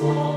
[0.00, 0.29] Y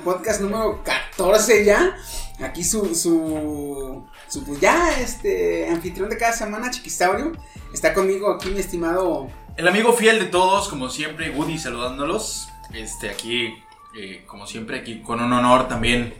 [0.00, 1.96] podcast número 14 ya.
[2.42, 7.32] Aquí su, su, su pues ya, este, anfitrión de cada semana, Chiquisaurio.
[7.72, 9.28] Está conmigo aquí mi estimado...
[9.56, 12.48] El amigo fiel de todos, como siempre, Woody saludándolos.
[12.72, 13.52] Este, aquí,
[13.98, 16.14] eh, como siempre, aquí con un honor también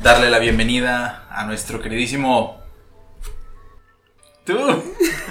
[0.00, 2.60] darle la bienvenida a nuestro queridísimo.
[4.44, 4.56] Tú.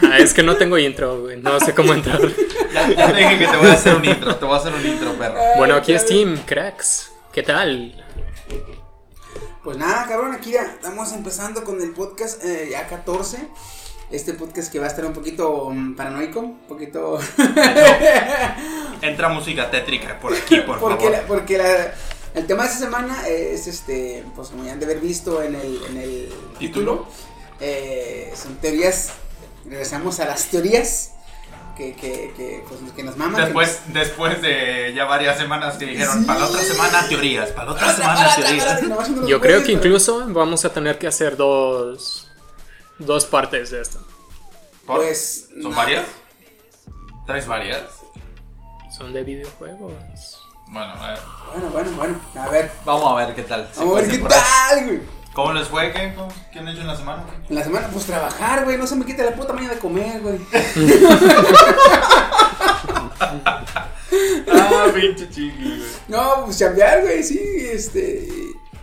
[0.02, 1.38] Ah, es que no tengo intro, güey.
[1.38, 2.20] No sé cómo entrar.
[2.74, 4.74] Ya, ya te dije que te voy a hacer un intro, te voy a hacer
[4.74, 5.38] un intro, perro.
[5.58, 7.13] Bueno, aquí es Team, cracks.
[7.34, 8.04] ¿Qué tal?
[9.64, 13.38] Pues nada, cabrón, aquí ya estamos empezando con el podcast eh, ya 14.
[14.12, 17.20] Este podcast que va a estar un poquito mm, paranoico, un poquito...
[19.02, 21.12] Entra música tétrica por aquí, por porque favor.
[21.12, 21.94] la- porque la-
[22.36, 25.56] el tema de esta semana es este, pues como ya han de haber visto en
[25.56, 27.08] el, en el título, ¿Título?
[27.60, 29.12] eh, son teorías,
[29.66, 31.12] regresamos a las teorías
[31.76, 33.36] que, que, que, pues, que nos maman.
[33.36, 36.26] que Después, después de ya varias semanas que dijeron, Sí.
[36.26, 38.82] para la otra semana teorías, para la otra semana teorías.
[39.28, 42.30] Yo creo que pero- incluso vamos a tener que hacer dos,
[43.00, 44.00] dos partes de esto.
[44.86, 44.98] ¿Por?
[44.98, 45.76] Pues, ¿Son no.
[45.78, 46.06] varias?
[47.26, 47.82] ¿Traes varias?
[48.96, 49.94] Son de videojuegos.
[50.68, 51.20] Bueno, a ver.
[51.54, 53.70] Bueno, bueno, bueno, a ver, Vamos a ver qué tal.
[53.78, 55.00] vamos a ver qué tal, güey.
[55.34, 55.92] ¿Cómo les fue?
[55.92, 57.24] ¿Qué, cómo- ¿Qué han hecho en la semana?
[57.50, 60.22] En la semana, pues trabajar, güey, no se me quita la puta mañana de comer,
[60.22, 60.40] güey.
[64.52, 65.82] Ah, pinche chiqui, güey.
[66.08, 67.40] No, pues chambear, güey, sí,
[67.72, 68.28] este.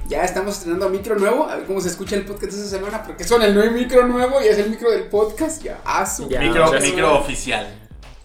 [0.09, 3.23] Ya estamos estrenando micro nuevo, a ver cómo se escucha el podcast esta semana, porque
[3.23, 6.73] son el nuevo micro nuevo y es el micro del podcast, ya, ah, Ya, Micro,
[6.73, 6.81] ya.
[6.81, 7.80] micro oficial.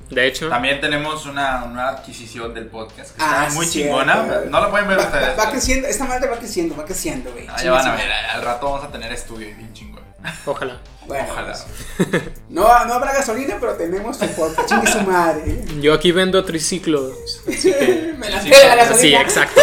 [0.09, 3.91] De hecho, También tenemos una nueva adquisición del podcast que Ah, está muy cierto.
[3.97, 4.41] chingona.
[4.49, 5.29] No la pueden ver Va, ustedes.
[5.37, 7.47] va- va creciendo, esta madre va creciendo, va creciendo, güey.
[7.49, 10.03] Ah, ya van a su ver, al rato vamos a tener estudio bien chingón.
[10.45, 10.77] ojalá.
[11.07, 11.55] Bueno, Ojalá.
[12.49, 15.63] no, no habrá gasolina, pero tenemos el podcast, chingue su madre.
[15.79, 17.13] Yo aquí vendo triciclos.
[17.47, 18.13] Así que.
[18.17, 19.21] Me la Sí, pela la sí, Sí, gasolina.
[19.21, 19.61] exacto.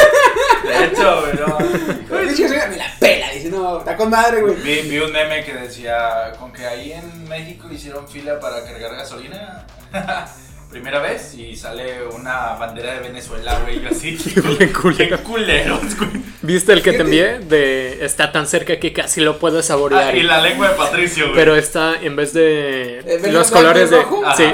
[0.64, 1.58] De hecho, güey, no.
[2.32, 4.54] Gasolina, me la pela, dice, no, está con madre, güey.
[4.56, 8.94] Vi, vi un meme que decía, con que ahí en México hicieron fila para cargar
[8.94, 9.64] gasolina.
[10.70, 14.12] Primera vez y sale una bandera de Venezuela, güey, y yo así.
[14.58, 15.16] Bien culero.
[15.18, 16.10] Qué culeros, güey.
[16.40, 17.40] ¿Viste el que te envié?
[17.40, 20.16] De está tan cerca que casi lo puedo Ah, saborear.
[20.16, 21.36] y la lengua de Patricio, güey.
[21.36, 24.02] Pero está en vez de Eh, los colores de.
[24.02, 24.22] rojo.
[24.34, 24.44] Sí.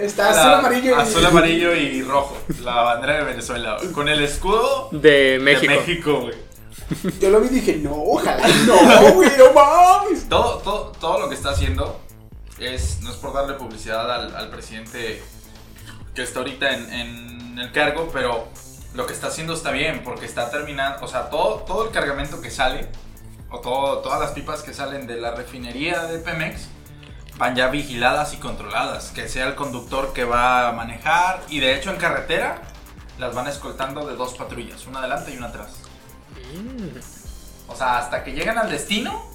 [0.00, 1.00] Está La- azul, amarillo y.
[1.00, 2.36] Azul, amarillo y rojo.
[2.64, 3.92] La bandera de Venezuela, güey.
[3.92, 5.72] Con el escudo De México.
[5.72, 6.34] de México, güey.
[7.20, 10.28] Yo lo vi y dije, no, ojalá, no, güey, no mames.
[10.28, 12.00] Todo, todo, todo lo que está haciendo
[12.58, 15.22] es, no es por darle publicidad al, al presidente
[16.14, 18.48] que está ahorita en, en el cargo, pero
[18.94, 22.40] lo que está haciendo está bien, porque está terminando, o sea, todo, todo el cargamento
[22.40, 22.88] que sale,
[23.50, 26.68] o todo, todas las pipas que salen de la refinería de Pemex,
[27.36, 31.76] van ya vigiladas y controladas, que sea el conductor que va a manejar, y de
[31.76, 32.62] hecho en carretera
[33.18, 35.70] las van escoltando de dos patrullas, una adelante y una atrás.
[36.54, 36.98] Mm.
[37.70, 39.30] O sea, hasta que llegan al destino,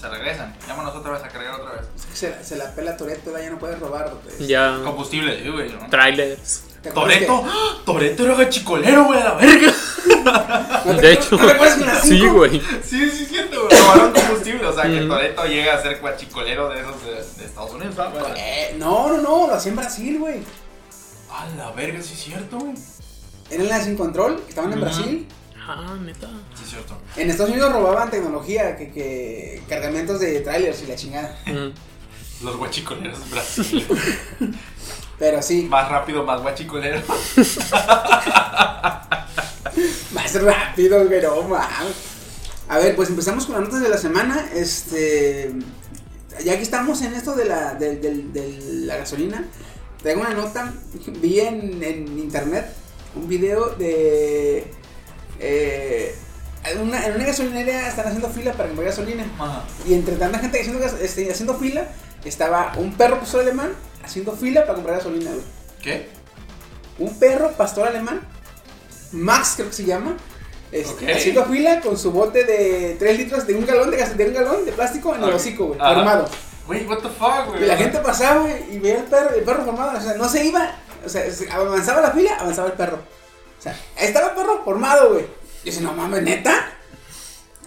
[0.00, 0.54] se regresan.
[0.66, 1.82] Llámanos otra vez a cargar otra vez.
[2.14, 4.12] Se, se la pela Toreto, ya no puede robar.
[4.22, 4.46] pues.
[4.46, 4.78] Ya.
[4.84, 5.70] Combustible, sí, güey.
[5.72, 5.88] ¿no?
[5.90, 6.62] Trailers.
[6.82, 7.78] ¿Te acuerdas Toreto, ¡Ah!
[7.84, 9.72] Toreto era gachicolero, güey, a la verga.
[9.72, 11.36] que- ¿No De hecho.
[11.36, 12.60] ¿No que Sí, güey.
[12.84, 13.80] Sí, sí, siento, güey.
[13.80, 14.66] Robaron combustible.
[14.66, 15.00] O sea, que.
[15.00, 18.34] Toreto llega a ser guachicolero de esos de, de Estados Unidos, ¿verdad?
[18.36, 20.42] Eh, no, no, no, lo hacía en Brasil, güey.
[21.30, 22.74] A la verga, sí es cierto, güey.
[23.50, 24.80] Eran las sin control, estaban en.
[24.80, 25.28] Brasil.
[25.68, 26.28] Ah, neta.
[26.56, 26.96] Sí es cierto.
[27.16, 31.38] En Estados Unidos robaban tecnología, que, que cargamentos de trailers y la chingada.
[31.46, 32.44] Mm.
[32.44, 33.86] Los guachicoleros de Brasil.
[35.18, 37.02] Pero sí, más rápido, más guachicolero.
[40.12, 41.94] más rápido, no mames.
[42.68, 44.48] A ver, pues empezamos con las notas de la semana.
[44.54, 45.52] Este.
[46.44, 49.44] Ya que estamos en esto de la, de, de- de la gasolina,
[50.02, 50.72] traigo una nota.
[51.20, 52.66] Vi en, en internet
[53.16, 54.70] un video de.
[55.40, 56.14] Eh,
[56.64, 59.24] en una, en una gasolinera están haciendo fila para comprar gasolina.
[59.38, 59.64] Ajá.
[59.86, 61.88] Y entre tanta gente haciendo, este, haciendo fila,
[62.24, 63.72] estaba un perro pastor alemán
[64.04, 65.44] haciendo fila para comprar gasolina, güey.
[65.82, 66.08] ¿Qué?
[66.98, 68.20] Un perro pastor alemán,
[69.12, 70.16] Max creo que se llama,
[70.72, 74.26] este, haciendo fila con su bote de 3 litros de un galón de, gas- de
[74.26, 75.94] un galón de plástico en el hocico, güey, Ajá.
[75.94, 76.28] formado.
[76.66, 77.62] Güey, what the fuck, güey.
[77.62, 80.44] Y la gente pasaba y veía el perro, el perro formado, o sea, no se
[80.44, 80.72] iba,
[81.06, 82.98] o sea, se- avanzaba la fila, avanzaba el perro.
[83.58, 85.24] O sea, ahí estaba el perro formado, güey.
[85.64, 86.72] Y dice, no mames, neta.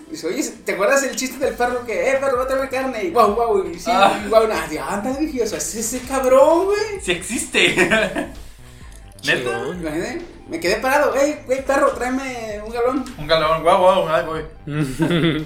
[0.10, 3.04] Dice, oye, ¿te acuerdas el chiste del perro que, eh, perro, va a traer carne?
[3.06, 4.22] Y guau, guau, y sí, Ah.
[4.30, 7.02] guau, nada, anda, dije, o sea, es ese cabrón, güey.
[7.02, 7.76] Sí existe.
[9.24, 9.68] ¿Neta?
[9.68, 13.06] Imagínate, me quedé parado, hey, güey, perro, tráeme un galón.
[13.18, 15.46] Un galón, guau, guau, ay, güey.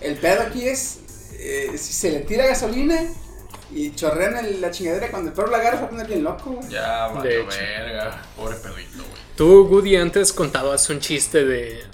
[0.00, 0.98] El pedo aquí es,
[1.34, 3.00] eh, si se le tira gasolina
[3.72, 6.24] y chorrean el- la chingadera, cuando el perro la agarra se va a poner bien
[6.24, 6.68] loco, güey.
[6.68, 7.48] Ya, De vale, hecho.
[7.48, 8.22] verga.
[8.36, 9.22] Pobre perrito, güey.
[9.36, 11.84] Tú, Goody, antes contabas un chiste de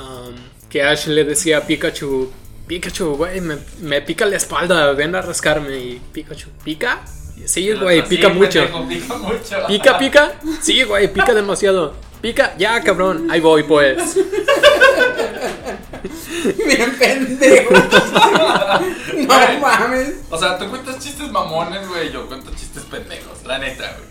[0.00, 0.34] um,
[0.68, 2.30] que Ash le decía a Pikachu,
[2.66, 5.76] Pikachu, güey, me, me pica la espalda, ven a rascarme.
[5.76, 7.00] Y Pikachu, ¿pica?
[7.44, 8.60] Sí, güey, Sí, pica mucho.
[8.88, 9.66] Pica mucho.
[9.66, 10.32] ¿Pica, pica?
[10.60, 11.94] Sí, güey, pica demasiado.
[12.20, 13.28] Pica, ya, cabrón.
[13.30, 14.16] Ahí voy, pues.
[16.66, 17.74] Bien pendejo.
[19.18, 20.14] no mames.
[20.30, 22.12] O sea, tú cuentas chistes mamones, güey.
[22.12, 24.08] Yo cuento chistes pendejos, la neta, güey.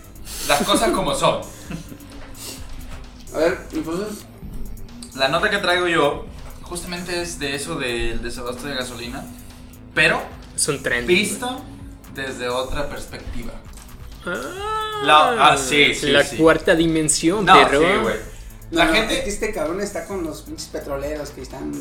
[0.48, 1.40] Las cosas como son.
[3.34, 4.24] A ver, entonces,
[5.14, 6.26] La nota que traigo yo,
[6.62, 9.24] justamente es de eso del desabasto de gasolina.
[9.94, 10.22] Pero
[10.54, 11.06] Es un tren.
[11.06, 11.60] visto
[12.14, 13.52] desde otra perspectiva.
[14.24, 16.36] Ah, La- ah, sí, sí, La sí.
[16.36, 17.80] cuarta dimensión, No, perro.
[17.80, 18.16] sí, güey.
[18.70, 19.18] La no, gente.
[19.18, 21.72] es que este cabrón está con los pinches petroleros que están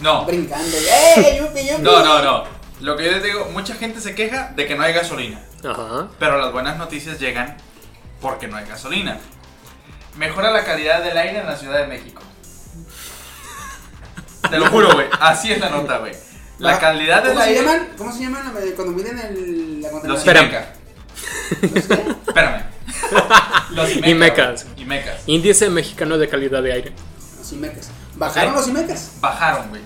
[0.00, 0.24] No.
[0.24, 0.76] brincando.
[0.76, 1.82] ¡Eh, yupi, yupi!
[1.82, 2.44] No, no, no.
[2.80, 5.40] Lo que yo les digo, mucha gente se queja de que no hay gasolina.
[5.68, 6.08] Ajá.
[6.18, 7.56] Pero las buenas noticias llegan
[8.20, 9.18] porque no hay gasolina.
[10.16, 12.22] Mejora la calidad del aire en la Ciudad de México.
[14.48, 15.06] Te lo juro, güey.
[15.20, 16.12] Así es la nota, güey.
[16.58, 17.60] La Ah, calidad del ¿Cómo se aire.
[17.62, 17.88] llaman?
[17.96, 20.36] ¿Cómo se llaman eh, cuando miden el, la Los contaminación?
[20.46, 20.74] Espera.
[21.62, 22.18] Imeca.
[22.26, 22.62] Espérame.
[23.70, 24.08] Los Imeca.
[24.08, 24.64] Imecas.
[24.64, 24.77] güey.
[24.88, 25.22] Imecas.
[25.26, 26.92] Índice mexicano de calidad de aire.
[27.36, 27.90] Los Imecas.
[28.16, 29.12] ¿Bajaron los Imecas?
[29.20, 29.82] Bajaron, güey.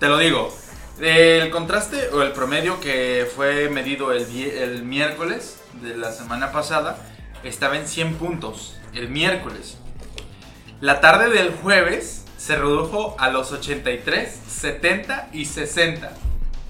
[0.00, 0.56] Te lo digo.
[0.98, 6.96] El contraste o el promedio que fue medido el, el miércoles de la semana pasada
[7.44, 8.76] estaba en 100 puntos.
[8.94, 9.76] El miércoles.
[10.80, 16.10] La tarde del jueves se redujo a los 83, 70 y 60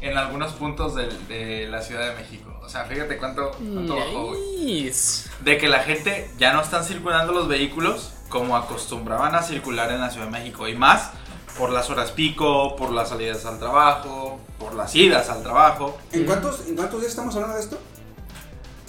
[0.01, 2.59] en algunos puntos de la Ciudad de México.
[2.63, 4.93] O sea, fíjate cuánto, cuánto bajó, güey.
[5.41, 10.01] De que la gente ya no están circulando los vehículos como acostumbraban a circular en
[10.01, 10.69] la Ciudad de México.
[10.69, 11.11] Y más
[11.57, 15.97] por las horas pico, por las salidas al trabajo, por las idas al trabajo.
[16.13, 17.79] ¿En cuántos, ¿En cuántos días estamos hablando de esto?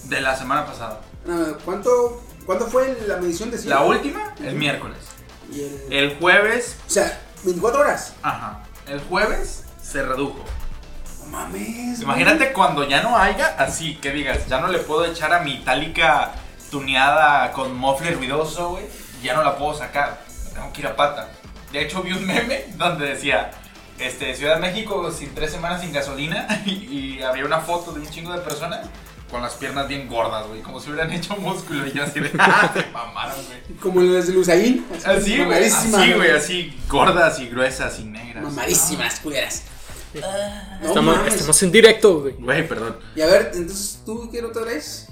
[0.04, 1.02] De la semana pasada.
[1.26, 3.70] No, ¿Cuánto, ¿Cuándo fue la medición de cien?
[3.70, 4.98] La última, el miércoles.
[5.52, 8.14] Y el- El jueves, O sea, 24 horas.
[8.22, 8.64] ajá.
[8.88, 10.44] El jueves se redujo.
[11.32, 12.02] Mames.
[12.02, 15.54] Imagínate cuando ya no haya, así que digas, ya no le puedo echar a mi
[15.56, 16.32] itálica
[16.72, 18.86] tuneada con mofle ruidoso, güey.
[19.24, 20.22] Ya no la puedo sacar.
[20.54, 21.30] Tengo que ir a pata.
[21.72, 23.52] De hecho, vi un meme donde decía,
[24.00, 28.00] este, Ciudad de México sin tres semanas sin gasolina y, y había una foto de
[28.00, 28.88] un chingo de personas
[29.30, 32.32] con las piernas bien gordas, güey, como si hubieran hecho músculo y yo así de,
[32.40, 32.72] ¡ah!
[32.74, 33.78] Se mamaron, güey.
[33.80, 34.86] Como las de Luzaín.
[35.06, 38.44] Así, güey, así, güey, así gordas y gruesas y negras.
[38.44, 39.64] Mamadísimas, culeras.
[40.14, 42.34] No estamos, estamos en directo, güey.
[42.34, 42.98] Güey, perdón.
[43.16, 45.08] Y a ver, entonces, ¿tú qué otra vez?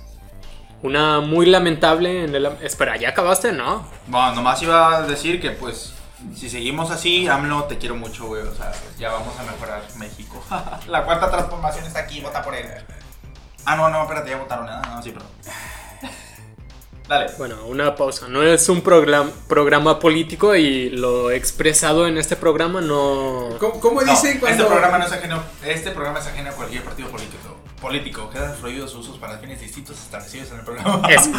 [0.81, 2.45] Una muy lamentable en el...
[2.62, 3.51] Espera, ¿ya acabaste?
[3.51, 3.88] No.
[4.07, 5.93] Bueno, nomás iba a decir que pues
[6.36, 8.41] si seguimos así, AMLO te quiero mucho, güey.
[8.41, 10.43] O sea, pues, ya vamos a mejorar México.
[10.88, 12.65] La cuarta transformación está aquí, vota por él.
[13.65, 14.67] Ah, no, no, espérate, ya votaron.
[14.69, 15.29] Ah, no, sí, perdón.
[17.07, 17.31] Dale.
[17.37, 18.27] Bueno, una pausa.
[18.27, 23.49] No es un programa, programa político y lo expresado en este programa no...
[23.59, 24.63] ¿Cómo, cómo No, dicen cuando.?
[24.63, 25.43] Este programa no es ajeno.
[25.65, 27.55] Este programa es ajeno a cualquier partido político.
[27.81, 28.29] Político.
[28.29, 31.07] Quedan prohibidos sus usos para fines distintos establecidos en el programa.
[31.09, 31.29] Eso,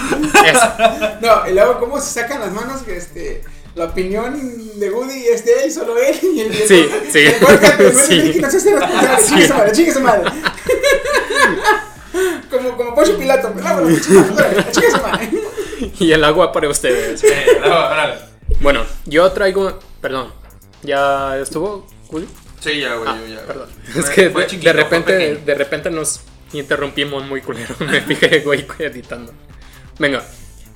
[0.46, 0.72] eso.
[1.20, 2.82] No, y luego, ¿cómo se sacan las manos?
[2.82, 3.42] Que este.
[3.74, 4.34] La opinión
[4.80, 6.18] de Woody es de él, solo él.
[6.34, 8.38] Y el Sí, sí, el podcast, el sí.
[8.40, 9.22] No se hace responsable.
[9.22, 9.34] Sí.
[9.34, 10.30] Chingue su madre, chingue su madre.
[12.50, 13.52] Como, como Poncho Pilato.
[13.54, 14.12] pero Vámonos, su
[15.02, 15.30] madre.
[16.00, 17.22] Y el agua para ustedes.
[18.60, 19.78] Bueno, yo traigo...
[20.00, 20.32] Perdón.
[20.82, 22.26] ¿Ya estuvo, Woody?
[22.60, 23.40] Sí, ya, güey, Ah, ya.
[23.46, 23.68] perdón.
[23.92, 26.20] Fue- Es que de, repente, de repente nos
[26.52, 27.74] interrumpimos muy culero.
[27.80, 29.32] Me fijé, güey, editando.
[29.98, 30.24] Venga,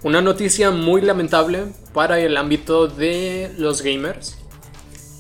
[0.03, 4.39] una noticia muy lamentable para el ámbito de los gamers.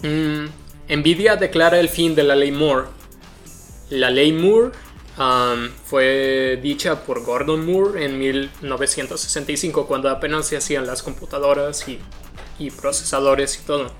[0.03, 0.47] Mm,
[0.89, 2.87] Nvidia declara el fin de la ley Moore.
[3.91, 4.71] La ley Moore
[5.19, 11.99] um, fue dicha por Gordon Moore en 1965, cuando apenas se hacían las computadoras y,
[12.59, 13.91] y procesadores y todo.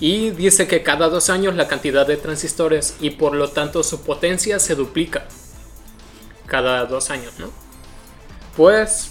[0.00, 4.02] Y dice que cada dos años la cantidad de transistores y por lo tanto su
[4.02, 5.26] potencia se duplica.
[6.46, 7.50] cada dos años, ¿no?
[8.56, 9.10] Pues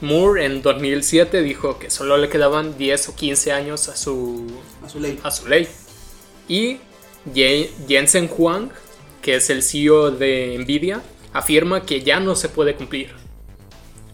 [0.00, 4.46] Moore en 2007 dijo que solo le quedaban 10 o 15 años a su,
[4.84, 5.20] A su ley.
[5.22, 5.68] a su ley.
[6.48, 6.78] Y
[7.86, 8.70] Jensen Huang,
[9.30, 11.00] que es el CEO de Nvidia,
[11.32, 13.14] afirma que ya no se puede cumplir.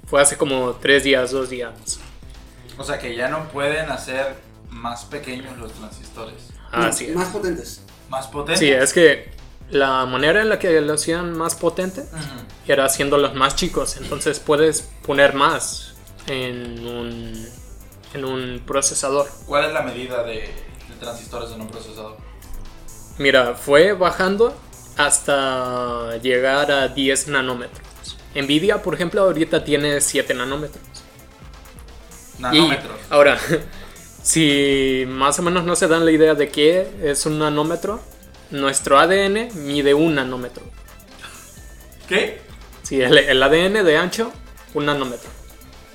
[0.06, 1.72] Fue hace como tres días, dos días.
[2.76, 4.34] O sea que ya no pueden hacer
[4.68, 6.50] más pequeños los transistores.
[6.70, 7.14] Así es.
[7.16, 7.80] Más potentes.
[8.10, 8.58] Más potentes.
[8.58, 9.30] Sí, es que
[9.70, 12.44] la manera en la que lo hacían más potente Ujú.
[12.68, 13.96] era haciéndolos más chicos.
[13.96, 15.94] Entonces puedes poner más
[16.26, 17.48] en un,
[18.12, 19.26] en un procesador.
[19.46, 22.18] ¿Cuál es la medida de, de transistores en un procesador?
[23.16, 24.54] Mira, fue bajando
[24.96, 27.80] hasta llegar a 10 nanómetros.
[28.34, 30.82] Nvidia, por ejemplo, ahorita tiene 7 nanómetros.
[32.38, 32.96] Y Nanómetros.
[33.08, 33.38] ahora,
[34.22, 38.00] si más o menos no se dan la idea de qué es un nanómetro,
[38.50, 40.62] nuestro ADN mide un nanómetro.
[42.08, 42.40] ¿Qué?
[42.82, 44.32] Sí, el, el ADN de ancho,
[44.74, 45.28] un nanómetro.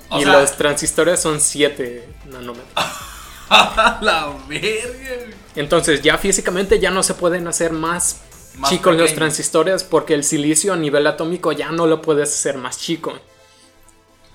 [0.10, 2.67] O y sea- los transistores son 7 nanómetros.
[4.01, 5.36] la verga.
[5.55, 8.22] Entonces ya físicamente ya no se pueden hacer más,
[8.58, 12.58] Más chicos los transistores porque el silicio a nivel atómico ya no lo puedes hacer
[12.58, 13.13] más chico.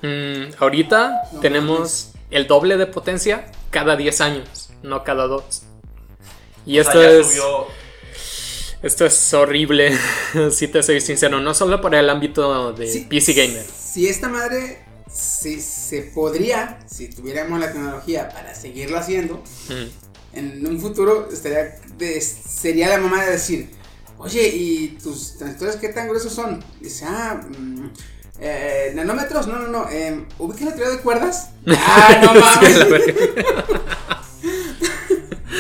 [0.02, 5.62] Mm, ahorita No tenemos el doble de potencia cada 10 años, no cada 2.
[6.66, 7.26] Y O esto sea, es...
[7.28, 7.66] subió.
[8.82, 9.96] Esto es horrible,
[10.50, 13.64] si te soy sincero, no solo para el ámbito de Sí, PC Gamer.
[13.64, 20.36] Si esta madre si se podría, si tuviéramos la tecnología para seguirlo haciendo, Mm.
[20.38, 23.70] en un futuro estaría de- sería la mamá de decir,
[24.18, 26.62] oye, ¿y tus transistores qué tan gruesos son?
[26.80, 27.90] Dice, ah, mm,
[28.40, 31.50] eh, nanómetros, no, no, no, eh, ¿ubica la teoría de cuerdas?
[31.66, 32.78] Ah, no mames.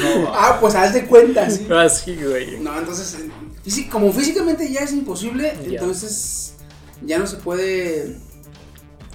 [0.02, 1.66] No, ah, pues haz de cuenta, sí.
[1.72, 2.60] Así, güey.
[2.60, 6.54] No, entonces, eh, como físicamente ya es imposible, entonces
[7.02, 8.16] ya no se puede...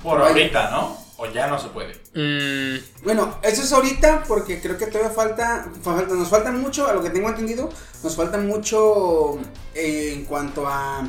[0.01, 0.97] por ahorita, ¿no?
[1.23, 1.93] O ya no se puede.
[2.15, 6.87] Mm, Bueno, eso es ahorita porque creo que todavía falta, fa- falta- nos falta mucho,
[6.87, 7.69] a lo que tengo entendido,
[8.03, 9.37] nos falta mucho
[9.75, 11.07] eh, en cuanto a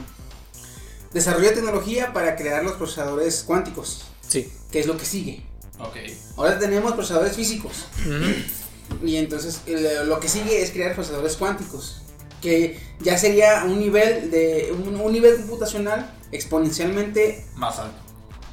[1.15, 4.53] desarrollo de tecnología para crear los procesadores cuánticos, sí.
[4.71, 5.47] que es lo que sigue.
[5.79, 5.97] Ok.
[6.37, 7.87] Ahora tenemos procesadores físicos
[9.03, 9.61] y entonces
[10.05, 12.03] lo que sigue es crear procesadores cuánticos,
[12.43, 17.97] que ya sería un nivel de un, un nivel computacional exponencialmente Más alto.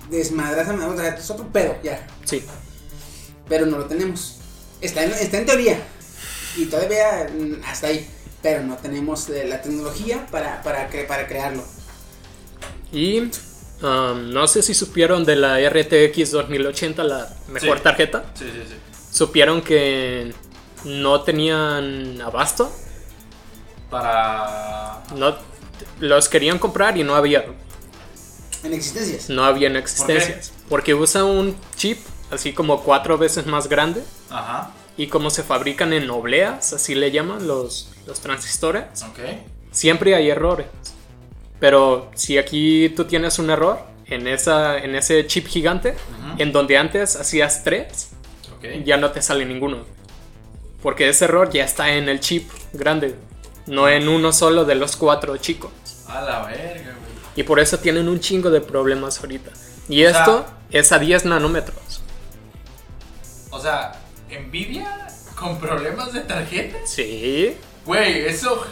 [0.10, 2.06] Desmadrado, o sea, es otro pedo ya.
[2.26, 2.44] Sí.
[3.48, 4.38] pero no lo tenemos.
[4.82, 5.80] Está en, está en teoría
[6.58, 8.08] y todavía mm, hasta ahí,
[8.42, 11.64] pero no tenemos eh, la tecnología para, para, cre- para crearlo.
[12.92, 17.84] Y um, no sé si supieron de la RTX 2080, la mejor Sí.
[17.84, 18.26] tarjeta.
[18.36, 18.76] Sí, sí, sí.
[19.16, 20.34] Supieron que
[20.86, 22.72] no tenían abasto.
[23.90, 25.04] Para.
[25.16, 25.36] No,
[26.00, 27.46] los querían comprar y no había.
[28.64, 29.30] En existencias.
[29.30, 30.52] No había en existencias.
[30.68, 32.00] Porque usa un chip
[32.32, 34.04] así como cuatro veces más grande.
[34.30, 34.72] Ajá.
[34.98, 38.84] Y como se fabrican en obleas, así le llaman los, los transistores.
[39.10, 39.20] Ok.
[39.72, 40.68] siempre hay errores.
[41.60, 45.96] Pero si aquí tú tienes un error en, esa, en ese chip gigante,
[46.38, 48.10] en donde antes hacías tres,
[48.84, 49.86] ya no te sale ninguno.
[50.82, 53.16] Porque ese error ya está en el chip grande,
[53.68, 55.72] no en uno solo de los cuatro chicos.
[56.08, 56.99] A la verga, güey.
[57.36, 59.52] Y por eso tienen un chingo de problemas ahorita.
[59.88, 62.02] Y O sea- esto es a 10 nanómetros.
[63.52, 63.94] O sea,
[64.30, 66.78] Nvidia con problemas de tarjeta.
[66.86, 67.56] Sí,
[67.86, 68.64] Güey, eso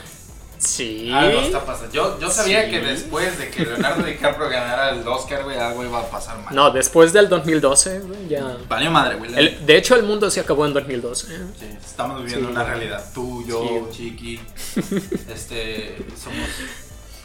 [0.59, 1.09] sí.
[1.11, 1.91] algo está pasando.
[1.93, 2.71] Yo, yo sabía Sí.
[2.71, 6.53] que después de que Leonardo DiCaprio ganara el Oscar, güey, algo iba a pasar mal.
[6.53, 8.57] No, después del 20somos güey, ya...
[8.67, 9.31] Valió madre, güey.
[9.35, 11.33] El- de hecho, el mundo se acabó en 2012.
[11.33, 11.39] ¿eh?
[11.59, 12.51] Sí, estamos viviendo Sí.
[12.53, 13.03] una realidad.
[13.13, 13.97] Tú, yo, Sí.
[13.97, 14.39] Chiqui.
[15.33, 15.97] este.
[16.21, 16.47] Somos.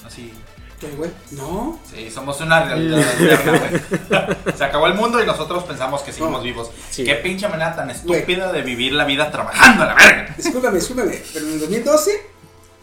[0.06, 0.32] Así.
[0.82, 1.10] ¿Qué, güey?
[1.30, 1.78] No.
[1.90, 4.36] Sí, somos una realidad alterna, güey.
[4.58, 6.44] Se acabó el mundo y nosotros pensamos que seguimos No.
[6.44, 6.70] vivos.
[6.90, 7.04] Sí.
[7.04, 10.34] Qué pinche manera tan estúpida de vivir la vida trabajando a la verga.
[10.36, 11.22] Discúlpame, discúlpame.
[11.32, 12.26] Pero en el 2012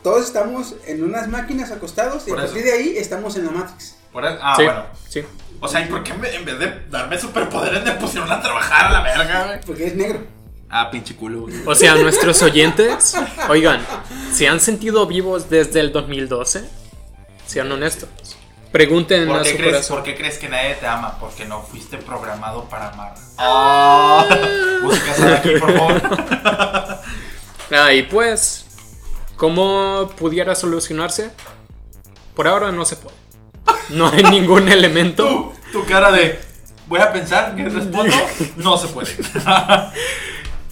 [0.01, 2.53] todos estamos en unas máquinas acostados y Por a eso.
[2.53, 3.97] partir de ahí estamos en la Matrix.
[4.13, 4.83] Por eso- ah, sí, bueno.
[5.09, 5.23] sí.
[5.59, 8.91] O sea, ¿y por qué en vez de darme superpoderes me pusieron a trabajar a
[8.91, 9.59] la verga, güey?
[9.65, 10.21] Porque es negro.
[10.69, 11.55] Ah, pinche culo, güey.
[11.65, 13.15] O sea, nuestros oyentes,
[13.49, 13.81] oigan,
[14.31, 16.63] ¿se han sentido vivos desde el 2012?
[17.49, 18.09] Sean honestos.
[18.71, 19.95] Pregunten ¿Por a qué, su crees, corazón.
[19.97, 21.17] por qué crees que nadie te ama?
[21.19, 23.15] Porque no fuiste programado para amar.
[23.39, 24.23] Ah,
[24.83, 26.01] buscas aquí, por favor.
[27.71, 28.65] Ah, y pues,
[29.35, 31.29] ¿cómo pudiera solucionarse?
[32.35, 33.15] Por ahora no se puede.
[33.89, 35.27] No hay ningún elemento.
[35.71, 36.39] Tú, tu cara de.
[36.87, 38.11] Voy a pensar que respondo.
[38.57, 39.15] No se puede.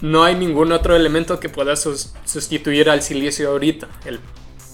[0.02, 3.88] No hay ningún otro elemento que pueda sus- sustituir al silicio ahorita.
[4.06, 4.20] El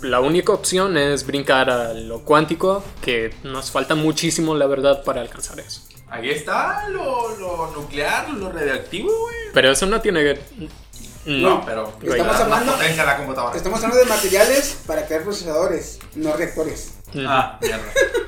[0.03, 5.21] la única opción es brincar a lo cuántico, que nos falta muchísimo, la verdad, para
[5.21, 5.81] alcanzar eso.
[6.09, 9.35] Ahí está lo, lo nuclear, lo radioactivo, güey.
[9.53, 10.37] Pero eso no tiene...
[11.25, 13.55] No, No, pero Estamos la hablando- potencia de la computadora.
[13.57, 16.95] Estamos hablando de materiales para crear procesadores, no reactores.
[17.25, 17.83] Ah, mierda.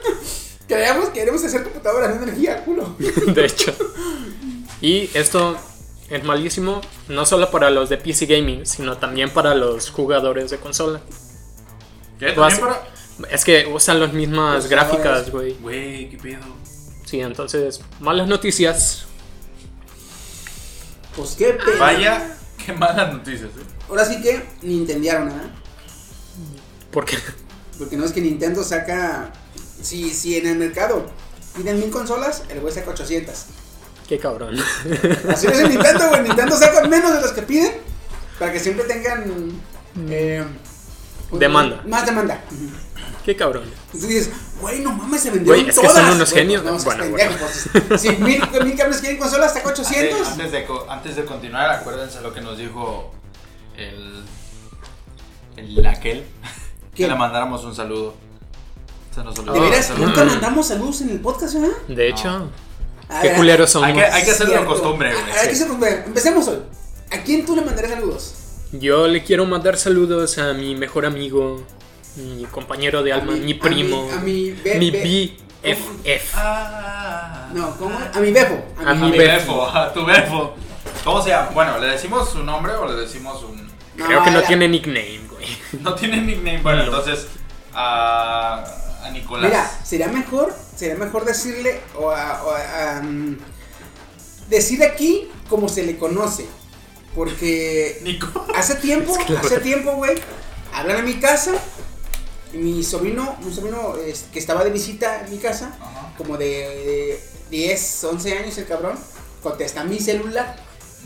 [0.67, 2.95] Creamos, queremos hacer computadoras de energía, culo.
[3.27, 3.75] de hecho.
[4.81, 5.57] Y esto
[6.09, 10.57] es malísimo, no solo para los de PC Gaming, sino también para los jugadores de
[10.57, 11.01] consola.
[12.19, 12.33] ¿Qué?
[13.31, 15.53] Es que usan las mismas Los gráficas, güey.
[15.61, 16.43] Güey, qué pedo.
[17.05, 19.05] Sí, entonces, malas noticias.
[21.15, 21.77] Pues qué pena.
[21.79, 23.63] Vaya, qué malas noticias, eh.
[23.87, 25.49] Ahora sí que Nintendearon, ¿verdad?
[26.91, 27.17] Porque
[27.77, 29.31] Porque no es que Nintendo saca.
[29.81, 31.05] Si, si en el mercado
[31.55, 33.45] piden mil consolas, el güey saca 800.
[34.09, 34.57] qué cabrón.
[35.29, 36.23] Así es el Nintendo, güey.
[36.23, 37.73] Nintendo saca menos de los que piden
[38.39, 39.51] para que siempre tengan.
[40.09, 40.43] eh,
[41.31, 41.81] Demanda.
[41.85, 42.41] Más demanda.
[43.25, 43.63] qué cabrón.
[43.87, 44.29] Entonces dices,
[44.61, 46.03] güey, no mames, se vendieron Güey, es que todas.
[46.05, 46.61] son unos genios.
[46.63, 47.31] pues no, Bueno,
[47.87, 50.19] pues, si mil, mil cabrones quieren consolas, saca 800.
[50.19, 53.11] Antes, antes de, antes de continuar, acuérdense lo que nos dijo
[53.77, 54.23] el.
[55.57, 56.25] El aquel.
[56.93, 58.13] Que le mandáramos un saludo.
[59.13, 59.53] Se nos olvidó.
[59.53, 60.09] De veras, Saludos.
[60.09, 61.75] nunca mandamos saludos en el podcast, ¿verdad?
[61.87, 62.51] De hecho,
[63.09, 63.87] A qué ver, culeros somos.
[63.87, 65.23] Hay que, hay que hacerlo costumbre, güey.
[65.31, 66.03] Ah, Hay que hacer costumbre.
[66.05, 66.59] Empecemos hoy.
[67.11, 68.34] ¿A quién tú le mandarás saludos?
[68.79, 71.63] Yo le quiero mandar saludos a mi mejor amigo,
[72.15, 76.33] mi compañero de alma, A mi, primo, A mi, a mi, BFF.
[76.35, 77.49] Ah.
[77.53, 77.97] No, ¿cómo?
[78.13, 78.63] A mi Befo.
[78.85, 79.33] A A mi mi befo.
[79.63, 80.53] befo, a tu befo.
[81.03, 81.49] ¿Cómo se llama?
[81.53, 83.65] Bueno, ¿le decimos su nombre o le decimos un.?
[83.95, 84.47] Creo que no ya.
[84.47, 85.45] tiene nickname, güey.
[85.81, 86.61] No tiene nickname.
[86.61, 86.85] Bueno, No.
[86.85, 87.27] entonces.
[87.73, 88.63] A.
[89.03, 89.43] A Nicolás.
[89.49, 93.37] Mira, sería mejor, sería mejor decirle o a, o a- a, mm,
[94.49, 96.47] decir aquí como se le conoce,
[97.15, 98.45] porque Nico.
[98.55, 100.15] hace tiempo, Es que hace tiempo, güey,
[100.73, 101.53] hablan a mi casa
[102.53, 106.13] y mi sobrino, un sobrino es, que estaba de visita en mi casa, Ajá.
[106.17, 108.97] como de, de 10, 11 años el cabrón,
[109.41, 110.55] contesta mi celular.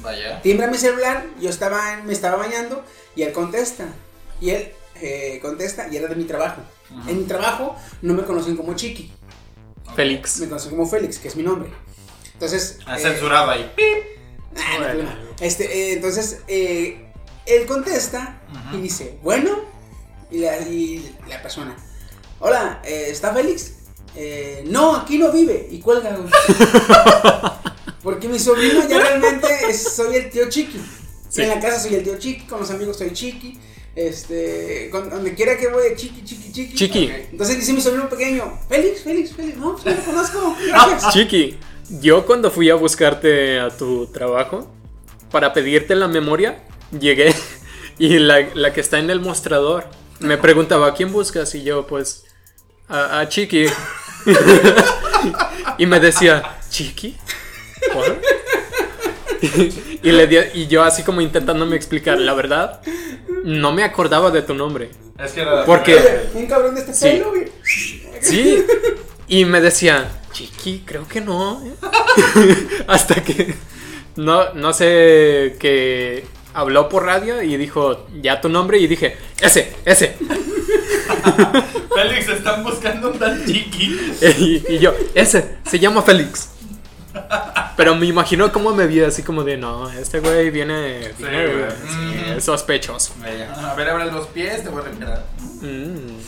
[0.02, 0.42] Vaya.
[0.42, 2.84] Timbra mi celular, yo estaba, me estaba bañando
[3.16, 3.86] y él contesta.
[4.40, 6.62] Y él eh, contesta y era de mi trabajo.
[6.98, 7.10] Ajá.
[7.12, 9.12] En mi trabajo no me conocen como Chiqui,
[9.96, 10.40] Félix.
[10.40, 11.70] me conocen como Félix, que es mi nombre.
[12.34, 12.80] Entonces...
[12.86, 13.70] Ha eh, censurado ahí.
[13.76, 14.88] ah, no hay Bueno.
[14.88, 15.29] problema.
[15.40, 17.06] Este, eh, entonces, eh,
[17.46, 18.76] él contesta Ajá.
[18.76, 19.60] y dice, bueno,
[20.32, 21.76] y la, y la persona,
[22.40, 23.74] hola, eh, ¿está Félix?
[24.16, 26.30] "Eh, no, aquí no vive, y cuelga, güey.
[28.04, 30.80] Porque mi sobrino ya realmente es- soy el tío Chiqui.
[31.30, 31.42] Sí.
[31.44, 33.60] En la casa soy el tío Chiqui, con los amigos soy Chiqui.
[33.96, 36.76] Este, con- donde quiera que voy, Chiqui, Chiqui, Chiqui.
[36.76, 37.12] Chiqui.
[37.32, 41.14] Entonces dice mi sobrino pequeño, Félix, Félix, Félix, no, pues no lo conozco, gracias.
[41.14, 41.58] Chiqui,
[42.02, 44.72] yo cuando fui a buscarte a tu trabajo
[45.32, 46.60] para pedirte la memoria,
[46.98, 47.34] llegué
[48.00, 49.88] y la, la que está en el mostrador
[50.20, 51.56] me preguntaba, ¿a quién buscas?
[51.56, 52.26] Y yo, pues,
[52.90, 53.68] a, a Chiqui.
[55.78, 57.16] y me decía, ¿Chiqui?
[57.96, 58.18] ¿What?".
[60.04, 62.82] y, le di- y yo así como intentándome explicar, la verdad,
[63.46, 64.92] no me acordaba de tu nombre.
[65.18, 65.64] Es que era.
[65.66, 67.06] Porque- un cabrón de este Sí.
[67.18, 67.50] pelo, güey.
[68.22, 68.66] Sí.
[69.30, 71.64] Y me decía, Chiqui, creo que no.
[71.66, 71.74] ¿eh?".
[72.88, 73.56] Hasta que
[74.16, 79.74] no, no sé que habló por radio y dijo ya tu nombre y dije, ese,
[79.86, 80.16] ese.
[81.96, 84.00] Félix, están buscando un tal chiqui.
[84.40, 86.50] Y, y yo, ese, se llama Félix.
[87.76, 91.48] Pero me imaginó cómo me vi así como de, no, este güey viene, Sí, viene,
[91.48, 91.70] güey.
[91.72, 92.40] sí, Mm.
[92.42, 93.14] sospechoso.
[93.64, 95.24] A ver, abre los pies, te voy a.
[95.66, 96.20] Mm.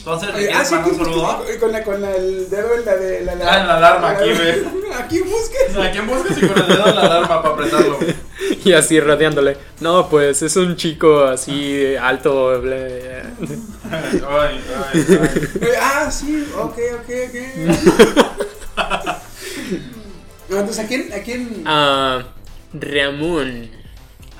[0.00, 1.36] Entonces, ¿le Oye, ah, sí, un aquí saludo?
[1.36, 4.10] busques, con la, con la, el dedo en la de la, Ah, en la alarma,
[4.10, 4.90] aquí, güey.
[4.98, 5.76] Aquí busques.
[5.76, 7.98] ¿A quién buscas y con el dedo en la alarma para apretarlo?
[8.64, 9.56] Y así radiándole.
[9.80, 12.60] No, pues es un chico así alto.
[12.62, 13.22] ble-
[13.90, 15.48] Ay, ay, ay.
[15.60, 17.36] Eh, Ah, sí, ok, ok, ok.
[20.48, 21.12] No, entonces, ¿a quién?
[21.12, 21.62] ¿A quién?
[21.66, 22.22] Ah,
[22.72, 23.70] Ramón.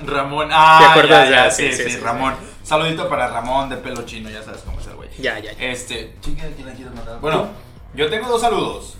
[0.05, 0.49] Ramón.
[0.51, 1.29] Ah, ¿Te acuerdas?
[1.29, 1.97] ya, ya, Ya, sí, sí, sí, sí, sí.
[2.63, 5.09] Saludito para Ramón de pelo chino, ya sabes cómo es el güey.
[5.19, 5.65] Ya, ya, ya.
[5.71, 7.19] Este, chica, ¿quién la quieres mandar?
[7.19, 7.47] Bueno,
[7.95, 8.95] yo tengo dos saludos.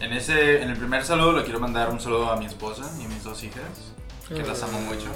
[0.00, 3.04] En ese, en el primer saludo le quiero mandar un saludo a mi esposa y
[3.04, 3.62] a mis dos hijas,
[4.28, 5.06] que las amo mucho.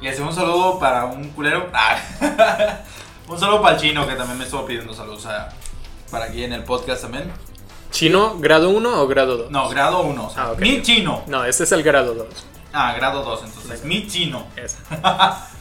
[0.00, 1.68] Y el segundo saludo para un culero.
[1.74, 1.98] Ah,
[3.26, 5.50] un saludo para el chino que también me estuvo pidiendo saludos a-
[6.10, 7.30] para aquí en el podcast también.
[7.90, 9.50] ¿Chino grado 1 o grado 2?
[9.50, 10.60] No, grado 1, o sea, Ah, ok.
[10.60, 11.24] mi chino.
[11.26, 12.26] No, este es el grado 2.
[12.72, 14.46] Ah, grado 2, entonces, mi chino.
[14.56, 14.76] Ese.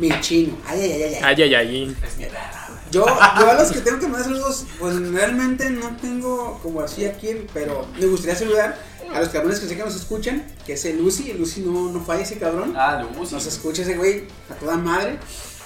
[0.00, 0.56] Mi chino.
[0.66, 1.14] Ay, ay, ay, ay.
[1.14, 1.20] ay.
[1.22, 1.96] Ay, ay, ay.
[2.06, 2.68] Es mi rara.
[2.90, 7.04] Yo, yo a los que tengo que mandar saludos, pues realmente no tengo como así
[7.04, 8.76] a quién, pero me gustaría saludar
[9.14, 11.30] a los cabrones que sé que nos escuchan, que es el Lucy.
[11.30, 12.74] El Lucy no, no falla ese cabrón.
[12.76, 13.34] Ah, Lucy.
[13.34, 15.18] Nos escucha ese güey a toda madre.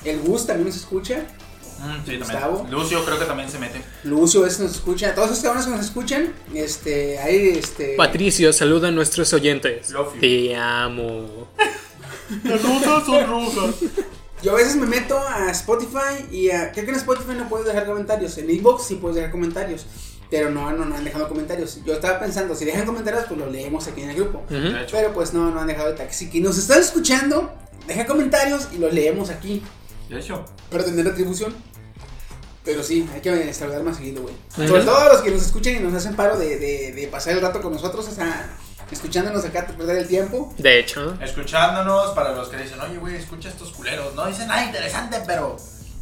[0.04, 1.24] El Gus también nos escucha.
[1.78, 2.56] Mm, sí, Gustavo.
[2.58, 2.78] también.
[2.78, 3.80] Lucio creo que también se mete.
[4.02, 5.14] Lucio es nos escucha.
[5.14, 6.34] Todos esos cabrones que nos escuchan.
[6.52, 7.94] Este, ahí, este.
[7.96, 9.90] Patricio, saluda a nuestros oyentes.
[9.90, 10.20] Love you.
[10.20, 11.48] Te amo.
[12.44, 13.74] Las rosas son rosas.
[14.44, 17.66] Yo a veces me meto a Spotify y a, creo que en Spotify no puedes
[17.66, 18.36] dejar comentarios.
[18.36, 19.86] En Inbox sí puedes dejar comentarios.
[20.30, 21.80] Pero no, no, no han dejado comentarios.
[21.84, 24.42] Yo estaba pensando, si dejan comentarios, pues los leemos aquí en el grupo.
[24.48, 26.28] Pero pues no, no han dejado de taxi.
[26.28, 27.54] Que nos están escuchando,
[27.86, 29.62] deja comentarios y los leemos aquí.
[30.10, 30.44] de hecho.
[30.70, 31.54] Para tener retribución.
[32.64, 34.34] Pero sí, hay que saludar más seguido, güey.
[34.54, 37.40] Sobre todo los que nos escuchan y nos hacen paro de, de, de pasar el
[37.42, 38.56] rato con nosotros, o sea,
[38.94, 40.54] escuchándonos acá, perder el tiempo.
[40.56, 44.14] De hecho, Escuchándonos para los que dicen, oye, güey, escucha estos culeros.
[44.14, 45.56] No dicen nada interesante, pero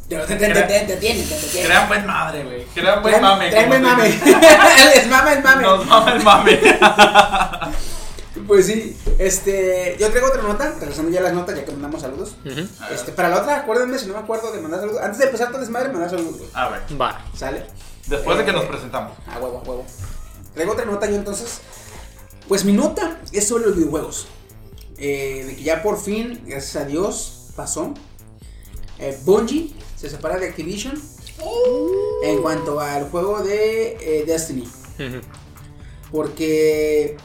[0.07, 2.65] Pero te, te, te, te, te te, te crean buen madre, güey.
[2.73, 3.49] Crean buen mame.
[3.51, 4.09] como buen te- mame.
[4.95, 5.61] Les mama el mame.
[5.63, 6.59] Nos mama el mame.
[8.47, 12.01] Pues sí, este, yo traigo otra nota, regresando ya a las notas, ya que mandamos
[12.01, 12.35] saludos.
[12.43, 15.01] ujú, Este, para la otra, acuérdenme, si no me acuerdo de mandar saludos.
[15.01, 16.49] Antes de empezar todo desmadre, mandar saludos, güey.
[16.53, 17.21] A ver, va.
[17.37, 17.65] ¿Sale?
[18.07, 19.15] después de que Eh, nos presentamos.
[19.33, 19.85] A huevo, a huevo.
[20.55, 21.61] Traigo otra nota yo entonces.
[22.47, 24.27] Pues mi nota es sobre los videojuegos.
[24.97, 27.93] Eh, de que ya por fin, gracias a Dios, pasó.
[28.99, 30.93] Eh, Bungie se separa de Activision.
[32.23, 34.67] En cuanto al juego de eh, Destiny.
[36.11, 37.17] Porque,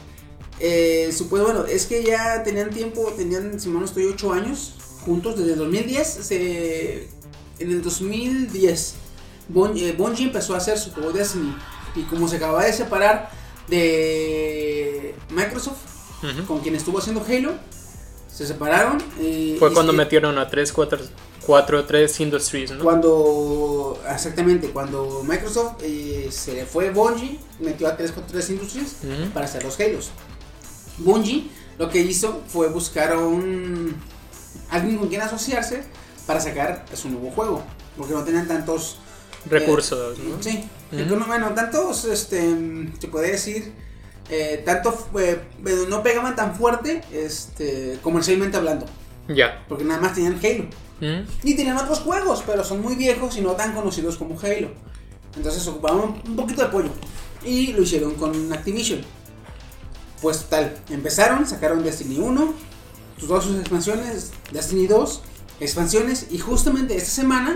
[0.59, 4.73] eh, supuesto, bueno, es que ya tenían tiempo, tenían, si mal no estoy, 8 años
[5.05, 6.07] juntos, desde el 2010.
[6.07, 7.03] Se,
[7.59, 8.95] en el 2010,
[9.53, 11.55] Bun- eh, Bungie empezó a hacer su juego Destiny.
[11.95, 13.29] Y como se acababa de separar
[13.69, 15.77] de Microsoft,
[16.47, 17.53] con quien estuvo haciendo Halo,
[18.27, 18.97] se separaron.
[19.19, 20.99] eh, Fue cuando se- metieron a 3, 4,
[21.45, 22.83] 4 3 Industries, ¿no?
[22.83, 29.29] Cuando, exactamente, cuando Microsoft eh, se le fue Bungie, metió a 343 Industries Ujú.
[29.31, 30.11] para hacer los Halos.
[30.99, 33.95] Bungie lo que hizo fue buscar a un
[34.69, 35.83] alguien con quien asociarse
[36.27, 37.63] para sacar su nuevo juego,
[37.97, 38.97] porque no tenían tantos
[39.45, 40.41] Recursos, eh, ¿no?
[40.43, 42.55] Sí, no, bueno, tantos, este,
[42.99, 43.71] se puede decir,
[44.29, 45.39] eh, tanto, eh,
[45.89, 48.85] no pegaban tan fuerte, este, comercialmente hablando,
[49.27, 49.63] Ya.
[49.69, 50.65] porque nada más tenían Halo.
[51.43, 54.69] Y tenían otros juegos, pero son muy viejos y no tan conocidos como Halo.
[55.37, 56.89] Entonces ocupaban un- poquito de apoyo.
[57.45, 59.01] Y lo hicieron con Activision.
[60.21, 62.53] Pues tal, empezaron, sacaron Destiny 1,
[63.17, 65.21] sus dos sus expansiones, Destiny 2,
[65.61, 67.55] expansiones, y justamente esta semana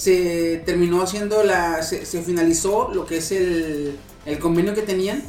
[0.00, 1.82] se terminó haciendo la.
[1.82, 5.22] se, se finalizó lo que es el, el convenio que tenían.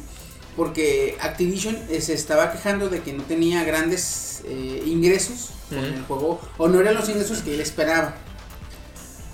[0.56, 6.02] Porque Activision eh, se estaba quejando de que no tenía grandes eh, ingresos con el
[6.02, 8.14] juego, o no eran los ingresos que él esperaba.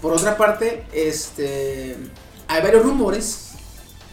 [0.01, 1.97] Por otra parte, este,
[2.47, 3.49] hay varios rumores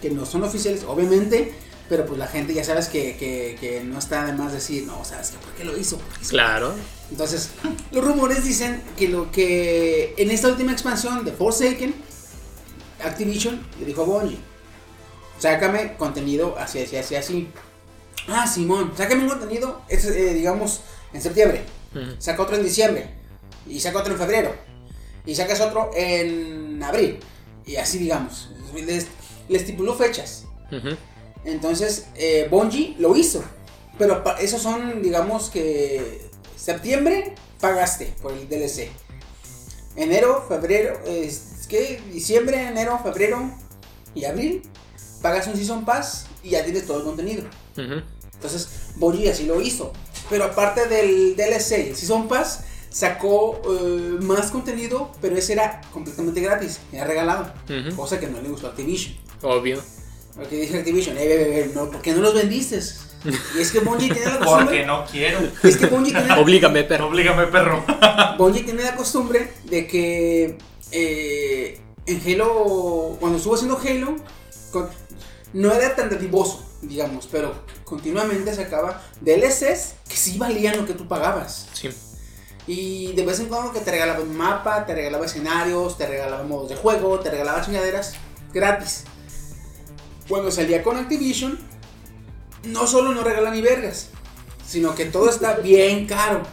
[0.01, 1.53] que no son oficiales, obviamente,
[1.89, 5.05] pero pues la gente ya sabes que, que, que no está de más decir, no,
[5.05, 5.97] sabes que por qué lo hizo.
[5.97, 6.29] ¿Por qué hizo?
[6.31, 6.73] Claro.
[7.11, 7.51] Entonces,
[7.91, 11.93] los rumores dicen que lo que en esta última expansión de Forsaken,
[13.03, 14.39] Activision le dijo a Bungie,
[15.37, 17.47] sácame contenido así, así, así, así.
[18.27, 20.81] Ah, Simón, sácame un contenido, este, eh, digamos,
[21.13, 21.63] en septiembre,
[22.17, 23.09] saca otro en diciembre,
[23.67, 24.55] y saca otro en febrero,
[25.25, 27.19] y sacas otro en abril,
[27.65, 28.49] y así digamos.
[28.73, 29.07] Les,
[29.47, 30.45] les estipuló fechas.
[31.45, 33.43] Entonces, eh, Bungie lo hizo.
[33.97, 36.24] Pero esos son, digamos que
[36.55, 38.89] septiembre pagaste por el DLC.
[39.95, 43.49] Enero, febrero, es que diciembre, enero, febrero
[44.13, 44.61] y abril
[45.21, 47.43] pagas un Season Pass y ya tienes todo el contenido.
[47.77, 48.01] Ujú.
[48.33, 49.93] Entonces, Bungie así lo hizo.
[50.29, 56.41] Pero aparte del DLC, el Season Pass sacó eh, más contenido, pero ese era completamente
[56.41, 57.53] gratis, era regalado.
[57.65, 57.95] Ujú.
[57.95, 59.15] Cosa que no le gustó a Activision.
[59.41, 59.81] Obvio.
[60.35, 62.79] Porque dije Activision, eh, eh, eh, no, ¿por qué no los vendiste?
[63.57, 64.65] Y es que Bungie tiene la costumbre.
[64.65, 65.39] Porque no quiero.
[65.63, 67.07] Es que Bungie tiene, Oblígame, perro.
[67.07, 67.83] Oblígame, perro.
[68.37, 70.57] Bungie tiene la costumbre de que
[70.91, 74.15] eh, en Halo, cuando estuvo haciendo Halo,
[74.71, 74.89] con-
[75.53, 81.07] no era tan dadivoso, digamos, pero continuamente sacaba DLCs que sí valían lo que tú
[81.07, 81.67] pagabas.
[81.73, 81.89] Sí.
[82.67, 86.43] Y de vez en cuando que te regalaba un mapa, te regalaba escenarios, te regalaba
[86.43, 88.15] modos de juego, te regalaba chingaderas
[88.53, 89.03] gratis.
[90.27, 91.59] Cuando salía con Activision,
[92.67, 94.09] no solo no regala ni vergas,
[94.67, 96.43] sino que todo está bien caro.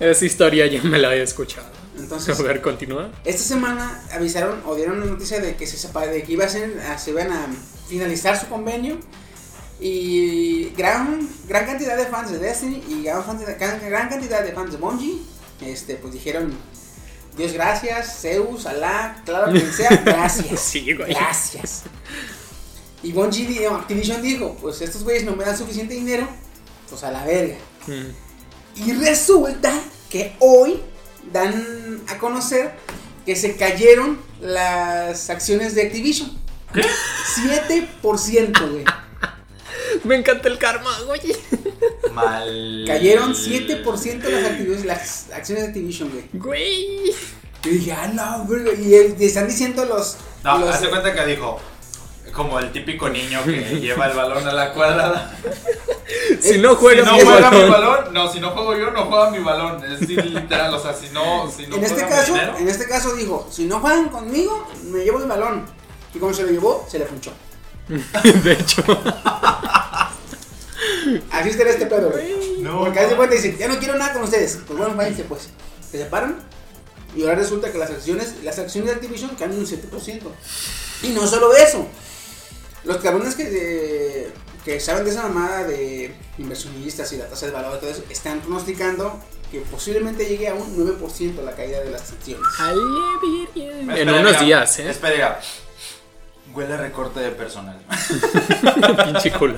[0.00, 1.66] Esa historia ya me la he escuchado.
[1.98, 3.10] Entonces, A ver, continúa.
[3.24, 6.48] esta semana avisaron o dieron la noticia de que se sepa- de que iba a
[6.48, 7.46] ser- a- se iban a
[7.88, 8.98] finalizar su convenio
[9.80, 14.52] y gran gran cantidad de fans de Destiny y gran, fan- gran, gran cantidad de
[14.52, 15.18] fans de Bungie
[15.62, 16.52] este pues dijeron
[17.36, 20.58] Dios gracias, Zeus, Alá, claro quien sea, gracias.
[20.60, 21.12] Sí, güey.
[21.14, 21.82] Gracias.
[23.06, 26.28] Y Bungie, di- Activision dijo, pues estos güeyes no me dan suficiente dinero,
[26.88, 27.54] pues a la verga.
[28.74, 29.72] Y resulta
[30.10, 30.80] que hoy
[31.32, 32.72] dan a conocer
[33.24, 36.36] que se cayeron las acciones de Activision.
[36.74, 36.82] ¿Qué?
[38.02, 38.84] 7%, güey.
[40.04, 41.20] Me encanta el karma, güey.
[42.12, 42.84] Mal.
[42.86, 46.24] Cayeron 7% las, las acciones de Activision, güey.
[46.32, 47.10] Güey.
[47.64, 48.62] Y dije, ah, no, güey.
[48.84, 50.16] Y están diciendo los.
[50.44, 51.60] No, los- hace cuenta que dijo.
[52.36, 55.34] Como el típico niño que lleva el balón a la cuadrada.
[56.40, 57.70] Si no Si juega no mi juega mi balón.
[57.70, 59.82] balón, no, si no juego yo, no juega mi balón.
[59.84, 62.54] Es literal, o sea, si no, si no en este caso, dinero.
[62.58, 65.64] en este caso dijo, si no juegan conmigo, me llevo el balón.
[66.14, 67.32] Y como se lo llevó, se le punchó.
[67.88, 68.82] De hecho.
[71.32, 72.58] Así será este pedo, güey.
[72.60, 72.80] No.
[72.80, 74.58] Porque hace cuenta y dice, ya no quiero nada con ustedes.
[74.66, 75.48] Pues bueno, váyanse pues.
[75.90, 76.38] Se separan.
[77.14, 80.20] Y ahora resulta que las acciones, las acciones de Activision caen un 7%.
[81.02, 81.86] Y no solo eso.
[82.86, 84.32] Los cabrones que, eh,
[84.64, 88.04] que saben de esa mamada de inversionistas y la tasa de valor y todo eso,
[88.08, 89.20] están pronosticando
[89.50, 92.46] que posiblemente llegue a un 9% la caída de las acciones.
[93.54, 94.90] En unos días, eh.
[94.90, 95.40] Espera,
[96.54, 97.78] Huele a recorte de personal.
[99.04, 99.54] Pinche culo.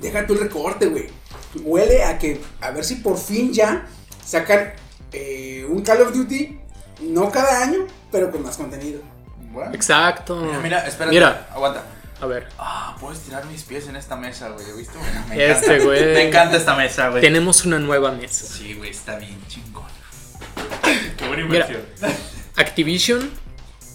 [0.00, 1.06] Deja tu recorte, güey.
[1.62, 3.86] Huele a que, a ver si por fin ya
[4.24, 4.72] sacan
[5.12, 6.58] eh, un Call of Duty,
[7.02, 9.00] no cada año, pero con más contenido.
[9.56, 9.72] Bueno.
[9.74, 10.36] Exacto.
[10.36, 11.14] Mira, mira, espérate.
[11.14, 11.48] Mira.
[11.50, 11.82] Aguanta.
[12.20, 12.46] A ver.
[12.58, 14.66] Ah, puedo estirar mis pies en esta mesa, güey.
[14.76, 14.98] ¿Viste?
[15.30, 15.84] Me Este, encanta.
[15.86, 16.04] güey.
[16.12, 17.22] Me encanta esta mesa, güey.
[17.22, 18.44] Tenemos una nueva mesa.
[18.46, 19.86] Sí, güey, está bien chingón.
[21.16, 21.66] Qué buena Mira.
[21.70, 21.82] inversión.
[22.56, 23.30] Activision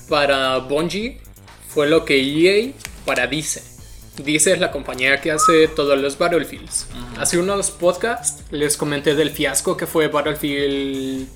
[0.09, 1.21] para Bungie
[1.69, 2.71] fue lo que EA
[3.05, 3.63] para Dice.
[4.17, 6.87] Dice es la compañía que hace todos los Battlefields.
[7.19, 11.27] Hace unos podcasts les comenté del fiasco que fue Battlefield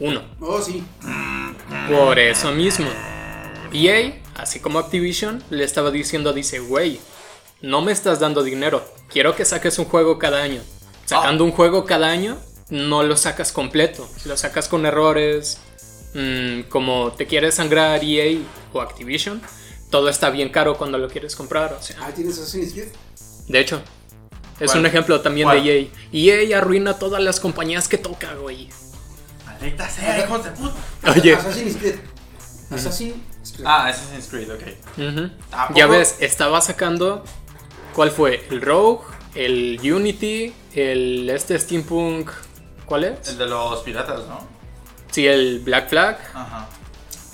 [0.00, 0.22] 1.
[0.40, 0.82] Oh, sí.
[1.90, 2.88] Por eso mismo.
[3.74, 7.00] EA, así como Activision, le estaba diciendo a Dice, güey,
[7.60, 8.84] no me estás dando dinero.
[9.08, 10.62] Quiero que saques un juego cada año.
[11.06, 12.38] Sacando un juego cada año,
[12.70, 14.08] no lo sacas completo.
[14.24, 15.58] Lo sacas con errores.
[16.14, 18.38] mm, como te quieres sangrar EA
[18.72, 19.42] o Activision,
[19.90, 21.72] todo está bien caro cuando lo quieres comprar.
[21.72, 22.88] O sea, Ah, tienes Assassin's Creed.
[23.48, 23.82] de hecho,
[24.60, 24.78] es ¿Cuál?
[24.78, 25.64] un ejemplo también ¿Cuál?
[25.64, 26.44] de EA.
[26.46, 28.68] EA arruina todas las compañías que toca, güey.
[29.44, 30.74] Maldita sea, hijos de puta.
[31.16, 31.34] Oye.
[31.34, 31.96] Assassin's Creed.
[32.70, 33.14] Assassin's
[33.54, 33.66] Creed.
[33.66, 34.62] Ah, Assassin's Creed, ok.
[35.52, 37.24] ¿A Ya ves, estaba sacando.
[37.94, 38.46] ¿Cuál fue?
[38.50, 42.30] El Rogue, el Unity, el este Steampunk.
[42.86, 43.28] ¿Cuál es?
[43.28, 44.46] El de los piratas, ¿no?
[45.10, 46.18] Sí, el Black Flag.
[46.34, 46.68] Ajá.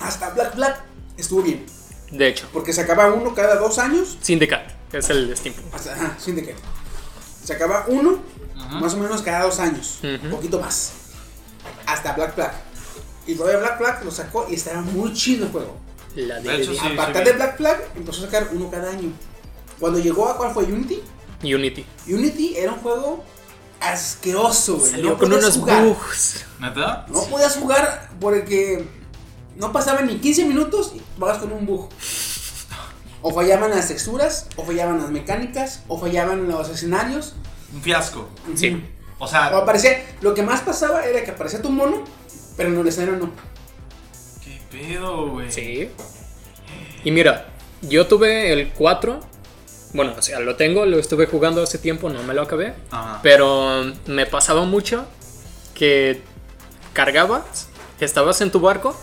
[0.01, 0.83] Hasta Black Black
[1.17, 1.65] estuvo bien.
[2.11, 4.19] De hecho, Porque sacaba uno cada dos años.
[4.21, 5.73] Syndicate es el Steampunk.
[5.75, 6.57] Hasta, ajá, Syndicate.
[7.45, 8.21] Sacaba uno,
[8.57, 8.81] Ajá.
[8.81, 9.99] más o menos cada dos años.
[10.03, 10.93] Un poquito más.
[11.87, 12.53] Hasta Black Black.
[13.27, 15.77] Y todavía Black Black lo sacó y estaba muy chido el juego.
[16.17, 17.33] La De hecho, Sí, a partir sí, de.
[17.33, 19.13] Black Flag empezó a sacar uno cada año.
[19.79, 21.01] Cuando llegó a cuál fue Unity,
[21.43, 21.87] Unity.
[22.09, 23.25] Unity era un juego
[23.81, 24.91] asqueroso, güey.
[24.91, 25.85] Salió No con unos jugar.
[25.85, 26.45] bugs.
[26.61, 27.07] ¿Neta?
[27.09, 28.85] No podías jugar porque
[29.57, 31.89] no pasaban ni 15 minutos y vas con un bug.
[33.23, 37.35] O fallaban las texturas, o fallaban las mecánicas, o fallaban los escenarios.
[37.73, 38.29] Un fiasco.
[38.55, 38.83] Sí.
[39.19, 42.03] O sea, aparecía, lo que más pasaba era que aparecía tu mono,
[42.57, 43.31] pero en el escenario no.
[44.81, 45.51] ¿Qué pedo, güey?
[45.51, 45.91] Sí.
[47.05, 47.49] Y mira,
[47.83, 49.21] yo tuve el 4.
[49.93, 52.75] Bueno, o sea, lo tengo, lo estuve jugando hace tiempo, no me lo acabé.
[52.91, 53.21] Ajá.
[53.23, 55.05] Pero me pasaba mucho
[55.75, 56.23] que
[56.93, 57.69] cargabas,
[58.01, 58.99] estabas en tu barco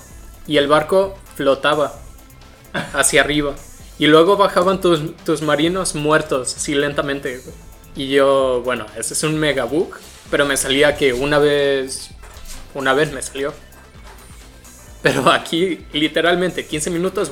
[0.47, 1.93] y el barco flotaba
[2.93, 3.55] hacia arriba.
[3.99, 7.41] Y luego bajaban tus, tus marinos muertos, así lentamente.
[7.95, 9.95] Y yo, bueno, ese es un mega bug,
[10.29, 12.11] pero me salía que una vez,
[12.75, 13.53] una vez me salió.
[15.01, 17.31] Pero aquí, literalmente, 15 minutos.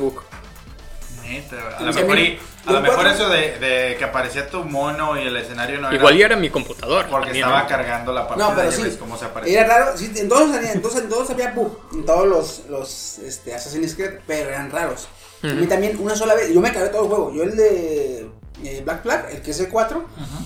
[1.23, 4.47] Neta, a lo mejor, y- a los lo mejor cuatro- eso de, de que aparecía
[4.47, 7.07] tu mono y el escenario no era Igual ya era mi computador.
[7.09, 7.67] porque también, estaba ¿no?
[7.67, 8.95] cargando la partida No, pero sí.
[8.99, 9.61] cómo se aparecía.
[9.61, 12.63] Era raro, sí, en todos, había- en todos, en todos había bug, en todos los,
[12.69, 15.07] los este, Assassin's Creed, pero eran raros.
[15.41, 17.33] A mí también, una sola vez, yo me acabé todo el juego.
[17.33, 18.27] Yo el de
[18.63, 20.43] eh, Black Flag, el que es el 4, Ajá.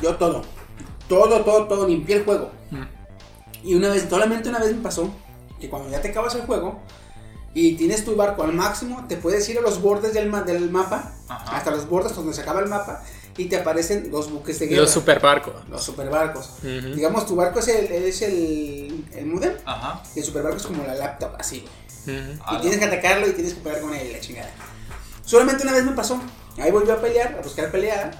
[0.00, 0.42] yo todo.
[1.08, 2.50] Todo, todo, todo, limpié el juego.
[2.70, 2.82] Mm.
[3.64, 5.12] Y una vez, solamente una vez me pasó
[5.62, 6.80] que cuando ya te acabas el juego
[7.54, 10.70] y tienes tu barco al máximo, te puedes ir a los bordes del, ma- del
[10.70, 11.56] mapa, Ajá.
[11.56, 13.02] hasta los bordes donde se acaba el mapa,
[13.36, 14.82] y te aparecen los buques de guerra.
[14.82, 15.54] Los super barcos.
[15.68, 16.50] los superbarcos.
[16.58, 16.94] Ujú.
[16.94, 20.02] Digamos, tu barco es el, es el, el modem, Ajá.
[20.14, 21.64] y el superbarco es como la laptop, así.
[22.06, 22.42] Ujú.
[22.44, 24.50] A Y tienes que atacarlo y tienes que pelear con él la chingada.
[25.24, 26.20] Solamente una vez me pasó.
[26.58, 28.10] Ahí volvió a pelear, a buscar pelea.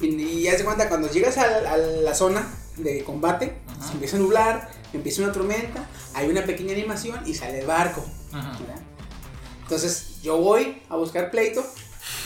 [0.00, 2.46] Y, y ya se cuenta, cuando llegas a, a la zona
[2.82, 3.86] de combate, Ajá.
[3.88, 8.04] se empieza a nublar, empieza una tormenta, hay una pequeña animación y sale el barco.
[8.32, 8.80] ¿verdad?
[9.62, 11.64] Entonces yo voy a buscar pleito,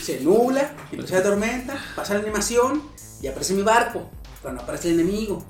[0.03, 2.83] se nubla, empieza la tormenta, pasa la animación
[3.21, 4.09] y aparece mi barco,
[4.41, 5.45] pero no aparece el enemigo.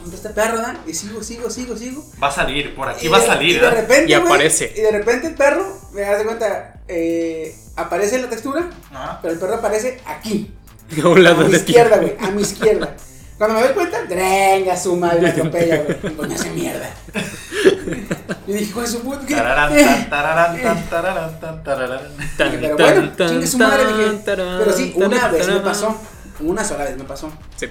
[0.00, 0.82] ¿dónde está este perro, da?
[0.86, 2.04] Y sigo, sigo, sigo, sigo.
[2.22, 4.72] Va a salir, por aquí Y va a salir, Y de repente, Y aparece.
[4.76, 9.18] Y de repente el perro, me das de cuenta, eh, aparece en la textura, Ajá.
[9.22, 10.52] pero el perro aparece aquí.
[11.02, 11.70] A un A lado mi de ti.
[11.72, 12.94] izquierda, güey, a mi izquierda.
[13.44, 16.16] Cuando me doy cuenta, venga su madre, me atropella, güey.
[16.16, 16.90] Coño, hace mierda.
[18.46, 19.24] Y dije, hijo de su puta.
[19.26, 19.34] ¿qué?
[19.34, 22.16] Tararán, tan, tararán, tan, tararán, tan, tararán.
[22.36, 24.22] Tan, Pero tan, bueno, tan, chingue su madre, tan, dije.
[24.26, 25.96] Pero sí, una vez me pasó.
[26.40, 27.32] Una sola vez me pasó.
[27.56, 27.66] Sí.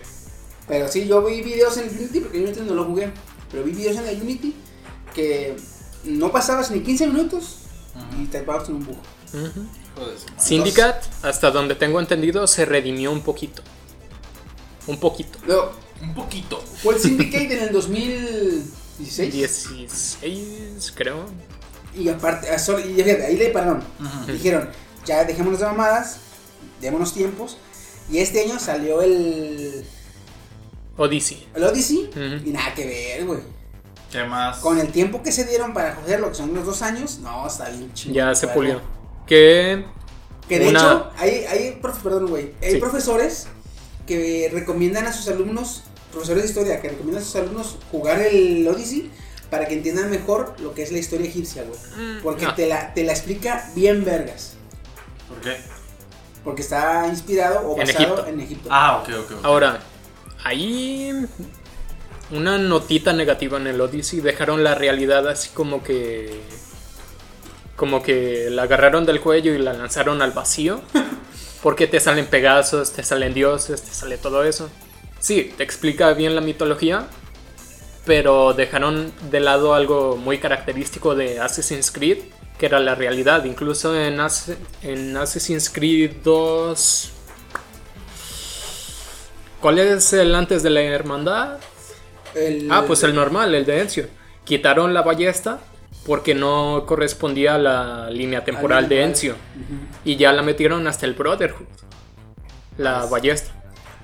[0.68, 3.12] Pero sí, yo vi videos en Unity, porque Unity no lo jugué.
[3.52, 4.56] Pero vi videos en la Unity
[5.14, 5.56] que
[6.06, 7.60] no pasabas ni 15 minutos
[8.20, 8.98] y te pasabas en un bug.
[9.32, 10.16] Su madre.
[10.38, 13.62] Syndicate, hasta donde tengo entendido, se redimió un poquito.
[14.88, 15.40] Un poquito.
[16.02, 16.62] Un poquito.
[16.82, 19.34] fue el Syndicate en el 2016.
[19.34, 21.26] 16, creo.
[21.96, 23.84] Y aparte, ah, solo- y fíjate, ahí le pararon.
[24.28, 24.70] Dijeron,
[25.06, 26.18] ya dejémonos de mamadas,
[26.82, 27.58] démonos tiempos.
[28.12, 29.86] Y este año salió el,
[30.98, 31.48] Odyssey.
[31.56, 32.10] el Odyssey
[32.46, 33.40] y nada que ver, güey.
[34.12, 34.58] ¿Qué más?
[34.60, 37.70] Con el tiempo que se dieron para cogerlo, que son unos dos años, no, está
[37.70, 38.14] bien chido.
[38.16, 38.82] Ya se pulió.
[39.26, 39.86] Que.
[40.50, 42.78] Que de Una- hecho, hay, hay, perdón, güey, hay Sí.
[42.78, 43.48] profesores
[44.08, 48.68] que recomiendan a sus alumnos, profesores de historia, que recomiendan a sus alumnos jugar el
[48.68, 49.10] Odyssey
[49.50, 52.22] para que entiendan mejor lo que es la historia egipcia, güey.
[52.22, 52.56] Porque Ah.
[52.56, 54.56] te, la, te la explica bien vergas.
[55.30, 55.58] ¿Por qué?
[56.44, 58.28] Porque está inspirado o En basado Egipto.
[58.28, 58.70] en Egipto.
[58.72, 59.32] Ah, ok, ok.
[59.38, 59.46] ok.
[59.46, 59.80] Ahora,
[60.44, 61.26] ahí.
[62.32, 64.20] Una notita negativa en el Odyssey.
[64.22, 66.42] Dejaron la realidad así como que.
[67.76, 70.82] Como que la agarraron del cuello y la lanzaron al vacío.
[71.64, 74.70] Porque te salen Pegasos, te salen dioses, te sale todo eso.
[75.20, 77.08] Sí, te explica bien la mitología.
[78.06, 82.18] Pero dejaron de lado algo muy característico de Assassin's Creed.
[82.60, 83.46] Que era la realidad.
[83.46, 84.52] Incluso en, Ass-
[84.84, 87.10] en Assassin's Creed 2.
[89.62, 91.60] ¿Cuál es el antes de la hermandad?
[92.36, 94.08] El- Ah, pues el normal, el de Ezio.
[94.44, 95.60] Quitaron la ballesta
[96.06, 99.06] porque no correspondía a la línea temporal de.
[99.06, 99.34] Ujú.
[100.04, 101.66] Y ya la metieron hasta el Brotherhood.
[102.78, 103.52] La ballesta.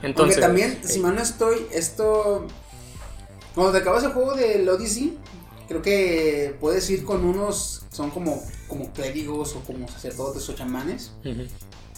[0.01, 0.37] Entonces.
[0.37, 2.47] Aunque también, eh, si mal no estoy, esto.
[3.53, 5.17] Cuando te acabas el juego del Odyssey,
[5.67, 7.83] creo que puedes ir con unos.
[7.91, 11.11] Son como, como clérigos o como sacerdotes o chamanes.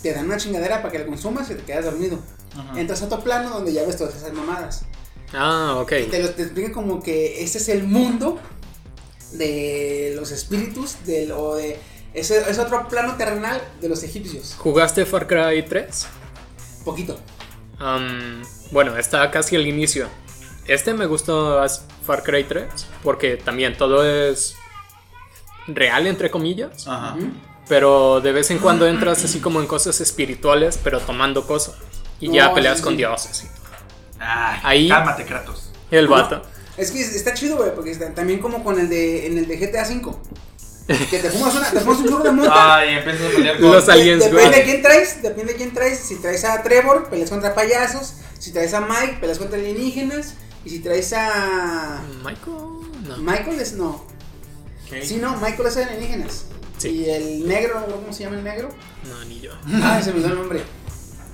[0.01, 2.19] Te dan una chingadera para que la consumas y te quedas dormido.
[2.75, 4.85] Entras a otro plano donde ya ves todas esas mamadas.
[5.33, 5.91] Ah, ok.
[5.91, 8.39] Y te, lo, te explican como que este es el mundo
[9.33, 11.79] de los espíritus del, o de.
[12.13, 14.55] Ese es otro plano terrenal de los egipcios.
[14.57, 16.07] ¿Jugaste Far Cry 3?
[16.83, 17.17] Poquito.
[18.71, 20.07] Bueno, está casi al inicio.
[20.67, 21.59] Este me gustó
[22.05, 22.67] Far Cry 3
[23.03, 24.55] porque también todo es
[25.67, 26.87] real, entre comillas.
[26.87, 27.15] Ajá.
[27.67, 31.75] Pero de vez en cuando entras así como en cosas espirituales, pero tomando cosas.
[32.19, 32.97] Y ya No, peleas sí, con sí.
[32.97, 33.43] dioses.
[33.45, 33.47] y-
[34.19, 35.71] Ay, Ahí- Cálmate, Kratos.
[35.89, 36.41] El vato.
[36.81, 39.57] Es que está chido, güey, porque está también como con el de en el de
[39.57, 40.15] GTA V.
[41.09, 42.77] Que te fumas, una, te fumas un churro de mota.
[42.77, 43.71] Ay, empiezas a pelear con.
[43.71, 44.59] Los aliens, Depende güey.
[44.59, 45.99] de quién traes, depende de quién traes.
[45.99, 48.15] Si traes a Trevor, peleas contra payasos.
[48.39, 50.33] Si traes a Mike, peleas contra alienígenas.
[50.65, 52.57] Y si traes a Michael.
[53.07, 53.17] No.
[53.19, 53.89] Michael es no.
[54.87, 55.03] Ok.
[55.03, 56.45] Sí, no, Michael es alienígenas.
[56.77, 56.89] Sí.
[56.89, 58.69] Y el negro, ¿cómo se llama el negro?
[59.07, 59.51] No, ni yo.
[59.83, 60.63] Ah, se me olvidó el nombre.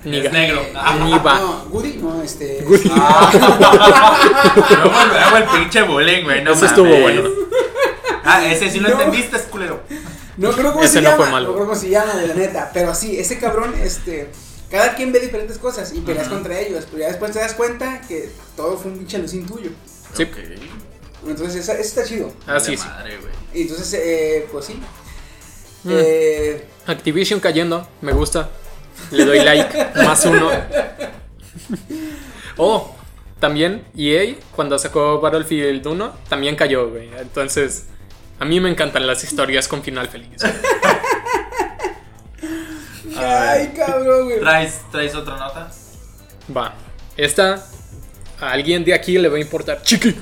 [0.04, 0.62] Ni Es ga- negro.
[1.04, 1.38] Ni va.
[1.38, 2.64] No, Woody, no, este.
[2.68, 2.88] Woody.
[2.88, 3.04] Luego,
[5.12, 6.42] luego el pinche bullying, güey.
[6.44, 7.28] No Eso estuvo bueno.
[8.24, 8.94] Ah, ese sí lo No.
[8.98, 9.80] entendiste, es culero.
[10.36, 11.22] No creo cómo Ese se no llama.
[11.24, 11.48] fue malo.
[11.48, 12.70] No creo cómo se llama, de la neta.
[12.72, 14.30] Pero sí, ese cabrón, este.
[14.70, 16.84] Cada quien ve diferentes cosas y peleas contra ellos.
[16.90, 19.70] Pero ya después te das cuenta que todo fue un pinche alucín tuyo.
[20.14, 20.24] Sí.
[20.24, 20.36] Ok.
[21.26, 22.30] Entonces, eso, eso está chido.
[22.46, 22.86] Ah, sí, sí.
[22.86, 23.32] madre, güey.
[23.54, 24.74] Y entonces, eh, pues sí.
[25.84, 25.90] Mm.
[25.92, 27.88] Eh, Activision cayendo.
[28.02, 28.50] Me gusta.
[29.10, 29.88] Le doy like.
[30.04, 30.50] Más uno.
[32.60, 32.92] Oh,
[33.38, 37.08] también EA, cuando sacó Battlefield 1, también cayó, güey.
[37.16, 37.86] Entonces,
[38.40, 40.42] a mí me encantan las historias con final feliz.
[43.16, 44.40] ay, cabrón, güey.
[44.40, 45.70] ¿Traes, ¿Traes otra nota?
[46.56, 46.74] Va.
[47.16, 47.64] Esta,
[48.40, 49.82] a alguien de aquí le va a importar.
[49.82, 50.14] Chiqui.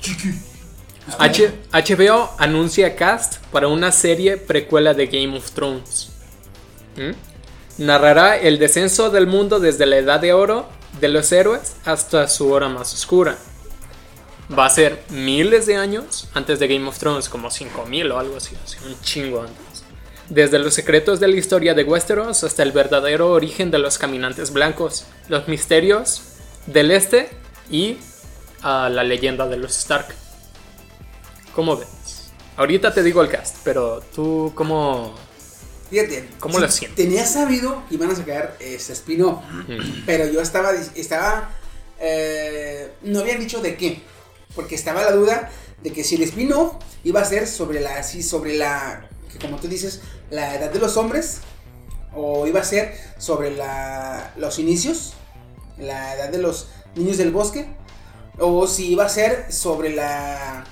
[0.00, 0.34] Chiqui.
[1.18, 6.10] H- HBO anuncia cast para una serie precuela de Game of Thrones.
[6.96, 7.12] ¿Mm?
[7.78, 10.68] Narrará el descenso del mundo desde la edad de oro
[11.00, 13.36] de los héroes hasta su hora más oscura.
[14.56, 18.36] Va a ser miles de años antes de Game of Thrones, como 5000 o algo
[18.36, 19.84] así, así, un chingo antes.
[20.28, 24.52] Desde los secretos de la historia de Westeros hasta el verdadero origen de los caminantes
[24.52, 26.22] blancos, los misterios
[26.66, 27.30] del este
[27.70, 27.96] y
[28.62, 30.14] a la leyenda de los Stark.
[31.54, 32.30] ¿Cómo ves?
[32.56, 35.14] Ahorita te digo el cast, pero tú, ¿cómo,
[35.94, 36.28] Fíjate.
[36.40, 36.96] ¿Cómo lo sientes?
[36.96, 39.44] Tenía sabido que iban a sacar este spin-off.
[40.04, 41.50] Pero yo estaba, estaba
[42.00, 44.02] eh, no habían dicho de qué.
[44.56, 45.52] Porque estaba la duda
[45.84, 46.74] de que si el spin-off
[47.04, 50.80] iba a ser sobre la, así, sobre la, que como tú dices, la edad de
[50.80, 51.42] los hombres,
[52.12, 55.14] o iba a ser sobre la, los inicios,
[55.78, 57.68] la edad de los niños del bosque,
[58.38, 60.64] o si iba a ser sobre la,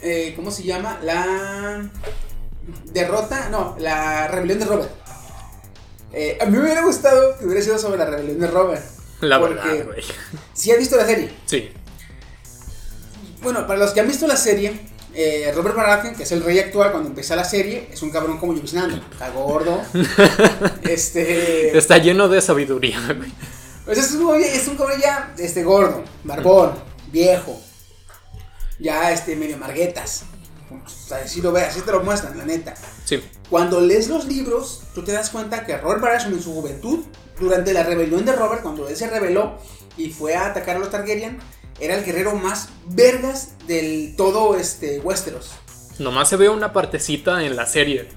[0.00, 0.98] eh, ¿cómo se llama?
[1.00, 1.88] La
[2.92, 4.90] derrota, no, la rebelión de Robert.
[6.12, 8.82] Eh, a mí me hubiera gustado que hubiera sido sobre la rebelión de Robert.
[9.20, 10.02] La verdad, güey.
[10.54, 11.30] Si has visto la serie.
[11.46, 11.70] Sí.
[13.42, 14.80] Bueno, para los que han visto la serie,
[15.14, 18.38] eh, Robert Baratheon, que es el rey actual cuando empezó la serie, es un cabrón
[18.38, 19.00] como Snow.
[19.12, 19.82] Está gordo.
[20.82, 21.76] este.
[21.76, 23.32] Está lleno de sabiduría, güey.
[23.84, 26.72] Pues es un, es un cabrón ya este, gordo, barbón,
[27.10, 27.60] viejo.
[28.78, 30.24] Ya este, medio marguetas.
[30.70, 32.74] O sea, así lo ves, así te lo muestran, la neta.
[33.04, 33.22] Sí.
[33.48, 37.04] Cuando lees los libros, tú te das cuenta que Robert Baratheon en su juventud,
[37.38, 39.58] durante la rebelión de Robert, cuando él se rebeló
[39.96, 41.38] y fue a atacar a los Targaryen,
[41.80, 45.52] era el guerrero más vergas del todo este Westeros.
[45.98, 48.08] Nomás se ve una partecita en la serie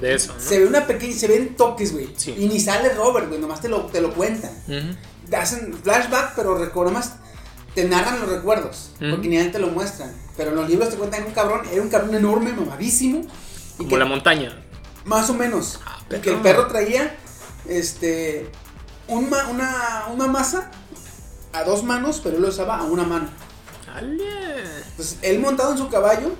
[0.00, 0.40] de eso, ¿no?
[0.40, 2.12] Se ve una pequeña, se ven toques, güey.
[2.16, 2.34] Sí.
[2.36, 4.52] Y ni sale Robert, güey, nomás te lo, te lo cuentan.
[5.32, 7.14] Hacen flashback, pero nomás
[7.76, 10.10] te narran los recuerdos, porque ni a él te lo muestran.
[10.36, 13.20] Pero en los libros te cuentan un cabrón, era un cabrón enorme, mamadísimo.
[13.20, 14.62] Y Como que- la montaña.
[15.04, 15.78] Más o menos.
[15.86, 16.66] Ah, que el perro.
[16.66, 17.14] traía
[17.68, 18.50] este
[19.08, 20.70] un ma- una, una masa
[21.52, 23.28] a dos manos, pero él lo usaba a una mano.
[23.94, 24.24] Ale.
[24.90, 26.32] Entonces, él montado en su caballo,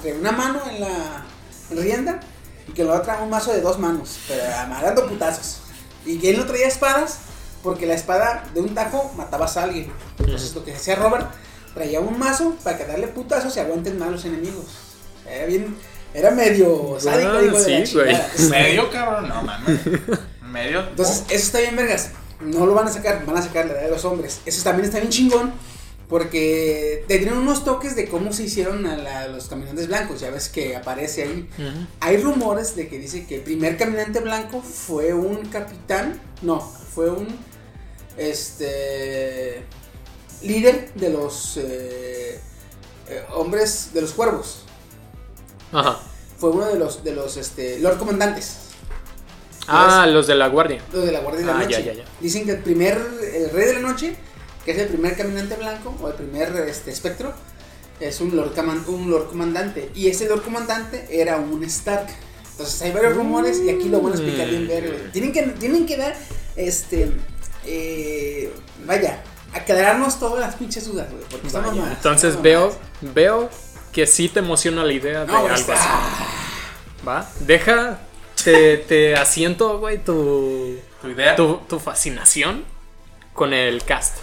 [0.00, 1.24] traía una mano en la
[1.70, 2.20] en rienda
[2.68, 5.58] y que la otra un mazo de dos manos, pero amarrando putazos.
[6.06, 7.18] Y que él no traía espadas
[7.64, 9.90] porque la espada de un tajo matabas a alguien.
[10.20, 11.26] Entonces, lo que hacía Robert,
[11.74, 14.66] traía un mazo para que darle putazos y aguanten más los enemigos.
[15.28, 15.74] Era bien,
[16.14, 18.16] era medio sádico, Ah, de la sí, güey.
[18.50, 19.80] Medio, cabrón, no mames.
[20.52, 20.80] Medio.
[20.90, 22.10] Entonces, eso está bien, vergas.
[22.40, 24.40] No lo van a sacar, van a sacar la edad de los hombres.
[24.46, 25.52] Eso también está bien chingón.
[26.08, 30.20] Porque te tienen unos toques de cómo se hicieron a la- los caminantes blancos.
[30.20, 31.48] Ya ves que aparece ahí.
[32.00, 36.20] Hay rumores de que dice que el primer caminante blanco fue un capitán.
[36.42, 37.26] No, fue un.
[38.16, 39.64] Este.
[40.42, 41.56] Líder de los.
[41.58, 42.40] eh,
[43.08, 43.90] eh, hombres.
[43.94, 44.60] De los cuervos.
[45.72, 45.98] Ajá.
[46.38, 47.02] Fue uno de los.
[47.04, 47.36] De los.
[47.36, 47.78] Este.
[47.80, 48.58] Lord comandantes.
[49.66, 50.82] Ah, los de la guardia.
[50.92, 51.70] Los de la Guardia de la Ah, Noche.
[51.70, 52.04] ya, ya, ya.
[52.20, 53.00] Dicen que el primer,
[53.34, 54.14] el rey de la noche,
[54.62, 57.32] que es el primer caminante blanco, o el primer este, espectro,
[57.98, 58.52] es un lord,
[58.88, 59.90] un lord comandante.
[59.94, 62.08] Y ese lord comandante era un Stark.
[62.50, 64.86] Entonces hay varios rumores y aquí lo van a explicar bien ver.
[64.86, 65.12] güey.
[65.12, 66.14] Tienen que, tienen que dar,
[66.56, 67.10] este,
[67.66, 68.52] eh,
[68.86, 71.24] vaya, aclararnos todas las pinches dudas, güey.
[71.30, 73.48] Porque mamada, Entonces veo, veo
[73.92, 75.88] que sí te emociona la idea de No, algo está- así.
[77.06, 77.30] ¿Va?
[77.40, 77.98] Deja,
[78.42, 81.36] te, te asiento, güey, tu, ¿Tu idea?
[81.36, 82.64] tu, tu fascinación
[83.34, 84.16] con el cast.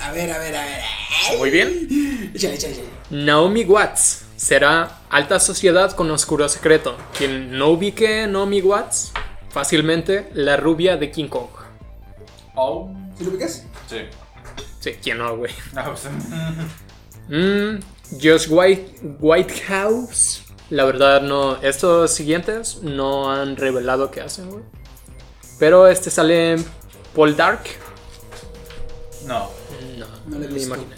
[0.00, 0.80] A ver, a ver, a ver.
[1.38, 2.32] Muy bien.
[3.10, 6.96] Naomi Watts será alta sociedad con oscuro secreto.
[7.16, 9.12] Quien no ubique Naomi Watts,
[9.50, 11.48] fácilmente la rubia de King Kong.
[12.60, 12.90] Oh.
[13.16, 13.64] ¿Sí lo ubicas?
[13.88, 13.96] Sí.
[14.80, 15.52] Sí, ¿quién no, güey?
[15.74, 16.08] No, pues,
[17.28, 17.80] Mm,
[18.22, 20.42] Josh White, Whitehouse.
[20.70, 21.56] La verdad, no.
[21.62, 24.62] Estos siguientes no han revelado qué hacen, güey.
[25.58, 26.56] Pero este sale
[27.14, 27.60] Paul Dark.
[29.26, 29.50] no.
[29.98, 30.94] No, No lo he me imaginé.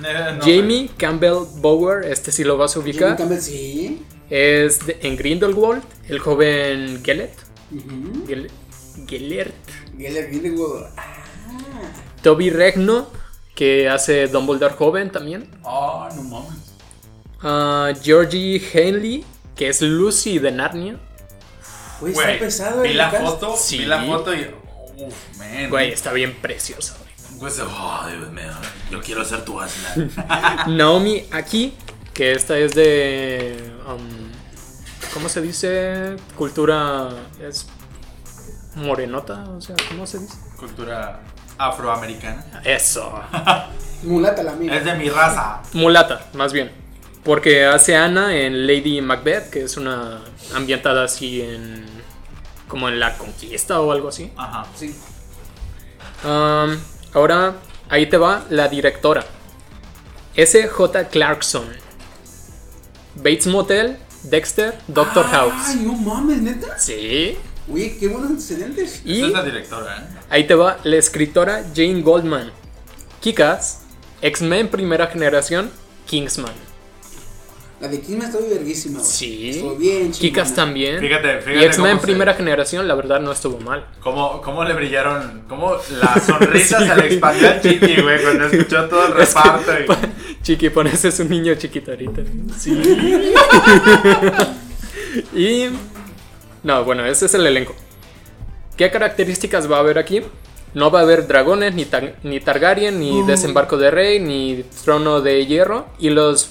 [0.00, 3.16] No Jamie Campbell Bower, este sí lo vas a ubicar.
[3.16, 4.04] Campbell, sí.
[4.28, 7.34] Es de- en Grindelwald, el joven Gellert.
[7.72, 8.52] Gel- Gellert.
[9.96, 10.86] Geller Grindelwald.
[10.96, 11.16] Ah.
[12.22, 13.08] Toby Regno,
[13.54, 15.42] que hace Dumbledore joven también.
[15.42, 15.58] sé.
[15.64, 16.74] Oh, no mames.
[17.42, 19.24] Ah, Georgie Henley,
[19.56, 20.98] que es Lucy de Narnia.
[22.00, 23.78] Güey, está pesado vi la foto, Sí.
[23.78, 24.50] vi la foto y.
[24.96, 25.68] Uf, man.
[25.70, 27.38] Güey, está bien preciosa, güey.
[27.38, 28.52] Pues, oh, Dios mío.
[28.90, 30.64] Yo quiero ser tu asna.
[30.68, 31.74] Naomi aquí,
[32.12, 33.72] que esta es de.
[33.86, 34.30] um,
[35.14, 36.16] ¿Cómo se dice?
[36.36, 37.08] Cultura.
[37.40, 37.66] Es.
[38.80, 40.36] Morenota, o sea, ¿cómo se dice?
[40.56, 41.20] Cultura
[41.58, 42.44] afroamericana.
[42.64, 43.12] Eso.
[44.02, 44.74] Mulata la mía.
[44.76, 45.60] Es de mi raza.
[45.74, 46.70] Mulata, más bien.
[47.24, 50.20] Porque hace Ana en Lady Macbeth, que es una
[50.54, 51.84] ambientada así en.
[52.66, 54.32] como en la conquista o algo así.
[54.36, 54.64] Ajá.
[54.74, 54.98] Sí.
[56.24, 56.78] Um,
[57.12, 57.54] ahora,
[57.90, 59.24] ahí te va la directora.
[60.34, 61.08] S.J.
[61.08, 61.64] Clarkson.
[63.16, 65.74] Bates Motel, Dexter, Doctor Ay, House.
[65.76, 66.78] no mames, neta.
[66.78, 67.36] Sí.
[67.68, 68.94] Uy, qué buenos antecedentes.
[68.96, 70.18] Esa Y es la directora, ¿eh?
[70.30, 72.50] ahí te va la escritora Jane Goldman.
[73.20, 73.82] Kikas,
[74.22, 75.70] X-Men primera generación,
[76.06, 76.52] Kingsman.
[77.80, 79.00] La de Kingsman estuvo verguísima.
[79.00, 79.50] Sí.
[79.50, 81.00] Estuvo bien Kikas también.
[81.00, 83.86] Fíjate, fíjate y X-Men cómo se- primera generación, la verdad, no estuvo mal.
[84.02, 85.44] ¿Cómo, ¿Cómo le brillaron?
[85.48, 87.12] ¿Cómo la sonrisa Sí, se le güey.
[87.12, 89.72] expandió al Chiqui, güey, cuando escuchó todo el Es que- reparto?
[89.80, 89.98] y- pa-
[90.42, 92.22] Chiqui, pones es un niño chiquito ahorita.
[92.58, 92.72] Sí.
[95.34, 95.68] Y.
[96.62, 97.74] No, bueno, ese es el elenco.
[98.76, 100.22] ¿Qué características va a haber aquí?
[100.74, 102.98] No va a haber dragones, ni, Tar- ni Targaryen, Uh.
[102.98, 105.86] ni desembarco de rey, ni trono de hierro.
[105.98, 106.50] Y los.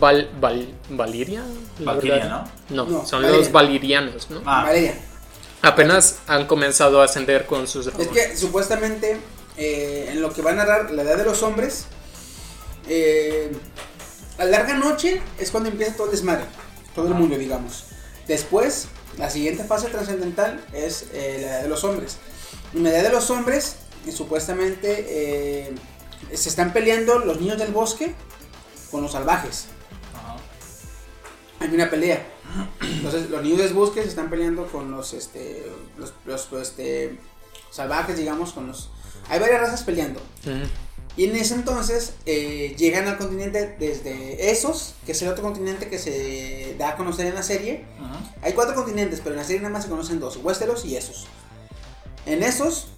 [0.00, 1.42] Val, Val- ¿Valiria?
[1.78, 2.46] La Valkyria, verdad.
[2.70, 3.38] No, No, son Valeria.
[3.40, 4.42] los valirianos, ¿no?
[4.46, 4.64] Ah.
[4.64, 4.94] Valeria.
[5.62, 8.28] Apenas han comenzado a ascender con sus Es dragones.
[8.30, 9.18] que supuestamente
[9.56, 11.86] eh, en lo que va a narrar la edad de los hombres,
[12.88, 13.52] eh,
[14.38, 16.44] a larga noche es cuando empieza todo el desmadre,
[16.94, 17.84] todo el mundo, digamos.
[18.26, 18.88] Después,
[19.18, 22.18] la siguiente fase trascendental es eh, la edad de los hombres.
[22.74, 25.74] En la edad de los hombres, eh, supuestamente eh,
[26.34, 28.14] se están peleando los niños del bosque
[28.90, 29.66] con los salvajes.
[31.58, 32.26] Hay una pelea.
[32.82, 35.64] Entonces, los niños del bosque se están peleando con los, este,
[35.96, 37.18] los, este,
[37.70, 38.90] salvajes, digamos, con los...
[39.30, 40.20] Hay varias razas peleando.
[40.44, 40.66] Ujú.
[41.16, 45.88] Y en ese entonces eh, llegan al continente desde esos, que es el otro continente
[45.88, 47.84] que se da a conocer en la serie.
[48.42, 51.26] Hay cuatro continentes, pero en la serie nada más se conocen dos, Westeros y esos.
[52.26, 52.88] En esos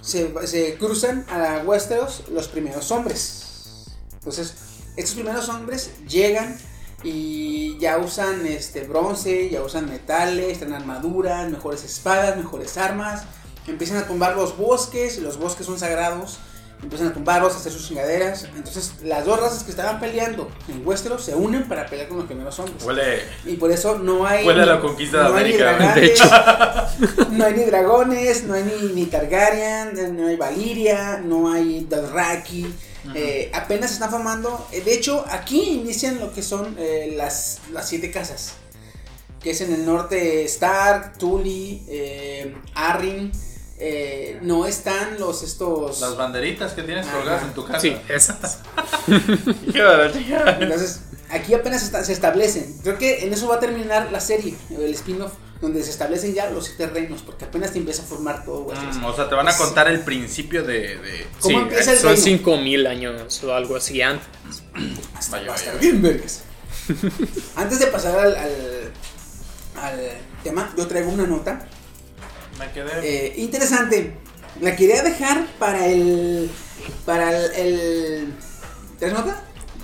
[0.00, 3.86] se, se cruzan a Westeros los primeros hombres.
[4.14, 4.54] Entonces,
[4.96, 6.58] estos primeros hombres llegan
[7.04, 13.22] y ya usan este bronce, ya usan metales, tienen armaduras, mejores espadas, mejores armas.
[13.68, 16.40] Empiezan a tumbar los bosques, y los bosques son sagrados.
[16.82, 18.44] Empiezan a tumbarlos, a hacer sus chingaderas.
[18.54, 22.26] Entonces, las dos razas que estaban peleando en Westeros se unen para pelear con los
[22.26, 22.84] primeros hombres.
[22.84, 23.22] Huele.
[23.44, 24.46] Y por eso no hay.
[24.46, 25.76] Huele a la conquista de no hay ni América.
[25.76, 27.26] dragones, De hecho.
[27.32, 32.72] no hay ni dragones, no hay ni, ni Targaryen, no hay Valiria, no hay Dothraki.
[33.14, 34.66] eh, apenas se están formando.
[34.72, 38.52] eh, de hecho, aquí inician lo que son eh, las, las siete casas.
[39.42, 43.32] Que es en el norte Stark, Tully, eh, Arryn.
[43.80, 46.00] Eh, no están los estos.
[46.00, 47.80] Las banderitas que tienes colgadas en tu casa.
[47.80, 48.58] Sí, esas.
[50.60, 51.00] Entonces,
[51.30, 52.78] aquí apenas está- se establecen.
[52.82, 56.50] Creo que en eso va a terminar la serie, el spin-off, donde se establecen ya
[56.50, 58.72] los siete reinos, porque apenas te empieza a formar todo.
[58.72, 60.96] Mm, o sea, te van a contar el principio de.
[60.98, 62.24] de- ¿Cómo Sí, empieza el son reino?
[62.24, 64.26] 5000 años o algo así antes.
[65.16, 66.42] Hasta Vaya, va a estar vaya, bien, vergas.
[67.56, 68.92] Antes de pasar al, al,
[69.82, 70.00] al
[70.42, 71.68] tema, yo traigo una nota
[72.58, 72.90] Me quedé.
[73.02, 74.16] eh, interesante.
[74.60, 76.50] La quería dejar para el.
[77.06, 77.52] Para el.
[77.54, 78.32] el
[78.98, 79.36] ¿Tres notas?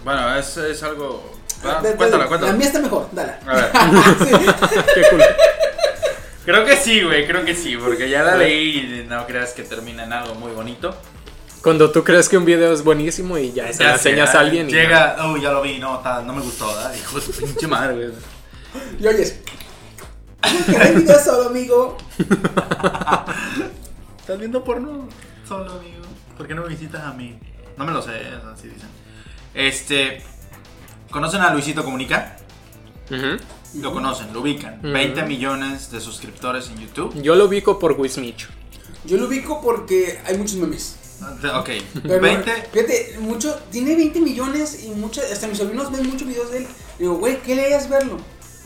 [0.05, 1.33] Bueno, es, es algo.
[1.63, 2.53] Ah, Da- da- cuéntala, La cuéntala.
[2.55, 3.39] mía está mejor, dala.
[3.47, 3.71] A ver.
[4.29, 4.47] Sí.
[4.95, 5.23] Qué cool.
[6.45, 9.63] Creo que sí, güey, creo que sí, porque ya la leí y no creas que
[9.63, 10.95] termina en algo muy bonito.
[11.63, 14.35] Cuando tú crees que un video es buenísimo y ya se lo Ya sé, enseñas
[14.35, 16.95] a alguien y Llega, oh, ya lo vi, no, ta- no me gustó, ¿verdad?
[16.95, 18.11] Hijo de pinche madre, güey.
[19.01, 19.39] Y oyes.
[20.67, 21.97] ¿Qué hay video solo, amigo?
[24.19, 25.09] ¿Estás viendo porno
[25.47, 26.03] solo, amigo?
[26.37, 27.39] ¿Por qué no me visitas a mí?
[27.77, 28.13] No me lo sé,
[28.53, 28.89] así dicen.
[29.55, 30.23] Este.
[31.11, 32.37] ¿Conocen a Luisito Comunica?
[33.11, 33.81] Ujú.
[33.81, 34.79] Lo conocen, lo ubican.
[34.79, 34.93] Ujú.
[34.93, 37.21] 20 millones de suscriptores en YouTube.
[37.23, 38.49] Yo lo ubico por Wismicho.
[39.05, 40.97] Yo lo ubico porque hay muchos memes.
[41.57, 41.71] Ok,
[42.03, 42.53] Pero, 20.
[42.73, 46.67] Fíjate, mucho, tiene 20 millones y muchos, hasta mis sobrinos ven muchos videos de él.
[46.99, 48.19] Digo, güey, ¿qué le harías verlo?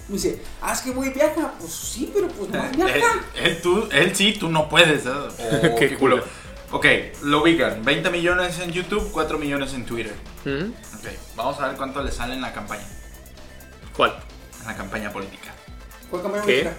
[0.09, 1.53] Me dice, ah, es que güey viaja.
[1.59, 3.07] Pues sí, pero pues no Él, viaja.
[3.37, 5.05] él, tú, él sí, tú no puedes.
[5.07, 5.11] ¿eh?
[5.73, 6.23] Oh, Qué qué culo.
[6.71, 6.87] Ok,
[7.23, 7.83] lo ubican.
[7.85, 10.15] 20 millones en YouTube, 4 millones en Twitter.
[10.45, 11.07] Ok,
[11.37, 12.87] vamos a ver cuánto le sale en la campaña.
[13.97, 14.15] ¿Cuál?
[14.61, 15.53] En la campaña política.
[16.11, 16.71] ¿Cuál campaña ¿Qué?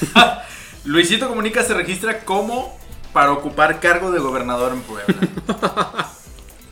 [0.00, 0.42] política?
[0.84, 2.78] Luisito Comunica se registra como
[3.12, 5.14] para ocupar cargo de gobernador en Puebla.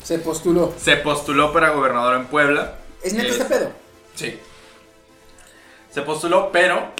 [0.03, 0.75] Se postuló.
[0.79, 2.75] se postuló para gobernador en Puebla.
[3.03, 3.73] ¿Es neta Eh, este pedo?
[4.15, 4.39] Sí.
[5.95, 6.93] Se postuló, pero.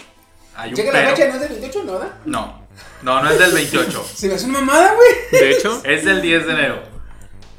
[0.57, 1.17] Hay un Llega la pero.
[1.17, 2.19] fecha, ¿no es del 28, no, da?
[2.25, 2.67] No,
[3.03, 4.07] no, no es del 28.
[4.15, 5.11] Se me hace una mamada, güey.
[5.43, 6.83] De hecho, es del 10 de enero.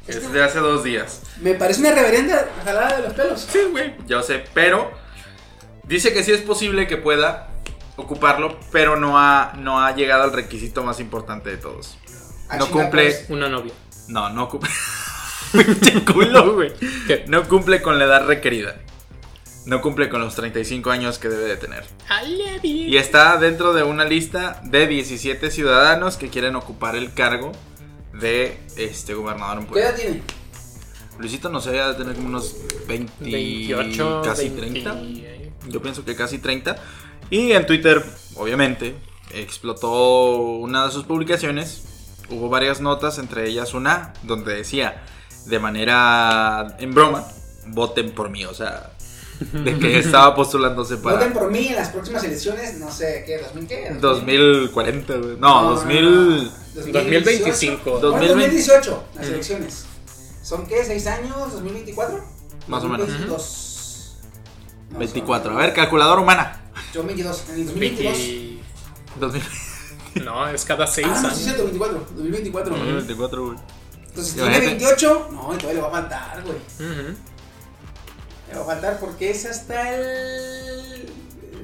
[0.06, 1.20] Es de hace dos días.
[1.40, 3.46] Me parece una reverenda jalada de los pelos.
[3.52, 3.94] Sí, güey.
[4.06, 4.90] Yo sé, pero
[5.82, 7.48] dice que sí es posible que pueda
[7.96, 11.98] ocuparlo, pero no ha, no ha llegado al requisito más importante de todos.
[12.48, 13.02] Ah, No cumple.
[13.10, 13.26] pues.
[13.30, 13.72] una novia.
[14.08, 14.70] No, no cumple.
[15.52, 16.72] Pinche culo, güey.
[17.08, 17.24] ¿Qué?
[17.26, 18.76] No cumple con la edad requerida.
[19.66, 21.84] No cumple con los 35 años que debe de tener.
[22.62, 27.52] Y está dentro de una lista de 17 ciudadanos que quieren ocupar el cargo
[28.12, 29.88] de este gobernador en ¿Qué Puebla.
[29.90, 30.22] edad tiene?
[31.18, 32.54] Luisito no sé, debe tener como unos
[32.86, 34.82] 20, 28, casi 20.
[34.82, 35.68] 30.
[35.68, 36.76] Yo pienso que casi 30.
[37.30, 38.04] Y en Twitter,
[38.36, 38.94] obviamente,
[39.32, 41.82] explotó una de sus publicaciones.
[42.30, 45.02] Hubo varias notas, entre ellas una donde decía
[45.46, 47.24] de manera en broma,
[47.68, 48.44] voten por mí.
[48.44, 48.95] O sea,
[49.52, 53.40] de que estaba postulándose para Voten por mí en las próximas elecciones, no sé, ¿qué?
[53.42, 53.94] ¿2000 qué?
[54.00, 55.36] 2040, güey.
[55.38, 56.50] No, 2000.
[56.74, 58.00] 2025.
[58.00, 58.00] 2018.
[58.00, 59.84] 2018, las elecciones.
[60.42, 60.82] ¿Son qué?
[60.84, 61.36] ¿6 años?
[61.54, 62.20] ¿2024?
[62.68, 63.08] Más o menos.
[63.08, 64.16] 2022.
[64.90, 65.52] No, 24.
[65.52, 66.62] A ver, calculadora humana.
[66.94, 67.44] Yo 22.
[67.50, 68.16] En el 2022.
[68.16, 68.62] 20
[69.20, 69.42] 2000
[70.24, 71.38] No, es cada 6 Ah, no, sí, años.
[71.38, 71.98] es cierto, 24.
[72.16, 72.70] 2024.
[72.76, 73.58] 2024, güey.
[74.08, 75.28] Entonces, tiene 28.
[75.32, 76.56] No, todavía le va a faltar, güey.
[76.56, 77.02] Ujú.
[77.08, 77.16] Le
[78.54, 81.10] va a faltar porque es hasta el.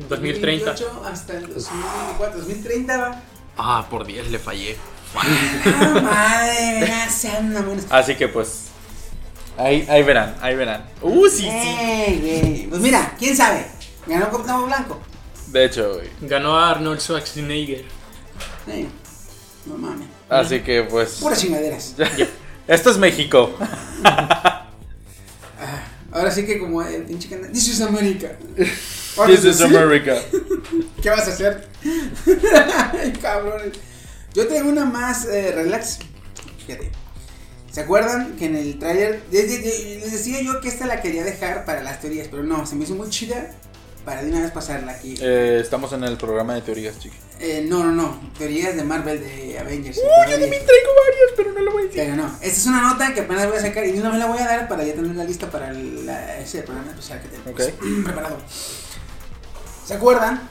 [0.09, 0.65] 2030.
[0.73, 2.39] 2028 hasta el 2024.
[2.41, 3.23] 2030 va.
[3.57, 4.77] Ah, por 10 le fallé.
[5.15, 7.83] Ah, madre, sean una buena.
[7.91, 8.67] Así que pues.
[9.59, 10.87] Ahí, ahí verán, ahí verán.
[11.03, 11.49] Uh, sí, sí.
[11.49, 12.67] Ey, güey.
[12.69, 13.67] Pues mira, quién sabe.
[14.07, 15.01] Ganó Cuauhtémoc Blanco.
[15.49, 16.09] De hecho, güey.
[16.23, 17.85] Ganó a Arnold Schwarzenegger.
[18.67, 18.89] Sí.
[19.67, 20.09] No mames.
[20.29, 21.19] Así que pues.
[21.21, 21.95] Puras chingaderas.
[22.67, 23.55] Esto es México.
[26.13, 27.51] Ah, Ahora sí que como el pinche canal.
[27.51, 28.37] This is America.
[29.17, 30.15] Ahora This is sí, America.
[31.03, 31.69] ¿Qué vas a hacer?
[32.93, 33.73] Ay, cabrones.
[34.35, 35.99] Yo tengo una más eh, relax.
[36.67, 36.91] Fíjate.
[37.71, 41.83] ¿Se acuerdan que en el tráiler les decía yo que esta la quería dejar para
[41.83, 43.51] las teorías, pero no, se me hizo muy chida
[44.05, 45.15] para de una vez pasarla aquí.
[45.21, 47.19] Eh, estamos en el programa de teorías, chicos.
[47.41, 49.97] Eh, no, no, no, teorías de Marvel de Avengers.
[49.99, 52.01] Uy, yo también traigo varias, pero no lo voy a decir.
[52.05, 54.19] Pero no, esta es una nota que apenas voy a sacar y de una vez
[54.19, 57.29] la voy a dar para ya tener la lista para la- ese programa especial que
[57.29, 58.05] tenemos Ok.
[58.05, 58.39] preparado.
[59.85, 60.49] ¿Se acuerdan?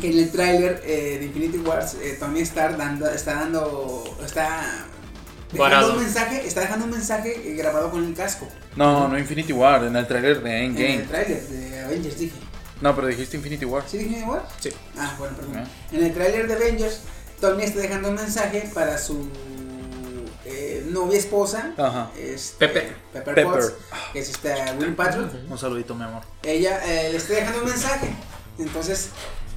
[0.00, 4.86] Que en el tráiler eh, de Infinity Wars eh, Tony Stark dando, está dando está
[5.52, 8.46] dejando un mensaje, está dejando un mensaje eh, grabado con el casco
[8.76, 11.08] No, no Infinity War, en el trailer de en el Endgame.
[11.08, 12.36] tráiler de Avengers dije.
[12.80, 13.84] No, pero dijiste Infinity War.
[13.86, 14.44] ¿Sí Infinity Wars?
[14.60, 14.70] Sí.
[14.96, 15.64] Ah, bueno, perdón.
[15.92, 17.00] En el tráiler de Avengers
[17.40, 19.28] Tony está dejando un mensaje para su
[20.44, 22.10] eh, novia esposa Ajá.
[22.18, 22.96] este, Pepper.
[23.12, 23.44] Pepper, Pepper.
[23.44, 23.72] Potts,
[24.12, 25.30] que es esta Will Patrick.
[25.48, 26.22] Un saludito, mi amor.
[26.42, 28.10] Ella eh, le está dejando un mensaje.
[28.58, 29.10] Entonces,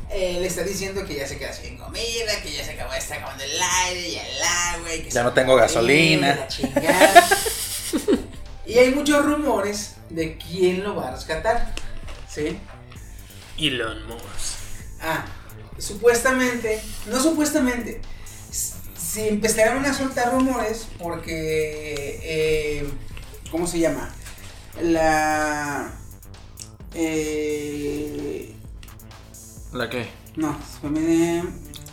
[0.09, 3.15] eh, le está diciendo que ya se queda sin comida, que ya se acabó, está
[3.15, 3.51] acabando el
[3.85, 4.95] aire y el agua.
[4.95, 6.47] Y que Ya no tengo gasolina.
[8.65, 11.73] y hay muchos rumores de quién lo va a rescatar.
[12.29, 12.57] ¿Sí?
[13.57, 14.57] Elon Musk.
[15.01, 15.25] Ah,
[15.77, 18.01] supuestamente, no supuestamente,
[18.51, 22.89] se empezaron a soltar rumores porque, eh,
[23.51, 24.13] ¿cómo se llama?
[24.81, 25.93] La...
[26.95, 28.53] Eh,
[29.71, 30.07] ¿La qué?
[30.35, 31.43] no, se me-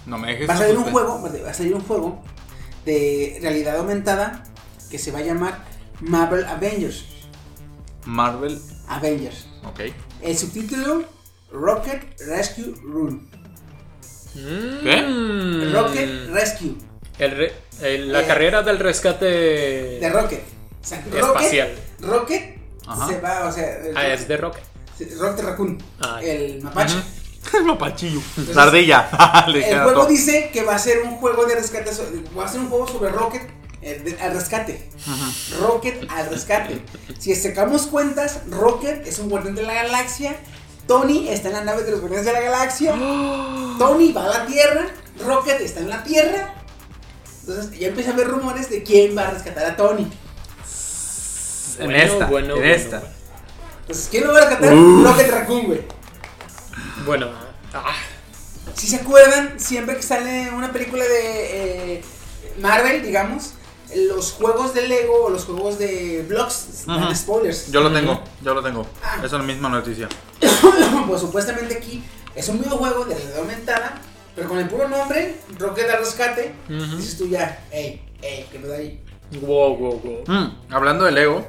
[0.07, 0.49] No me dejes.
[0.49, 2.23] va a salir un juego, va a salir un juego
[2.85, 4.45] de realidad aumentada
[4.91, 5.65] que se va a llamar
[6.01, 7.05] Marvel Avengers.
[8.07, 8.61] Marvel.
[8.89, 9.47] Avengers.
[9.65, 9.81] Ok.
[10.23, 11.05] El subtítulo
[11.53, 13.29] Rocket Rescue Run.
[14.35, 15.73] Mm.
[15.73, 16.75] Rocket Rescue.
[17.19, 20.43] El re- el- la Eh, carrera del rescate De Rocket.
[20.83, 21.75] O sea, Rocket, espacial.
[22.01, 23.09] Rocket Ajá.
[23.09, 24.63] se va, o sea, Ah, es de Rocket.
[25.19, 26.95] Rocket Raccoon, Ah, el mapache.
[27.55, 28.21] El mapachillo.
[28.37, 29.09] Entonces, La ardilla.
[29.49, 30.07] El juego todo.
[30.07, 31.91] dice que va a ser un juego de rescate,
[32.39, 33.43] va a ser un juego sobre Rocket
[33.83, 34.91] eh, de- al rescate.
[35.59, 36.81] Rocket al rescate.
[37.19, 40.37] Si sacamos cuentas, Rocket es un guardián de la galaxia.
[40.91, 42.91] Tony está en la nave de los guardianes de la galaxia.
[43.79, 44.89] Tony va a la Tierra.
[45.25, 46.53] Rocket está en la Tierra.
[47.43, 50.11] Entonces ya empieza a haber rumores de quién va a rescatar a Tony.
[51.79, 52.27] En Bueno, esta.
[52.27, 52.99] bueno, en bueno, esta.
[52.99, 53.15] bueno.
[53.83, 54.75] Entonces, ¿quién lo va a rescatar?
[54.75, 55.81] Rocket Raccoon, güey.
[57.07, 57.29] Bueno,
[57.73, 57.95] ah,
[58.75, 62.03] Si se acuerdan, siempre que sale una película de eh,
[62.59, 63.53] Marvel, digamos,
[63.95, 67.15] los juegos de Lego o los juegos de dan Ujú.
[67.15, 67.71] spoilers.
[67.73, 68.87] Yo lo tengo, yo lo tengo.
[69.03, 69.17] Ah.
[69.19, 70.09] Esa es la misma noticia.
[71.07, 72.03] pues supuestamente aquí
[72.35, 74.01] es un videojuego de realidad aumentada,
[74.37, 78.69] pero con el puro nombre, Rocket al rescate, dices tú ya, ey, ey, que me
[78.69, 79.01] da ahí.
[79.43, 80.25] wow, wow, wow.
[80.27, 81.47] Mm, hablando de Lego,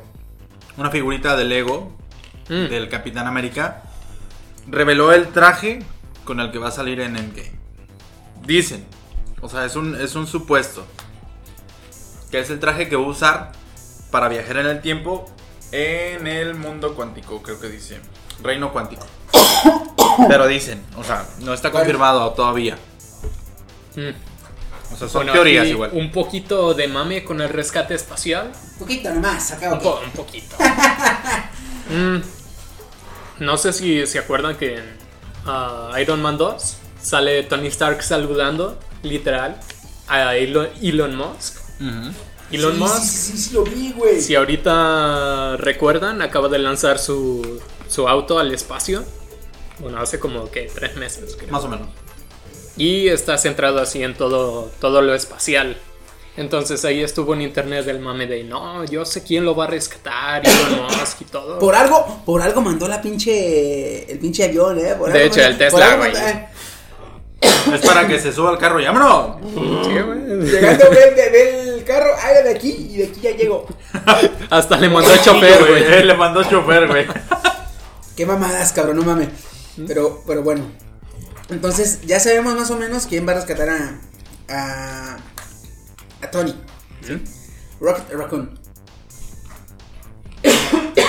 [0.77, 1.99] una figurita de Lego
[2.49, 2.67] Mm.
[2.69, 3.83] del Capitán América
[4.67, 5.85] reveló el traje
[6.25, 7.51] con el que va a salir en Endgame.
[8.45, 8.83] Dicen,
[9.41, 10.85] o sea, es un, es un supuesto,
[12.31, 13.51] que es el traje que va a usar
[14.09, 15.29] para viajar en el tiempo
[15.71, 17.99] en el mundo cuántico, creo que dice,
[18.43, 19.05] reino cuántico.
[20.27, 22.77] Pero dicen, o sea, no está confirmado todavía.
[23.95, 24.09] Mm.
[24.93, 25.91] O sea, son Bueno, teorías igual.
[25.93, 28.51] Un poquito de mame con el rescate espacial.
[28.73, 30.55] Un poquito nomás, acá, Un, po- un poquito.
[31.89, 32.21] Mm,
[33.39, 34.97] no sé si se acuerdan que en
[35.45, 39.59] ah, Iron Man 2 sale Tony Stark saludando, literal,
[40.07, 41.60] a Elon, Elon Musk.
[41.81, 42.11] Ujú.
[42.51, 44.21] Elon sí, Musk, Sí, sí, sí, sí, lo vi, güey.
[44.21, 49.03] si ahorita recuerdan, acaba de lanzar su, su auto al espacio.
[49.79, 51.51] Bueno, hace como que tres meses, creo.
[51.51, 51.87] Más o menos.
[52.77, 55.77] Y está centrado así en todo, todo lo espacial.
[56.37, 59.67] Entonces ahí estuvo en internet el mame de no, yo sé quién lo va a
[59.67, 61.59] rescatar y Elon Musk y todo.
[61.59, 64.09] Por algo, por algo mandó la pinche.
[64.11, 64.95] El pinche avión, eh.
[64.97, 66.13] Por De algo hecho, el Tesla, güey.
[67.41, 67.49] Eh.
[67.73, 69.37] Es para que se suba al carro y vámonos.
[69.85, 70.19] Sí, güey.
[70.49, 73.65] Llegando, ve, ve- ve el carro, ay, de aquí y de aquí ya llego.
[74.49, 75.83] Hasta le mandó a chofer, güey.
[75.83, 77.05] Él le mandó chofer, güey.
[78.15, 79.29] Qué mamadas, cabrón, no mames.
[79.87, 80.63] Pero, pero bueno.
[81.49, 83.99] Entonces, ya sabemos más o menos quién va a rescatar a.
[84.49, 85.17] a.
[86.21, 86.55] a Tony.
[87.79, 88.59] Rocket Raccoon.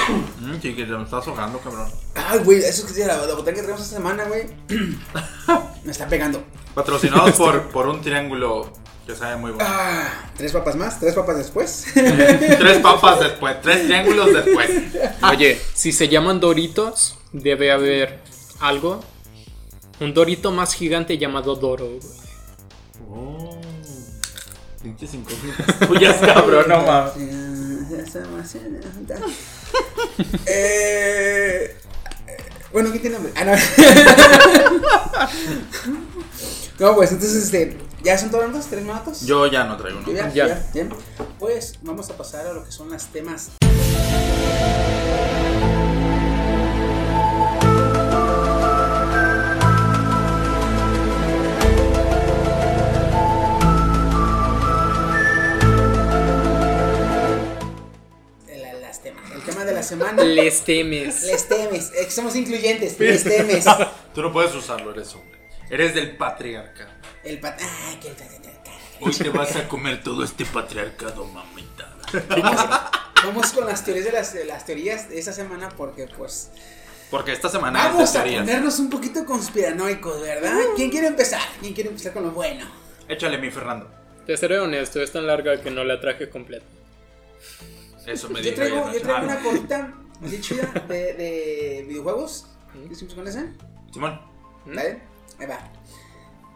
[0.08, 1.88] Mm, sí, que te me estás ahogando, cabrón.
[2.14, 4.46] Ay, güey, eso es que la, la botella que tenemos esta semana, güey.
[5.84, 6.42] Me está pegando.
[6.74, 8.72] Patrocinados por, por un triángulo
[9.06, 9.68] que sabe muy bueno.
[9.68, 11.86] Ah, tres papas más, tres papas después.
[11.94, 14.70] Tres papas después, tres triángulos después.
[15.28, 18.20] Oye, si se llaman Doritos, debe haber
[18.60, 19.00] algo.
[20.00, 22.00] Un Dorito más gigante llamado Doro, güey.
[23.08, 23.60] Oh,
[24.82, 27.12] pinches incógnitas tuyas, cabrón, no mames.
[30.46, 31.76] eh,
[32.72, 33.32] bueno, ¿quién tiene hambre?
[33.36, 33.52] Ah, no.
[36.80, 39.20] no, pues entonces, este, ¿ya son todos los tres minutos?
[39.22, 40.08] Yo ya no traigo uno.
[40.08, 40.32] ¿Yo ya?
[40.72, 40.88] Ya.
[41.38, 43.50] Pues vamos a pasar a lo que son los temas.
[59.82, 60.22] La semana.
[60.24, 61.22] Les temes.
[61.24, 61.92] Les temes.
[61.92, 62.98] Es que somos incluyentes.
[62.98, 63.64] Les temes.
[64.14, 65.38] Tú no puedes usarlo, eres hombre.
[65.70, 66.90] Eres del patriarcado.
[67.24, 67.60] El pat.
[67.60, 68.76] Ay, que el patriarcado.
[69.00, 71.88] Hoy te vas a comer todo este patriarcado, mamita.
[72.28, 72.60] Vamos,
[73.24, 76.50] vamos con las teorías de las, de las teorías de esta semana porque pues
[77.10, 78.44] Porque esta semana vamos es de a teorías.
[78.44, 80.56] ponernos un poquito conspiranoicos, ¿verdad?
[80.76, 81.40] ¿Quién quiere empezar?
[81.60, 82.64] ¿Quién quiere empezar con lo bueno?
[83.08, 83.90] Échale mi Fernando.
[84.26, 86.66] Te seré honesto, es tan larga que no la traje completa.
[88.06, 89.94] Eso me Yo dijo traigo, yo traigo una cortita
[90.24, 92.46] así chida de, de videojuegos.
[92.72, 93.46] ¿Qué hicimos con esa?
[93.92, 94.20] Simón.
[94.66, 94.74] ¿Mm?
[94.76, 95.02] ¿Vale?
[95.38, 95.70] Ahí va.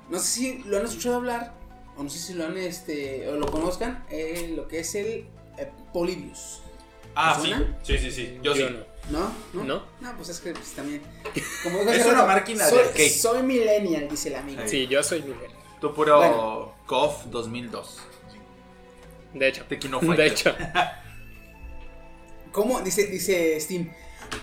[0.09, 1.55] No sé si lo han escuchado hablar,
[1.97, 5.27] o no sé si lo han, este, o lo conozcan, eh, lo que es el
[5.59, 6.61] eh, Polybius.
[7.15, 7.55] Ah, ¿Te sí.
[7.83, 8.39] Sí, sí, sí.
[8.43, 8.63] Yo, sí.
[8.63, 8.97] no.
[9.19, 9.33] ¿No?
[9.53, 9.65] ¿No?
[9.65, 9.83] No.
[10.01, 11.03] No, pues es que pues, también.
[11.63, 13.11] Como Es una máquina de soy, arcade.
[13.11, 14.63] Soy millennial, dice el amigo.
[14.67, 15.51] Sí, yo soy millennial.
[15.81, 16.75] Tú puro Bueno.
[16.87, 17.99] KOF 2002.
[19.35, 19.65] De hecho.
[19.69, 20.21] De Fighter.
[20.21, 20.55] hecho.
[22.57, 22.81] ¿Cómo?
[22.81, 23.93] Dice, dice Steam.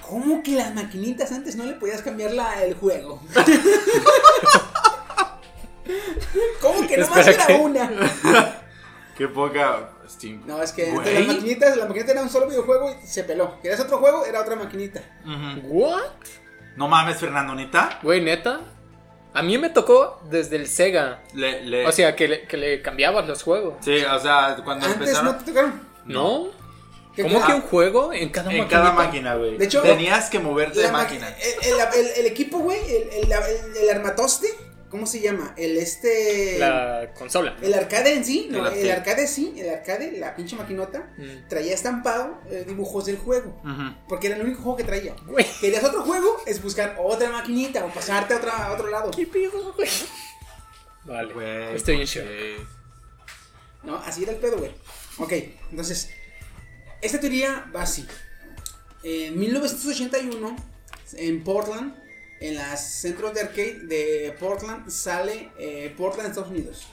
[0.08, 3.20] ¿Cómo que las maquinitas antes no le podías cambiar la, el juego?
[6.62, 7.90] ¿Cómo que nomás Espera, era una?
[9.18, 10.44] Qué poca Steam.
[10.46, 13.60] No, es que entre las maquinitas, la maquinita era un solo videojuego y se peló.
[13.62, 14.28] ¿Querías otro juego?
[14.28, 15.02] Era otra maquinita.
[15.26, 15.68] Ujú.
[15.70, 16.04] ¿What?
[16.78, 17.98] No mames, Fernando, ¿neta?
[18.04, 18.62] Güey, neta.
[19.34, 21.24] A mí me tocó desde el Sega.
[21.34, 21.88] Le, le...
[21.88, 23.74] O sea, que le, que le cambiabas los juegos.
[23.82, 25.32] Sí, o sea, cuando Antes empezaron.
[25.32, 25.82] no te tocaron.
[26.06, 26.63] ¿No?
[27.16, 28.82] ¿Qué ¿Cómo que un juego en cada En maquinita?
[28.82, 29.58] cada máquina, güey.
[29.58, 31.30] De hecho, tenías que moverte de ma- máquina.
[31.30, 34.48] El, el- el- el equipo, güey, el, el, el- el armatoste,
[34.90, 35.54] ¿cómo se llama?
[35.58, 36.58] El este...
[36.58, 37.56] La consola.
[37.62, 39.28] El arcade en sí, no, El el arcade.
[39.28, 41.48] sí, el arcade, la pinche maquinota, Mm.
[41.50, 43.62] traía estampado eh, dibujos del juego.
[44.10, 45.16] Porque era el único juego que traía.
[45.28, 45.46] Güey.
[45.62, 49.12] Querías otro juego, es buscar otra maquinita o pasarte a, otra, a otro lado.
[49.12, 49.90] ¿Qué pedo, güey?
[51.06, 51.34] Vale.
[51.34, 52.26] Güey, Estoy en shock.
[53.84, 54.72] No, así era el pedo, güey.
[55.20, 55.34] Ok,
[55.70, 56.10] entonces,
[57.04, 58.06] esta teoría va así.
[59.04, 60.56] En 1981,
[61.14, 61.94] en Portland,
[62.40, 66.88] en los centros de arcade de Portland, sale, eh, Portland, Estados Unidos,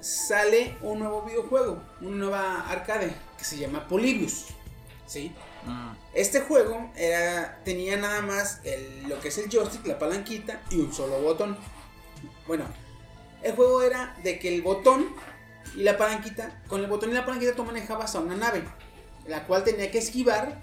[0.00, 4.46] sale un nuevo videojuego, una nueva arcade, que se llama Polybius.
[5.06, 5.32] ¿Sí?
[5.64, 5.72] Ujú.
[6.14, 10.76] Este juego era, tenía nada más el- lo que es el joystick, la palanquita y
[10.80, 11.56] un solo botón.
[12.46, 12.64] Bueno,
[13.42, 15.08] el juego era de que el botón
[15.76, 18.62] y la palanquita, con el botón y la palanquita tú manejabas a una nave,
[19.26, 20.62] la cual tenía que esquivar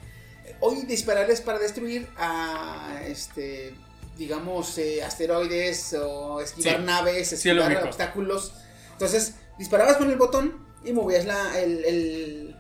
[0.60, 3.74] o dispararles para destruir a, este,
[4.18, 6.84] digamos, eh, asteroides o esquivar Sí.
[6.86, 8.54] naves, esquivar obstáculos.
[8.94, 12.56] Entonces, disparabas con el botón y movías la, el, el-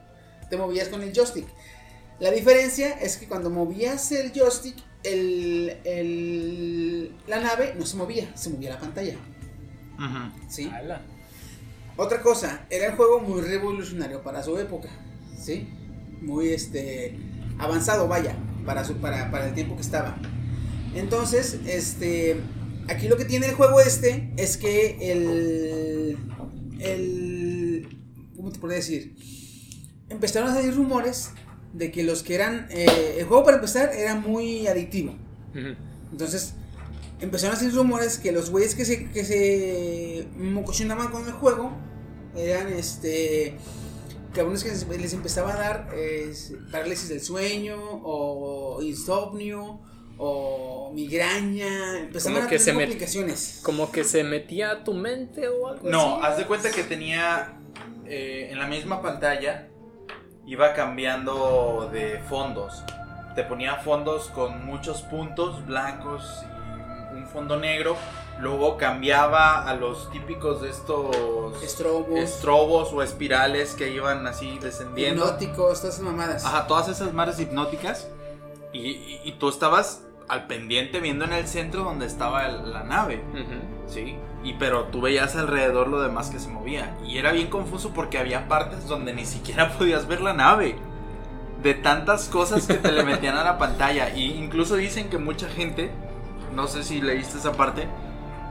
[0.49, 1.47] te movías con el joystick.
[2.19, 8.31] La diferencia es que cuando movías el joystick, el, el- la nave no se movía,
[8.35, 9.15] se movía la pantalla.
[9.95, 10.49] Ujú.
[10.49, 10.69] ¿sí?
[10.73, 11.01] Ala.
[11.97, 14.89] Otra cosa, era un juego muy revolucionario para su época,
[15.37, 15.67] ¿sí?
[16.21, 17.17] Muy este
[17.57, 20.17] avanzado, vaya, para, su, para, para el tiempo que estaba.
[20.95, 22.37] Entonces, este,
[22.87, 26.17] aquí lo que tiene el juego este es que el,
[26.79, 27.97] el,
[28.35, 29.15] ¿cómo te podría decir?
[30.09, 31.31] Empezaron a salir rumores
[31.73, 35.15] de que los que eran, eh, el juego para empezar era muy adictivo.
[36.11, 36.53] Entonces,
[37.19, 41.71] empezaron a hacer rumores que los güeyes que se, que se mocosionaban con el juego
[42.35, 43.55] eran este
[44.33, 46.33] cabrones que les empezaba a dar eh,
[46.71, 49.79] parálisis del sueño o insomnio
[50.17, 53.61] o migraña, empezaban Como que a tener met- complicaciones.
[53.63, 56.25] Como que se metía a tu mente o algo No, así.
[56.25, 57.53] haz de cuenta que tenía
[58.05, 59.67] eh, en la misma pantalla
[60.45, 62.83] iba cambiando de fondos.
[63.35, 66.43] Te ponía fondos con muchos puntos blancos
[67.13, 67.95] y un fondo negro.
[68.39, 75.23] Luego cambiaba a los típicos de estos Estrobos, estrobos o espirales que iban así descendiendo.
[75.25, 76.45] hipnóticos, todas esas mamadas.
[76.45, 78.07] Ajá, todas esas mares hipnóticas.
[78.71, 82.83] Y, y- y tú estabas al pendiente viendo en el centro donde estaba el- la
[82.83, 83.21] nave.
[83.33, 83.91] Ujú.
[83.93, 86.95] Sí, y pero tú veías alrededor lo demás que se movía.
[87.05, 90.75] Y era bien confuso porque había partes donde ni siquiera podías ver la nave.
[91.61, 94.15] De tantas cosas que te le metían a la pantalla.
[94.15, 95.91] Y incluso dicen que mucha gente,
[96.55, 97.85] no sé si leíste esa parte,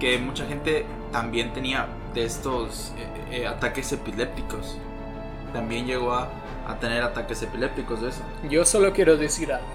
[0.01, 2.93] que mucha gente también tenía de estos
[3.31, 4.77] eh, eh, ataques epilépticos.
[5.53, 6.29] También llegó a,
[6.67, 8.21] a tener ataques epilépticos de eso.
[8.49, 9.67] Yo solo quiero decir algo.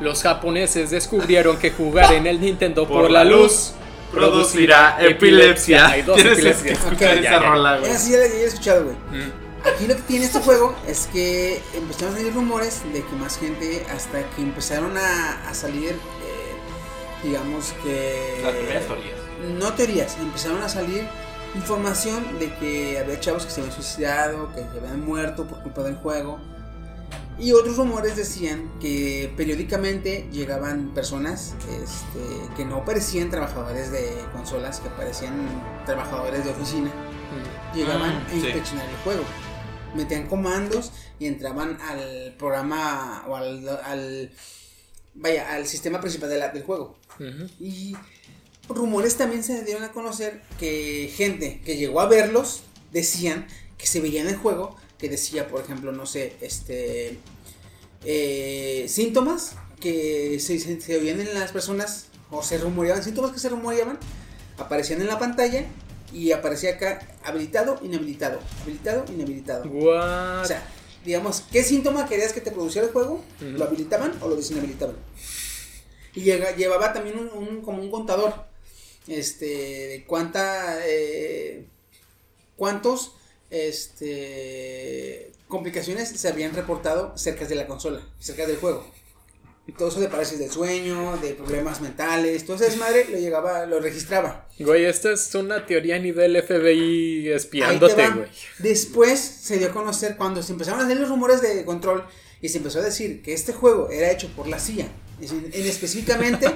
[0.00, 3.72] Los japoneses descubrieron que jugar en el Nintendo por, la luz
[4.10, 5.86] producirá epilepsia.
[5.90, 6.78] Hay dos Tienes que epilepsias.
[6.78, 7.38] escuchar Ok, esa ya, ya.
[7.40, 7.92] rola, güey.
[7.96, 8.96] Sí ya la ya la he escuchado, güey.
[9.22, 9.32] Mm.
[9.64, 13.38] Aquí lo que tiene este juego es que empezaron a salir rumores de que más
[13.38, 18.40] gente, hasta que empezaron a, a salir, eh, digamos que...
[18.42, 19.21] Las primeras teorías.
[19.58, 21.06] No teorías, empezaron a salir
[21.54, 25.82] información de que había chavos que se habían suicidado, que se habían muerto por culpa
[25.82, 26.38] del juego.
[27.38, 34.80] Y otros rumores decían que periódicamente llegaban personas este, que no parecían trabajadores de consolas,
[34.80, 35.34] que parecían
[35.86, 37.76] trabajadores de oficina Mm.
[37.76, 38.36] llegaban Mm, a sí.
[38.36, 39.22] inspeccionar el juego.
[39.94, 44.30] Metían comandos y entraban al programa o al, al-
[45.14, 46.96] vaya, al sistema principal de la- del juego.
[47.58, 47.96] Y
[48.76, 52.62] rumores también se dieron a conocer que gente que llegó a verlos
[52.92, 53.46] decían
[53.78, 57.18] que se veía en el juego, que decía, por ejemplo, no sé, este
[58.04, 63.48] eh, síntomas que se, se, oían en las personas o se rumoreaban, síntomas que se
[63.48, 63.98] rumoreaban,
[64.58, 65.66] aparecían en la pantalla
[66.12, 69.64] y aparecía acá habilitado, inhabilitado, habilitado, inhabilitado.
[69.70, 70.42] What?
[70.42, 70.62] O sea,
[71.04, 73.22] digamos, ¿qué síntoma querías que te produciera el juego?
[73.40, 74.96] ¿Lo habilitaban o lo desinhabilitaban?
[76.14, 78.34] Y llega- llevaba también un, un- como un contador,
[79.06, 81.64] este, de cuánta, eh,
[82.56, 83.14] cuántos,
[83.50, 88.86] este, complicaciones se habían reportado cerca de la consola, cerca del juego.
[89.64, 93.64] Y todo eso de parálisis del sueño, de problemas mentales, todo ese desmadre lo llegaba,
[93.64, 94.48] lo registraba.
[94.58, 98.28] Güey, esta es una teoría a nivel FBI espiándote, güey.
[98.58, 102.04] Después se dio a conocer cuando se empezaron a hacer los rumores de control
[102.40, 104.88] y se empezó a decir que este juego era hecho por la CIA,
[105.30, 106.46] en específicamente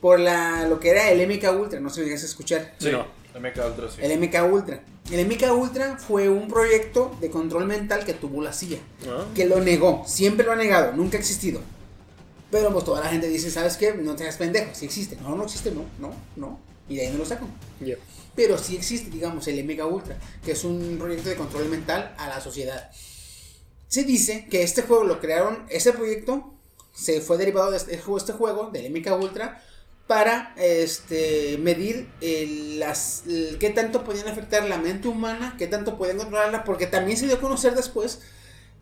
[0.00, 2.74] por la lo que era el MK Ultra, no sé si llegas a escuchar.
[2.78, 3.06] Sí, No.
[3.38, 4.00] MK Ultra, sí.
[4.00, 4.80] El MK Ultra.
[5.10, 9.26] El MK Ultra fue un proyecto de control mental que tuvo la CIA, Ah.
[9.34, 11.60] que lo negó, siempre lo ha negado, nunca ha existido.
[12.50, 13.92] Pero pues toda la gente dice, ¿sabes qué?
[13.92, 15.16] No te hagas pendejo, si existe.
[15.16, 16.58] No, no existe, no, no, no.
[16.88, 17.46] Y de ahí no lo saco.
[17.80, 17.96] Ya.
[18.34, 22.28] Pero sí existe, digamos, el Mega Ultra, que es un proyecto de control mental a
[22.28, 22.90] la sociedad.
[23.88, 26.54] Se dice que este juego lo crearon, ese proyecto
[26.96, 29.62] se fue derivado de este juego, este juego del MK Ultra
[30.06, 35.98] para este, medir el- las, el- qué tanto podían afectar la mente humana, qué tanto
[35.98, 38.20] podían controlarla, porque también se dio a conocer después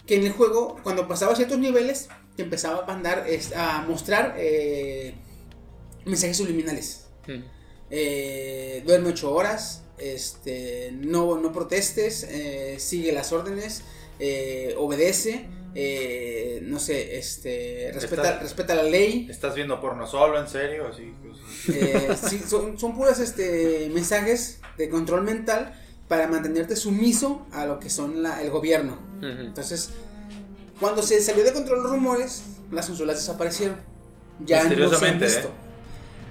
[0.07, 5.15] que en el juego, cuando pasaba ciertos niveles, te empezaba a mandar, a mostrar eh,
[6.05, 7.43] mensajes subliminales Mm.
[7.91, 13.83] eh, duerme ocho horas, este, no, no protestes, eh, sigue las órdenes,
[14.77, 19.27] obedece, eh, no sé, este, respeta, Está- respeta la ley.
[19.31, 20.87] ¿Estás viendo porno solo, en serio?
[20.89, 25.75] Así, pues, eh, sí, son, son puras este, mensajes de control mental
[26.09, 28.99] para mantenerte sumiso a lo que son la- el gobierno.
[29.23, 29.91] Entonces,
[30.79, 33.77] cuando se salió de control los rumores, las consolas desaparecieron.
[34.45, 35.49] Ya no se han visto.
[35.49, 35.53] ¿eh?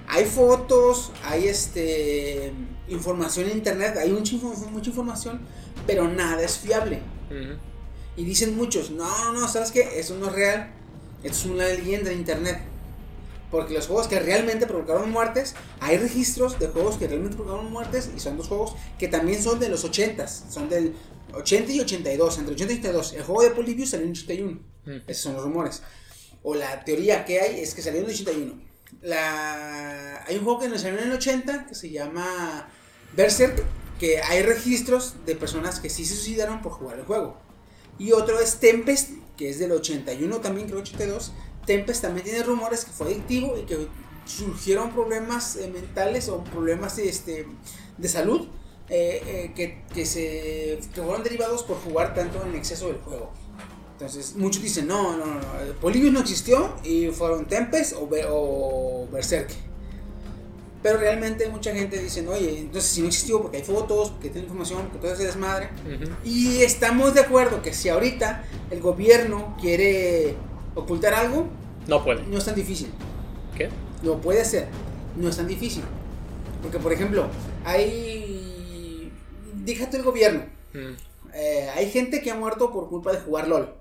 [0.08, 2.52] Hay fotos, hay este
[2.88, 5.40] información en internet, hay mucha, mucha información,
[5.86, 7.00] pero nada es fiable.
[8.16, 9.98] Y dicen muchos, no, no, no, ¿sabes qué?
[9.98, 10.72] Eso no es real.
[11.22, 12.60] Esto es una leyenda de internet.
[13.50, 18.10] Porque los juegos que realmente provocaron muertes, hay registros de juegos que realmente provocaron muertes
[18.14, 20.94] y son dos juegos que también son de los 80 son del
[21.32, 23.12] 80 y 82, entre 80 y 82.
[23.14, 24.60] El juego de Polybius salió en 81.
[24.84, 24.90] Mm.
[25.06, 25.82] Esos son los rumores.
[26.42, 28.60] O la teoría que hay es que salió en el 81.
[29.02, 30.24] La...
[30.26, 32.68] Hay un juego que nos salió en el 80 que se llama
[33.16, 33.62] Berserk,
[33.98, 37.43] que hay registros de personas que sí se suicidaron por jugar el juego.
[37.98, 41.32] Y otro es Tempest, que es del 81 también, creo 82.
[41.66, 43.88] Tempest también tiene rumores que fue adictivo y que
[44.26, 47.46] surgieron problemas eh, mentales o problemas este,
[47.98, 48.48] de salud
[48.88, 53.32] eh, eh, que, que se que fueron derivados por jugar tanto en exceso del juego.
[53.92, 55.40] Entonces, muchos dicen, no, no, no,
[55.80, 59.50] Polybius no existió y fueron Tempest o, o Berserk.
[60.84, 64.42] Pero realmente mucha gente dice, oye, entonces si no existió porque hay fotos, porque tiene
[64.42, 65.70] información, porque todo ese desmadre.
[66.26, 70.34] Y estamos de acuerdo que si ahorita el gobierno quiere
[70.74, 71.48] ocultar algo,
[71.86, 72.24] No puede.
[72.24, 72.92] no es tan difícil.
[73.56, 73.70] ¿Qué?
[74.02, 74.68] Lo puede hacer,
[75.16, 75.84] no es tan difícil.
[76.60, 77.28] Porque, por ejemplo,
[77.64, 79.10] hay.
[79.54, 80.44] Déjate el gobierno.
[80.74, 80.96] Mm.
[81.32, 83.72] Eh, hay gente que ha muerto por culpa de jugar LOL.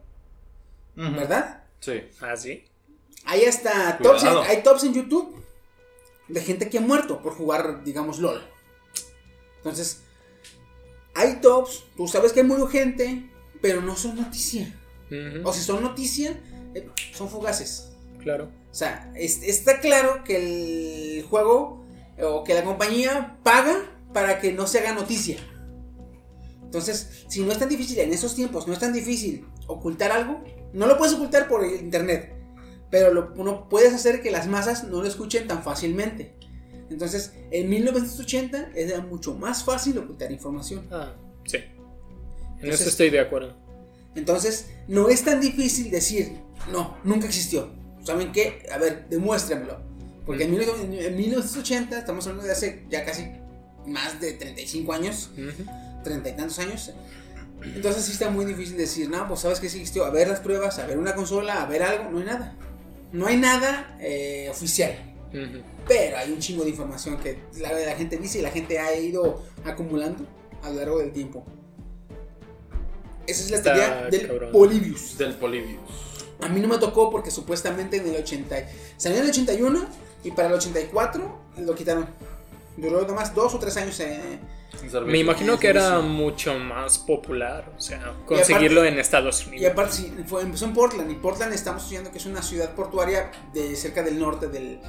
[0.95, 1.63] ¿verdad?
[1.81, 2.01] Sí.
[2.21, 2.63] ¿Ah, sí?
[3.25, 4.43] Hay hasta tops en, Cuidado.
[4.49, 5.42] hay tops en YouTube
[6.28, 8.41] de gente que ha muerto por jugar, digamos, LOL.
[9.57, 10.01] Entonces,
[11.15, 13.30] hay tops, tú sabes que murió gente,
[13.61, 14.74] pero no son noticia.
[15.43, 16.41] O si son noticia,
[16.74, 17.91] eh, son fugaces.
[18.19, 18.45] Claro.
[18.71, 21.86] O sea, es- está claro que el juego
[22.17, 23.76] eh, o que la compañía paga
[24.13, 25.38] para que no se haga noticia.
[26.63, 30.43] Entonces, si no es tan difícil en esos tiempos, no es tan difícil ocultar algo,
[30.74, 32.34] no lo puedes ocultar por internet,
[32.93, 36.35] pero lo, no puedes hacer que las masas no lo escuchen tan fácilmente.
[36.91, 40.87] Entonces, en 1980 era mucho más fácil ocultar información.
[40.91, 41.13] Ah,
[41.43, 41.57] sí.
[41.57, 41.63] En
[42.57, 43.57] Entonces- eso estoy de acuerdo.
[44.13, 46.33] Entonces, no es tan difícil decir,
[46.71, 47.71] no, nunca existió.
[48.03, 48.67] ¿Saben qué?
[48.71, 49.79] A ver, demuéstrenmelo.
[50.27, 53.25] Porque en, 19- en 1980, estamos hablando de hace ya casi
[53.87, 55.67] más de 35 años, Ujú.
[56.03, 56.91] 30 y tantos años.
[57.63, 60.41] Entonces sí está muy difícil decir, no, pues sabes que sí existió, a ver las
[60.41, 62.55] pruebas, a ver una consola, a ver algo, no hay nada.
[63.14, 64.91] No hay nada eh, oficial.
[65.88, 68.95] Pero hay un chingo de información que la, la gente dice y la gente ha
[68.95, 70.26] ido acumulando
[70.61, 71.43] a lo largo del tiempo.
[73.26, 74.51] Esa es la Está teoría del cabrón.
[74.51, 75.18] Polybius.
[75.18, 75.80] Del Polybius.
[76.41, 78.55] A mí no me tocó porque supuestamente en el 80
[78.97, 79.86] salió en el 81
[80.24, 82.07] y para el 84 lo quitaron.
[82.78, 83.99] Duró nomás dos o tres años.
[83.99, 84.39] En
[84.71, 85.01] servicio.
[85.05, 89.71] Me imagino que era mucho más popular, o sea, conseguirlo en Estados y Unidos.
[89.71, 93.32] aparte sí, fue, empezó en Portland y Portland estamos estudiando que es una ciudad portuaria
[93.53, 94.80] de cerca del norte del,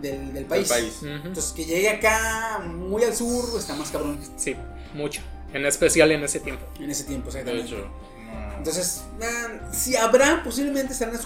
[0.00, 0.70] del, país.
[1.02, 4.56] Entonces que llegue acá muy al sur está más cabrón Sí,
[4.94, 5.22] mucho.
[5.52, 6.66] En especial en ese tiempo.
[6.78, 7.30] en ese tiempo.
[7.30, 7.74] De exactamente.
[7.74, 7.88] hecho.
[8.58, 11.16] Entonces, ah, si habrá, posiblemente estarán,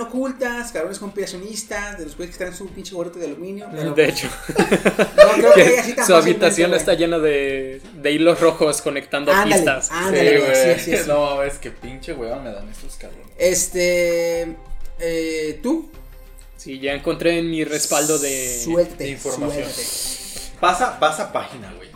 [0.00, 3.66] ocultas, cabrones conspiracionistas, de los güeyes que están en su pinche gorrito de aluminio.
[3.72, 8.40] Pero De hecho, no creo que así tan su habitación está llena de, de hilos
[8.40, 9.90] rojos conectando Ándale, pistas.
[9.90, 10.38] ándale.
[10.38, 11.06] Sí, güey, sí, es.
[11.06, 13.26] No, es que pinche weón me dan estos cabrones.
[13.38, 14.54] Este.
[15.00, 15.90] Eh, ¿Tú?
[16.56, 18.60] Sí, ya encontré en mi respaldo de...
[18.62, 19.02] Suerte.
[19.02, 19.68] de información.
[19.68, 20.58] suerte.
[20.60, 21.91] Pasa, pasa página, güey.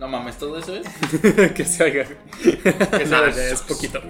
[0.00, 0.86] No mames, todo eso es.
[1.54, 2.06] que se haga.
[2.42, 4.00] Que Nada, sea- es poquito.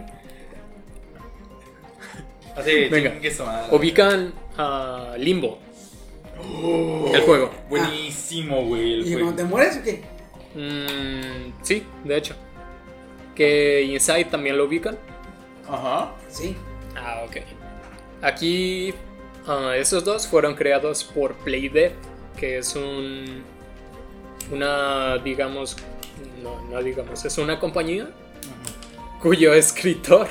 [2.57, 3.15] Así, Venga.
[3.71, 5.59] Ubican a Limbo.
[7.13, 7.51] El juego.
[7.69, 8.95] Buenísimo, güey.
[8.95, 9.21] El ¿Y juego.
[9.27, 10.03] cuando te mueres o qué?
[10.55, 12.35] Mm, sí, de hecho.
[13.35, 14.97] Que Inside también lo ubican.
[15.69, 16.13] Ajá.
[16.29, 16.57] Sí.
[16.97, 17.37] Ah, ok.
[18.23, 18.95] Aquí,
[19.47, 21.93] ah, esos dos fueron creados por Playdead,
[22.37, 23.43] que es un.
[24.51, 25.77] Una, digamos.
[26.43, 28.09] No, no digamos, es una compañía
[29.21, 30.29] cuyo escritor.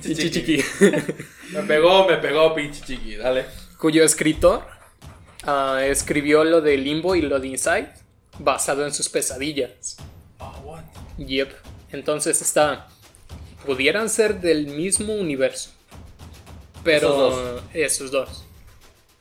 [0.00, 0.30] Chiqui.
[0.30, 0.64] Chiqui.
[1.52, 3.16] Me pegó, me pegó, pinche chiqui.
[3.16, 3.44] Dale.
[3.76, 4.64] cuyo escritor
[5.42, 7.92] ah, escribió lo de Limbo y lo de Inside
[8.38, 9.96] basado en sus pesadillas.
[10.38, 10.84] Oh, what?
[11.18, 11.52] Yep.
[11.90, 12.86] Entonces está.
[13.66, 15.70] Pudieran ser del mismo universo.
[16.84, 17.08] Pero.
[17.08, 17.62] Esos dos.
[17.74, 18.44] esos dos.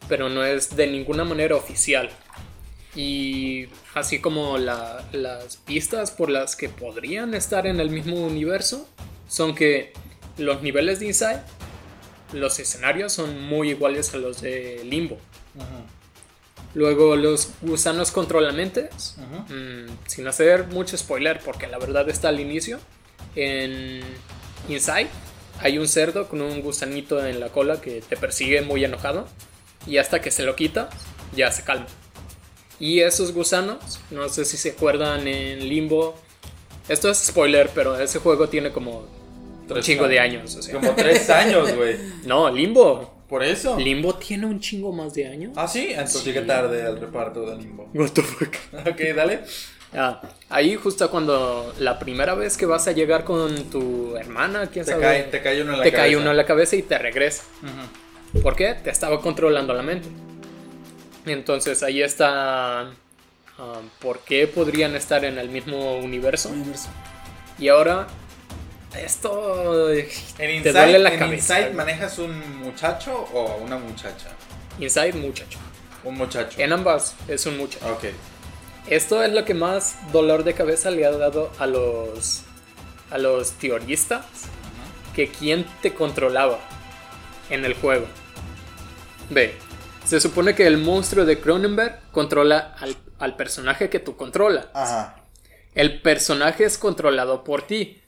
[0.07, 2.11] Pero no es de ninguna manera oficial.
[3.01, 8.89] Y así como la- las pistas por las que podrían estar en el mismo universo
[9.29, 9.93] son que
[10.37, 11.39] los niveles de Inside,
[12.33, 15.17] los escenarios son muy iguales a los de Limbo.
[15.55, 15.85] Ajá.
[16.73, 19.45] Luego los gusanos controlamentes, Ajá.
[19.53, 22.79] Mm, sin hacer mucho spoiler, porque la verdad está al inicio.
[23.35, 24.01] En
[24.67, 25.07] Inside
[25.61, 29.25] hay un cerdo con un gusanito en la cola que te persigue muy enojado.
[29.87, 30.89] Y hasta que se lo quita,
[31.33, 31.87] ya se calma.
[32.79, 36.15] Y esos gusanos, no sé si se acuerdan en Limbo.
[36.87, 39.05] Esto es spoiler, pero ese juego tiene como
[39.69, 40.41] un chingo de años.
[40.41, 40.55] años.
[40.55, 40.73] o sea.
[40.75, 41.97] Como tres años, güey.
[42.25, 43.15] No, Limbo.
[43.27, 43.77] Por eso.
[43.77, 45.51] Limbo tiene un chingo más de años.
[45.55, 45.89] Ah, sí.
[45.91, 46.31] Entonces Sí.
[46.31, 47.89] llegué tarde al reparto de Limbo.
[47.93, 48.55] What the fuck.
[48.87, 49.41] Ok, dale.
[49.93, 54.85] Ah, ahí justo cuando la primera vez que vas a llegar con tu hermana, quién
[54.85, 56.03] Te sabe, cae, te cae uno en la te cabeza.
[56.09, 57.43] cae uno en la cabeza y te regresa.
[57.63, 58.41] Ujú.
[58.41, 58.75] ¿Por qué?
[58.75, 60.07] Te estaba controlando la mente.
[61.29, 62.91] Entonces ahí está.
[63.57, 66.49] ah, ¿Por qué podrían estar en el mismo universo?
[66.49, 66.89] Universo.
[67.57, 68.07] Y ahora.
[68.97, 69.91] Esto.
[69.91, 70.07] En
[70.37, 71.59] te Inside, duele la en cabeza.
[71.59, 74.29] Inside manejas un muchacho o una muchacha.
[74.79, 75.59] Inside, muchacho.
[76.03, 76.59] Un muchacho.
[76.59, 77.85] En ambas es un muchacho.
[77.91, 78.05] Ok.
[78.87, 82.43] Esto es lo que más dolor de cabeza le ha dado a los
[83.11, 84.25] a los teoristas
[85.15, 86.59] que quién te controlaba
[87.49, 88.07] en el juego.
[89.29, 89.55] Ve,
[90.09, 94.67] se supone que el monstruo de Cronenberg controla al, al personaje que tú controlas.
[94.73, 95.23] Ajá.
[95.75, 98.01] El personaje es controlado por ti.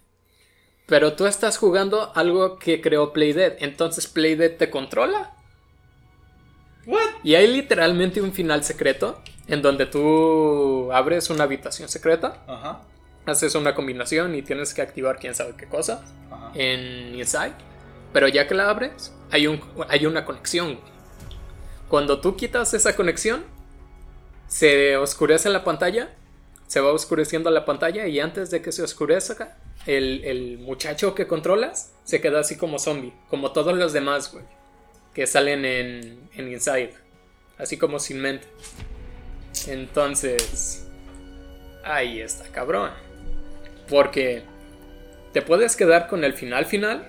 [0.87, 3.57] Pero tú estás jugando algo que creó Playdead.
[3.59, 5.35] Entonces Playdead te controla.
[6.87, 7.01] What?
[7.23, 12.81] Y hay literalmente un final secreto en donde tú abres una habitación secreta, Ajá.
[13.27, 16.51] haces una combinación y tienes que activar quién sabe qué cosa Ajá.
[16.55, 17.53] en Inside.
[18.11, 20.79] Pero ya que la abres, hay, un, hay una conexión.
[21.91, 23.43] Cuando tú quitas esa conexión,
[24.47, 26.15] se oscurece la pantalla,
[26.65, 31.27] se va oscureciendo la pantalla y antes de que se oscurezca, el, el muchacho que
[31.27, 34.45] controlas se queda así como zombie, como todos los demás, güey,
[35.13, 36.93] que salen en, en Inside,
[37.57, 38.47] así como sin mente.
[39.67, 40.87] Entonces,
[41.83, 42.91] ahí está cabrón.
[43.89, 44.43] Porque
[45.33, 47.07] te puedes quedar con el final final,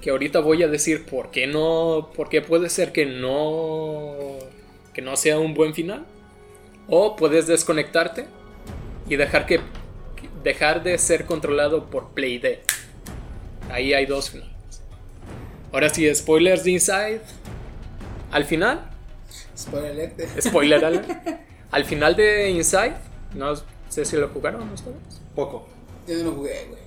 [0.00, 4.38] que ahorita voy a decir por qué no, por qué puede ser que no,
[4.94, 6.04] que no sea un buen final.
[6.88, 8.26] O puedes desconectarte
[9.08, 9.60] y dejar que
[10.44, 12.58] dejar de ser controlado por Playdead.
[13.70, 14.52] Ahí hay dos finales.
[15.72, 17.20] Ahora sí, spoilers de Inside.
[18.30, 18.90] Al final,
[19.58, 20.20] Spoiler alert.
[20.40, 21.10] spoiler alert.
[21.72, 22.94] Al final de Inside,
[23.34, 23.54] no
[23.88, 24.96] sé si lo jugaron ustedes.
[25.34, 25.66] Poco.
[26.06, 26.85] Yo no lo jugué, güey.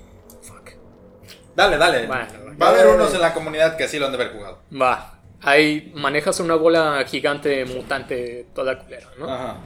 [1.59, 2.07] Dale, dale.
[2.07, 2.25] Bueno,
[2.61, 4.59] Va a haber unos en la comunidad que así lo han de haber jugado.
[4.71, 5.19] Va.
[5.41, 9.29] Ahí manejas una bola gigante mutante toda culera, ¿no?
[9.29, 9.57] Ajá.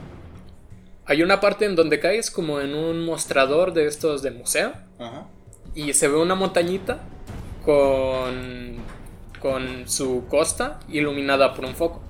[1.06, 5.26] Hay una parte en donde caes como en un mostrador de estos de museo Ajá.
[5.74, 6.98] y se ve una montañita
[7.64, 8.82] con
[9.40, 12.02] con su costa iluminada por un foco.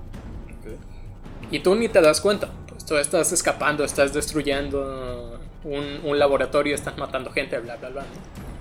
[1.51, 2.49] Y tú ni te das cuenta.
[2.67, 8.01] Pues tú estás escapando, estás destruyendo un, un laboratorio, estás matando gente, bla, bla, bla.
[8.01, 8.54] ¿no?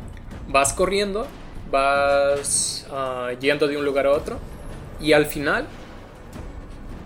[0.54, 1.26] Vas corriendo,
[1.72, 4.38] vas ah, yendo de un lugar a otro.
[5.00, 5.66] Y al final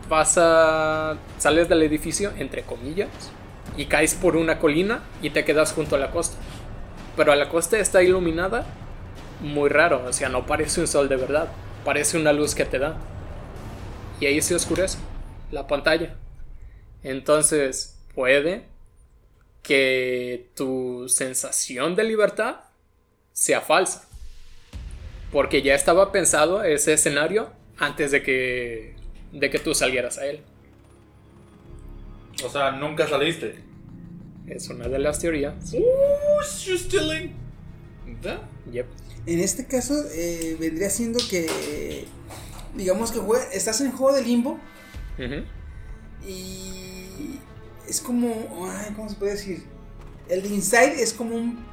[0.06, 3.08] pasa, sales del edificio, entre comillas,
[3.78, 6.36] y caes por una colina y te quedas junto a la costa.
[7.16, 8.66] Pero la costa está iluminada
[9.40, 11.48] muy raro, o sea, no parece un sol de verdad,
[11.86, 12.98] parece una luz que te da.
[14.20, 14.98] Y ahí se oscurece
[15.50, 16.16] la pantalla.
[17.02, 18.66] Entonces, puede
[19.62, 22.67] que tu sensación de libertad
[23.38, 24.04] sea falsa.
[25.30, 28.96] Porque ya estaba pensado ese escenario antes de que
[29.32, 30.40] de que tú salieras a él.
[32.44, 33.56] O sea, nunca saliste.
[34.46, 35.54] Es una de las teorías.
[35.72, 37.34] you stealing.
[38.22, 38.40] ¿Da?
[38.72, 38.86] Yep.
[39.26, 42.06] En este caso, eh, vendría siendo que.
[42.74, 44.58] Digamos que jue- estás en juego de limbo
[46.26, 47.38] y.
[47.86, 48.28] Es como.
[48.70, 49.64] Ay, ¿Cómo se puede decir?
[50.28, 51.67] El de Inside es como un.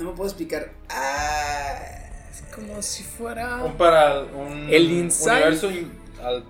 [0.00, 0.70] No me puedo explicar.
[0.88, 1.78] Ah,
[2.54, 3.62] Como si fuera.
[3.64, 5.30] Un para un El Inside.
[5.36, 5.92] universo in-
[6.22, 6.44] al-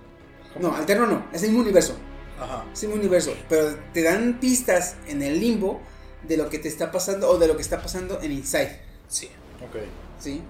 [0.59, 1.25] no, alterno no.
[1.33, 1.95] Es el mismo universo.
[2.39, 2.65] Ajá.
[2.73, 3.33] Es el mismo universo.
[3.49, 5.81] Pero te dan pistas en el limbo
[6.27, 8.79] de lo que te está pasando o de lo que está pasando en Inside.
[9.07, 9.29] Sí.
[9.63, 9.77] Ok.
[10.19, 10.41] ¿Sí?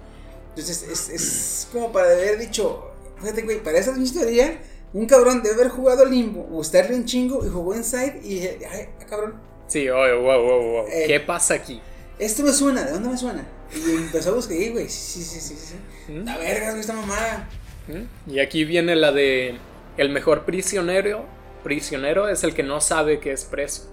[0.50, 4.60] Entonces es, es como para haber dicho, fíjate, güey, para esa misma teoría,
[4.92, 8.88] un cabrón debe haber jugado Limbo, gustarle un chingo y jugó Inside y dije, ay,
[9.00, 9.34] ah, cabrón,
[9.66, 10.84] Sí, oye, wow, wow, wow.
[10.88, 11.04] Eh.
[11.06, 11.80] ¿Qué pasa aquí?
[12.18, 13.44] Esto me suena, ¿de dónde me suena?
[13.74, 15.74] Y empezó a buscar, güey, sí, sí, sí, sí,
[16.06, 16.12] sí.
[16.12, 16.24] ¿Mm?
[16.26, 17.48] La verga, güey, esta mamada.
[17.88, 18.30] ¿Mm?
[18.32, 19.56] Y aquí viene la de
[19.96, 21.24] el mejor prisionero,
[21.64, 23.88] prisionero es el que no sabe que es preso.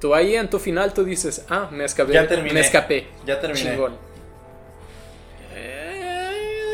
[0.00, 2.54] Tú ahí en tu final tú dices, ah, me escapé, Ya terminé.
[2.54, 3.06] me escapé.
[3.26, 3.70] Ya terminé.
[3.70, 3.96] Chingón.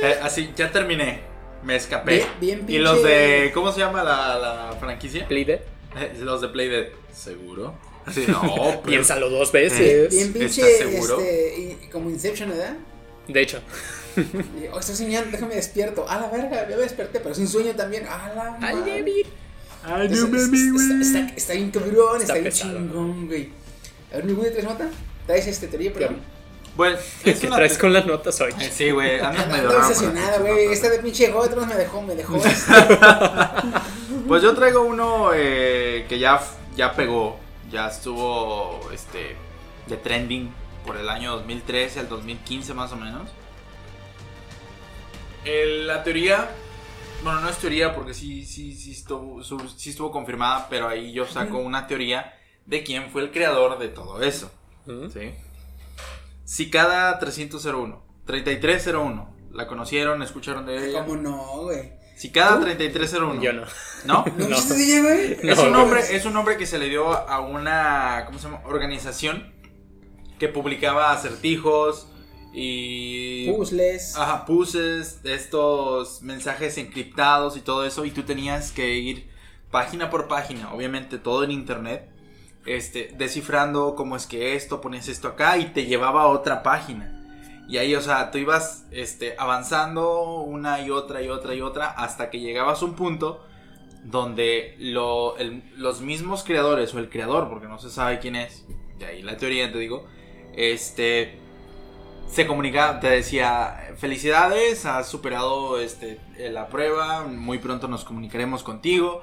[0.03, 1.21] Eh, así, ya terminé.
[1.63, 2.25] Me escapé.
[2.41, 3.51] Bien- bien y los de.
[3.53, 5.27] ¿Cómo se llama la, la franquicia?
[5.29, 5.61] Play Dead.
[5.97, 6.87] Eh, Los de Playdead.
[7.13, 7.75] ¿Seguro?
[8.29, 10.11] No, pero- Piénsalo dos Bien, veces.
[10.11, 11.21] bien pinche, ¿Estás seguro?
[11.21, 12.77] este, y- como Inception, ¿verdad?
[13.29, 13.61] De hecho,
[14.17, 16.05] Y, oh, estoy soñando, déjame despierto.
[16.09, 18.07] A la verga, ya me desperté, pero es un sueño también.
[18.07, 18.67] A la madre.
[19.85, 20.27] Ay, no
[20.73, 21.03] güey.
[21.03, 23.51] está, está, está bien cabrón, Está está, bien chingón, güey.
[24.13, 24.89] A ver, mi güey, ¿traes nota?
[25.27, 26.17] ¿Traes este teoría, perdón?
[26.77, 28.53] Bueno, ¿qué traes con las notas hoy?
[28.61, 30.67] Eh, Sí, güey, andas medio obsesionada, güey.
[30.73, 32.37] Esta de pinche Tronos me dejó, me dejó.
[34.29, 36.41] Pues yo traigo uno eh, que ya,
[36.77, 37.37] ya pegó,
[37.71, 39.37] ya estuvo este,
[39.87, 40.53] de trending
[40.87, 43.29] por el año 2013 al 2015 más o menos.
[45.45, 46.51] El- la teoría,
[47.23, 51.27] bueno, no es teoría porque sí, sí, sí, estuvo, sí estuvo confirmada, pero ahí yo
[51.27, 52.35] saco una teoría
[52.67, 54.51] de quién fue el creador de todo eso.
[54.87, 55.09] ¿Mm?
[55.09, 55.31] ¿sí?
[56.45, 59.35] Cicada 301, 3301.
[59.53, 60.23] ¿La conocieron?
[60.23, 61.05] ¿Escucharon de ella?
[61.05, 61.93] ¿Cómo no, güey?
[62.21, 62.65] Si cada ¿Tú?
[62.65, 63.41] 3301.
[63.41, 63.63] Yo no.
[64.05, 64.25] ¿No?
[64.37, 68.45] ¿No, es un nombre, es un nombre que se le dio a una ¿cómo se
[68.45, 68.61] llama?
[68.67, 69.55] organización
[70.39, 72.09] que publicaba acertijos
[72.53, 74.19] y Puzzles.
[74.19, 79.31] ajá, puzzles, estos mensajes encriptados y todo eso y tú tenías que ir
[79.71, 82.11] página por página, obviamente todo en internet,
[82.67, 87.20] este descifrando cómo es que esto, ponías esto acá y te llevaba a otra página.
[87.71, 91.87] Y ahí, o sea, tú ibas este, avanzando una y otra y otra y otra
[91.91, 93.45] hasta que llegabas a un punto
[94.05, 98.65] donde lo- el- los mismos creadores o el creador, porque no se sabe quién es,
[98.99, 100.07] de ahí la teoría te digo,
[100.55, 101.39] este
[102.27, 106.21] se comunicaba, te decía, felicidades, has superado este,
[106.51, 109.23] la prueba, muy pronto nos comunicaremos contigo.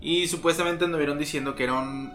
[0.00, 2.12] Y supuestamente anduvieron diciendo que era un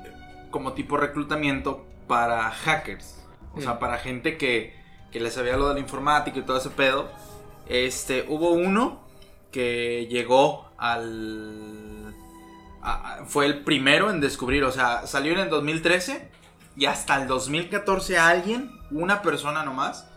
[0.50, 3.22] como tipo reclutamiento para hackers,
[3.54, 4.74] o sea, para gente que,
[5.12, 7.10] que le sabía lo de la informática y todo ese pedo.
[7.68, 9.02] Este, hubo uno
[9.52, 12.16] que llegó al...
[12.82, 16.30] a- fue el primero en descubrir, o sea, salió en el 2013
[16.78, 20.08] y hasta el 2014 alguien, una persona nomás,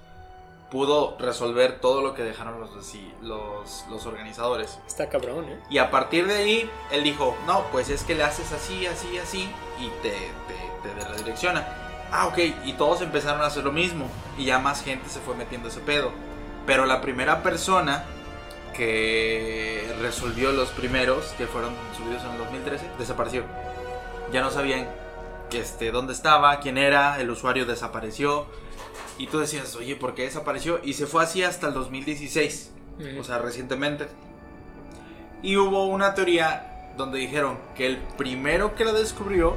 [0.71, 4.79] pudo resolver todo lo que dejaron los, así, los, los organizadores.
[4.87, 5.61] Está cabrón, ¿eh?
[5.71, 9.19] Y a partir de ahí, él dijo, no, pues es que le haces así, así,
[9.19, 9.49] así,
[9.79, 11.84] y te, te, te redirecciona.
[12.13, 14.09] Ah, ok, y todos empezaron a hacer lo mismo,
[14.39, 16.13] y ya más gente se fue metiendo ese pedo.
[16.67, 18.05] Pero la primera persona
[18.75, 23.45] que resolvió los primeros, que fueron subidos en el 2013, desapareció.
[24.33, 24.89] Ya no sabían
[25.51, 28.47] que este, dónde estaba, quién era, el usuario desapareció.
[29.19, 30.81] Y tú decías, oye, ¿por qué desapareció?
[30.83, 33.19] Y se fue así hasta el 2016 Mm.
[33.19, 34.07] o sea, recientemente.
[35.43, 39.57] Y hubo una teoría donde dijeron que el primero que lo descubrió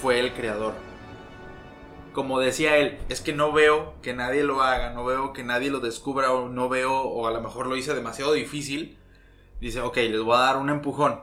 [0.00, 0.72] fue el creador.
[2.12, 5.70] Como decía él, es que no veo que nadie lo haga, no veo que nadie
[5.70, 8.98] lo descubra o no veo, o a lo mejor lo hice demasiado difícil.
[9.60, 11.20] Dice, ok, les voy a dar un empujón.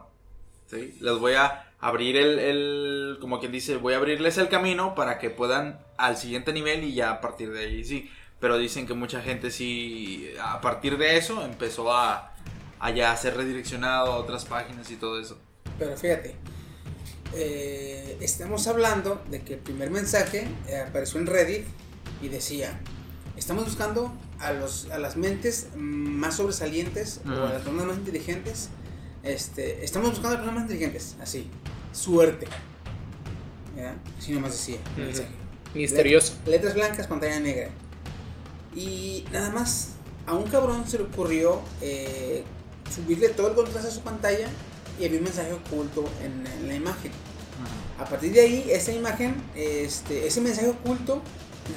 [0.67, 0.97] ¿sí?
[1.01, 5.29] Les voy a abrir el, como quien dice, voy a abrirles el camino para que
[5.29, 8.09] puedan al siguiente nivel y ya a partir de ahí sí.
[8.39, 12.33] Pero dicen que mucha gente sí, a partir de eso empezó a,
[12.79, 15.37] a ya ser redireccionado a otras páginas y todo eso.
[15.77, 16.35] Pero fíjate,
[17.35, 21.65] eh, estamos hablando de que el primer mensaje eh, apareció en Reddit
[22.22, 22.80] y decía,
[23.38, 28.69] estamos buscando a, los, a las mentes más sobresalientes o a las personas más inteligentes.
[29.23, 31.49] Este, estamos buscando a las personas más inteligentes, así,
[31.91, 32.47] suerte.
[33.76, 33.95] ¿Ya?
[34.18, 35.30] Así nomás decía mensaje.
[35.73, 36.34] Misterioso.
[36.45, 37.69] Let- letras blancas, pantalla negra.
[38.76, 39.89] Y nada más,
[40.26, 42.43] a un cabrón se le ocurrió eh,
[42.93, 44.47] subirle todo el contraste a su pantalla
[44.99, 47.11] y había un mensaje oculto en, en la imagen.
[47.99, 51.21] A partir de ahí, esa imagen, este, ese mensaje oculto,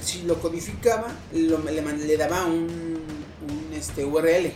[0.03, 4.53] si lo codificaba, lo- le, daba un, un, este, URL.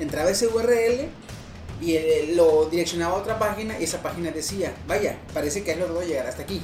[0.00, 1.08] Entraba ese URL
[1.80, 5.78] y eh, lo direccionaba a otra página y esa página decía, vaya, parece que has
[5.78, 6.60] logrado llegar hasta aquí.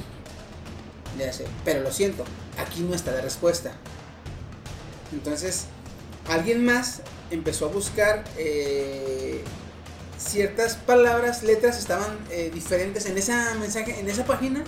[1.65, 2.23] Pero lo siento,
[2.57, 3.71] aquí no está la respuesta.
[5.11, 5.65] Entonces,
[6.27, 7.01] alguien más
[7.31, 9.41] empezó a buscar eh,
[10.19, 14.63] ciertas palabras, letras estaban eh, diferentes en esa mensaje, en esa página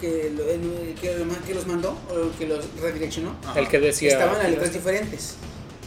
[0.00, 3.36] que, lo- el- que, lo- que los mandó o que los redireccionó.
[3.46, 3.60] Ajá.
[3.60, 4.10] El que decía.
[4.12, 5.34] Estaban las letras diferentes.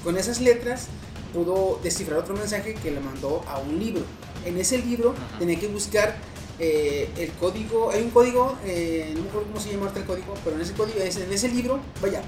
[0.04, 0.88] Con esas letras
[1.34, 4.04] pudo descifrar otro mensaje que le mandó a un libro.
[4.46, 5.40] En ese libro Ajá.
[5.40, 6.16] tenía que buscar
[6.60, 7.92] eh, el código.
[7.92, 10.74] Hay un código, eh, no me acuerdo cómo se llama el código, pero en ese
[10.74, 12.22] código, en ese libro, vaya,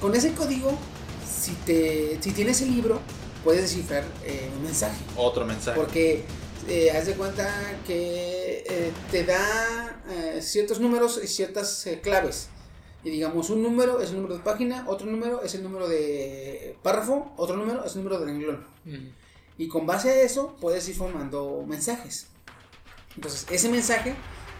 [0.00, 0.76] con ese código,
[1.30, 3.00] si te, si tienes el libro,
[3.44, 5.02] puedes descifrar eh, un mensaje.
[5.16, 5.78] Otro mensaje.
[5.78, 6.24] Porque
[6.68, 7.50] eh, haz de cuenta
[7.86, 12.48] que eh, te da eh, ciertos números y ciertas claves.
[13.04, 16.76] Y digamos, un número es el número de página, otro número es el número de
[16.84, 18.64] párrafo, otro número es el número de renglón.
[19.58, 22.28] Y con base a eso puedes ir formando mensajes.
[23.16, 24.14] Entonces, ese mensaje,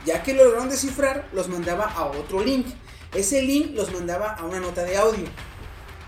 [0.05, 2.67] ya que lo lograron descifrar, los mandaba a otro link.
[3.15, 5.27] Ese link los mandaba a una nota de audio.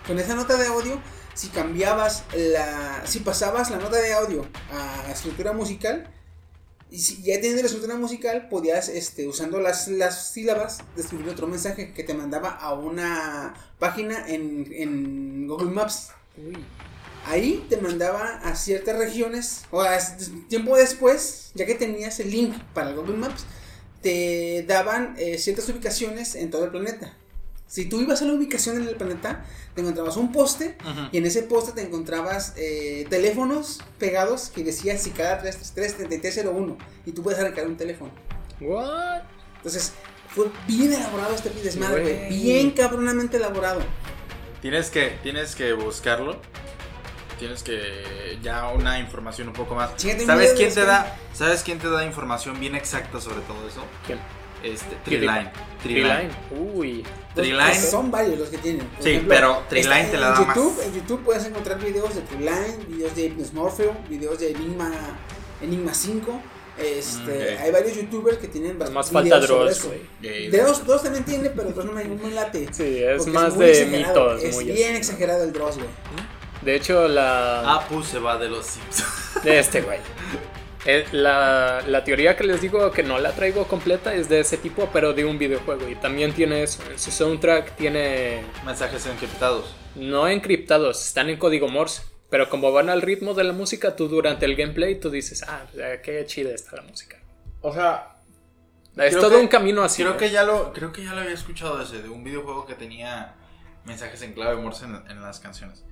[0.04, 1.00] Con esa nota de audio,
[1.34, 3.02] si cambiabas la.
[3.06, 6.10] Si pasabas la nota de audio a estructura musical,
[6.90, 11.46] y si ya teniendo la estructura musical, podías, este, usando las, las sílabas, describir otro
[11.46, 16.10] mensaje que te mandaba a una página en, en Google Maps.
[16.36, 16.56] Uy.
[17.26, 19.98] Ahí te mandaba a ciertas regiones, o a-
[20.48, 23.44] tiempo después, ya que tenías el link para el Google Maps,
[24.02, 27.16] te daban eh, ciertas ubicaciones en todo el planeta.
[27.66, 30.76] Si tú ibas a la ubicación en el planeta, te encontrabas un poste
[31.12, 36.76] y en ese poste te encontrabas eh, teléfonos pegados que decían si cada 333-3301
[37.06, 38.12] y tú puedes arrancar un teléfono.
[38.60, 39.22] What?
[39.56, 39.92] Entonces,
[40.28, 42.28] fue bien elaborado este desmadre, güey.
[42.28, 43.80] Bien cabronamente elaborado.
[44.60, 46.40] Tienes que, tienes que buscarlo.
[47.38, 49.90] tienes que ya una información un poco más.
[49.96, 51.16] ¿Sabes quién te da?
[51.32, 53.84] ¿Sabes quién te da información bien exacta sobre todo eso?
[54.06, 54.18] ¿Quién?
[54.62, 54.96] Este.
[55.04, 55.50] Triline.
[55.82, 56.30] Triline.
[56.50, 57.04] Uy.
[57.34, 57.64] Triline.
[57.64, 58.86] Pues son varios los que tienen.
[58.86, 60.56] Por Sí, pero Triline está te la da más.
[60.56, 64.92] YouTube, En YouTube puedes encontrar videos de Triline, videos de Hypnos Morpheo, videos de Enigma,
[65.60, 66.40] Enigma 5.
[66.76, 67.60] Este, Ok.
[67.60, 69.88] Hay varios youtubers que tienen Más videos falta sobre Dross, eso.
[70.20, 70.50] güey.
[70.50, 72.68] Dross, Dross también tiene, pero Dross no me, no me late.
[72.72, 74.42] Sí, es más muy de exagerado, mitos.
[74.44, 74.96] Es muy bien así.
[74.98, 75.88] exagerado el Dross, güey.
[76.62, 77.74] De hecho, la.
[77.74, 79.44] Apu se va de los Simpsons.
[79.44, 79.98] De este güey.
[80.86, 84.58] Eh, La, la teoría que les digo que no la traigo completa es de ese
[84.58, 85.88] tipo, pero de un videojuego.
[85.88, 86.82] Y también tiene eso.
[86.90, 88.42] En su soundtrack tiene.
[88.64, 89.74] Mensajes encriptados.
[89.94, 92.02] No encriptados, están en código Morse.
[92.30, 95.66] Pero como van al ritmo de la música, tú durante el gameplay tú dices, ah,
[96.02, 97.18] qué chida está la música.
[97.60, 98.16] O sea,
[98.96, 100.02] Es todo que- un camino así.
[100.02, 100.18] creo ¿no?
[100.18, 103.34] que ya lo creo que ya lo había escuchado ese de un videojuego que tenía
[103.84, 105.84] mensajes en clave Morse en, en las canciones.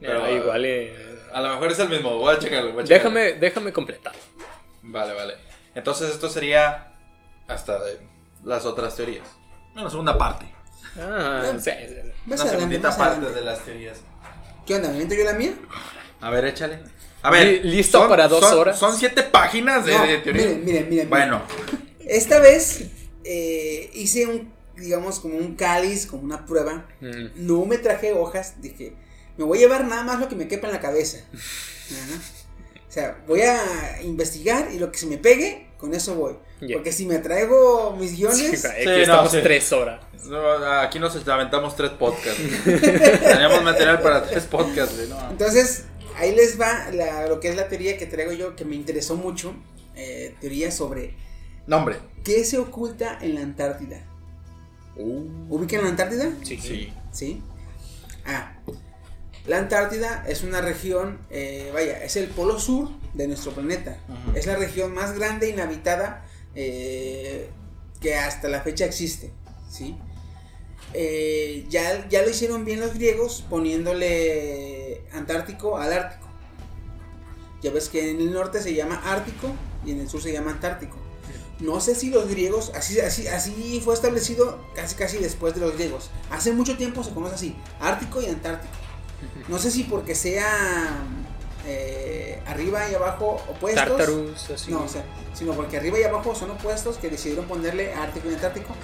[0.00, 0.64] Pero Ah, igual.
[0.64, 2.72] eh, A lo mejor es el mismo, voy a checarlo.
[2.72, 3.10] voy a checarlo.
[3.10, 4.12] déjame, déjame completar.
[4.82, 5.34] Vale, vale.
[5.74, 6.92] Entonces esto sería
[7.46, 7.98] hasta de
[8.44, 9.28] las otras teorías.
[9.76, 10.46] Una segunda parte.
[10.98, 11.60] Ah, Bueno.
[11.60, 13.98] sí, sí, Una segundita parte de las teorías.
[14.66, 14.88] ¿Qué onda?
[14.88, 15.52] ¿Me invento yo la mía?
[16.20, 16.80] A ver, échale.
[17.22, 18.78] A ver, Li- ¿listo para dos son- horas?
[18.78, 20.42] Son siete páginas de, No, de teoría.
[20.46, 21.10] miren, miren, miren.
[21.10, 21.42] Bueno,
[22.00, 22.86] Esta vez
[23.24, 26.88] eh, hice un, digamos, como un cáliz, como una prueba.
[27.00, 27.26] Mm.
[27.46, 28.94] No me traje hojas, dije,
[29.40, 31.18] me voy a llevar nada más lo que me quepa en la cabeza.
[31.32, 32.20] Ajá.
[32.88, 36.34] O sea, voy a investigar y lo que se me pegue, con eso voy.
[36.72, 39.38] Porque si me traigo mis guiones, Sí, aquí estamos sí.
[39.42, 40.00] tres horas.
[40.26, 40.40] no,
[40.80, 42.38] aquí nos aventamos tres podcasts.
[42.64, 44.94] Teníamos material para tres podcasts.
[44.96, 45.30] güey, no.
[45.30, 45.84] entonces
[46.16, 49.16] ahí les va la- lo que es la teoría que traigo yo, que me interesó
[49.16, 49.54] mucho.
[49.96, 51.14] eh, teoría sobre
[51.66, 51.96] Nombre.
[52.24, 54.04] qué se oculta en la Antártida.
[54.96, 56.30] ¿Ubican la Antártida?
[56.42, 56.92] Sí, Sí.
[57.12, 57.42] ¿Sí?
[58.26, 58.52] Ah,
[59.46, 63.98] la Antártida es una región, eh, vaya, es el polo sur de nuestro planeta.
[64.34, 67.50] Es la región más grande inhabitada eh,
[68.00, 69.32] que hasta la fecha existe.
[69.70, 69.96] ¿Sí?
[70.92, 76.28] Eh, ya, ya lo hicieron bien los griegos poniéndole Antártico al Ártico.
[77.62, 79.54] Ya ves que en el norte se llama Ártico
[79.86, 80.96] y en el sur se llama Antártico.
[81.60, 85.74] No sé si los griegos, así, así, así fue establecido casi casi después de los
[85.74, 86.10] griegos.
[86.30, 88.72] Hace mucho tiempo se conoce así, Ártico y Antártico.
[89.50, 91.02] No sé si porque sea
[91.66, 93.84] eh, arriba y abajo opuestos.
[93.84, 94.70] Tartarus, así.
[94.70, 95.04] No, o sea,
[95.34, 98.74] sino porque arriba y abajo son opuestos que decidieron ponerle Ártico y Antártico.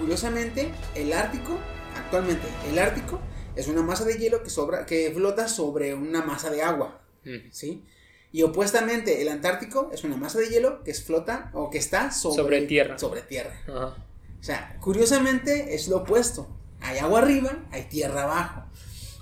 [0.00, 1.58] Curiosamente, el Ártico,
[1.94, 3.20] actualmente, el Ártico
[3.54, 7.02] es una masa de hielo que, sobra, que flota sobre una masa de agua.
[7.24, 7.50] Mm.
[7.50, 7.84] ¿sí?
[8.32, 12.42] Y opuestamente, el Antártico es una masa de hielo que flota o que está sobre,
[12.42, 12.98] Sobre tierra.
[12.98, 13.54] Sobre tierra.
[13.68, 13.96] Ajá.
[14.40, 16.48] O sea, curiosamente es lo opuesto.
[16.80, 18.64] Hay agua arriba, hay tierra abajo.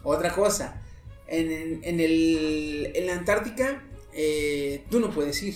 [0.02, 0.82] Otra cosa,
[1.28, 3.82] en, el, en la Antártica
[4.12, 5.54] eh, tú no puedes ir.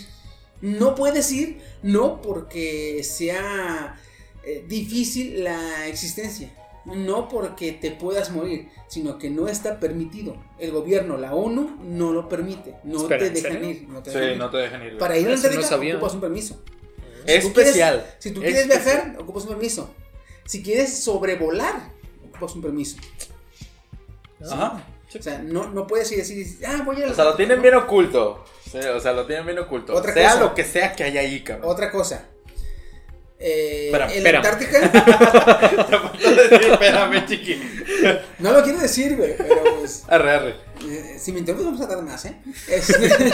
[0.60, 3.96] No puedes ir, no porque sea
[4.44, 6.52] eh, difícil la existencia,
[6.84, 10.36] no porque te puedas morir, sino que no está permitido.
[10.58, 12.74] El gobierno, la ONU, no lo permite.
[12.82, 13.88] No Espera, te ¿en dejan ir.
[13.88, 14.38] No te Sí, dejan ir.
[14.38, 14.98] no te dejan ir.
[14.98, 16.64] Para ir a la no Antártica ocupas un permiso.
[17.24, 18.14] Es Si tú quieres- especial.
[18.18, 19.02] si tú Es quieres especial.
[19.04, 19.94] viajar, ocupas un permiso.
[20.46, 21.92] Si quieres sobrevolar,
[22.30, 22.96] ocupas un permiso.
[24.40, 24.82] Ajá.
[25.16, 27.56] O sea, no, no puedes ir decir, ah, voy a la O sea, lo tienen
[27.58, 27.62] ¿no?
[27.62, 28.44] bien oculto.
[28.94, 29.94] O sea, lo tienen bien oculto.
[29.94, 30.40] Otra sea cosa.
[30.44, 31.70] lo que sea que haya ahí, cabrón.
[31.70, 32.26] Otra cosa.
[33.40, 34.38] Eh, Espera, en la espera.
[34.38, 34.90] Antártica,
[35.86, 37.62] Te faltó decir, espérame, chiqui.
[38.40, 40.54] no lo quiero decir, güey, pero pues, Arre, arre.
[40.84, 42.36] eh, si me interrumpes vamos a tardar más, ¿eh?
[42.68, 43.32] Este-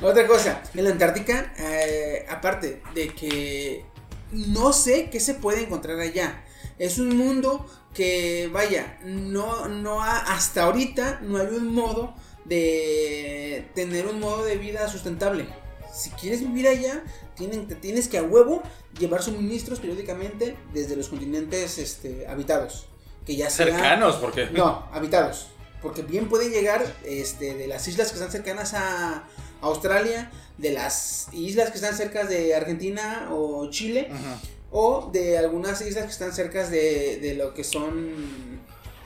[0.02, 3.84] Otra cosa, en la Antártica, eh, aparte de que
[4.30, 6.44] no sé qué se puede encontrar allá.
[6.78, 13.68] Es un mundo que, vaya, no, no ha- hasta ahorita no hay un modo de
[13.74, 15.46] tener un modo de vida sustentable.
[15.92, 17.02] Si quieres vivir allá,
[17.36, 18.62] tienen, te tienes que a huevo
[18.98, 22.86] llevar suministros periódicamente desde los continentes este, habitados.
[23.26, 24.46] Que ya sea- Cercanos, porque.
[24.50, 25.48] no, habitados.
[25.82, 29.24] Porque bien pueden llegar este, de las islas que están cercanas a
[29.60, 34.38] Australia, de las islas que están cerca de Argentina o Chile, Ajá.
[34.72, 38.60] O de algunas islas que están cerca de, de lo que son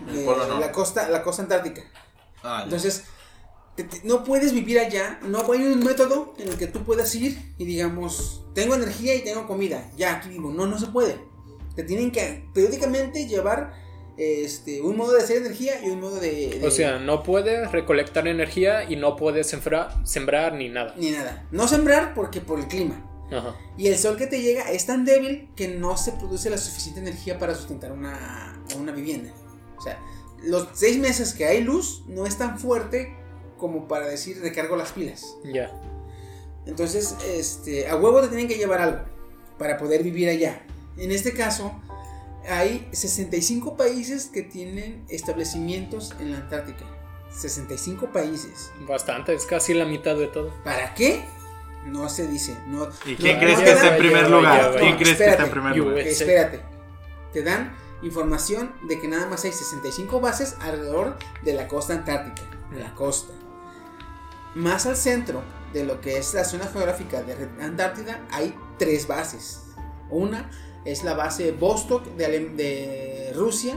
[0.08, 0.26] eh,
[0.60, 1.82] la, costa, la costa antártica.
[2.42, 2.62] Ah.
[2.64, 3.04] Entonces,
[3.74, 7.14] te- te- no puedes vivir allá, no hay un método en el que tú puedas
[7.14, 10.52] ir y digamos, tengo energía y tengo comida, ya aquí vivo.
[10.52, 11.18] No, no se puede.
[11.74, 13.74] Te tienen que periódicamente llevar
[14.16, 16.58] este, un modo de hacer energía y un modo de...
[16.60, 20.94] de- O sea, no puedes recolectar energía y no puedes sembrar, sembrar ni nada.
[20.96, 21.46] Ni nada.
[21.50, 23.02] No sembrar porque por el clima.
[23.30, 23.56] Ajá.
[23.76, 27.00] Y el sol que te llega es tan débil que no se produce la suficiente
[27.00, 29.32] energía para sustentar una, una vivienda.
[29.76, 29.98] O sea,
[30.42, 33.16] los seis meses que hay luz no es tan fuerte
[33.58, 35.36] como para decir recargo las pilas.
[35.44, 35.72] Ya.
[36.66, 39.00] Entonces, este, a huevo te tienen que llevar algo
[39.58, 40.62] para poder vivir allá.
[40.96, 41.72] En este caso,
[42.48, 46.84] hay 65 países que tienen establecimientos en la Antártica.
[47.30, 48.70] 65 países.
[48.88, 50.52] Bastante, es casi la mitad de todo.
[50.64, 51.24] ¿Para qué?
[51.86, 52.56] No se dice.
[52.66, 54.74] No, ¿Y quién no crees que está en primer lugar?
[54.78, 55.50] ¿Quién No, crees que está en espérate.
[55.50, 55.98] primer lugar?
[55.98, 56.60] Espérate.
[57.32, 62.42] Te dan información de que nada más hay 65 bases alrededor de la costa antártica.
[62.72, 63.32] De la costa.
[64.54, 65.42] Más al centro
[65.72, 69.62] de lo que es la zona geográfica de Antártida hay tres bases.
[70.10, 70.50] Una
[70.84, 73.74] es la base Vostok de, Ale- de Rusia.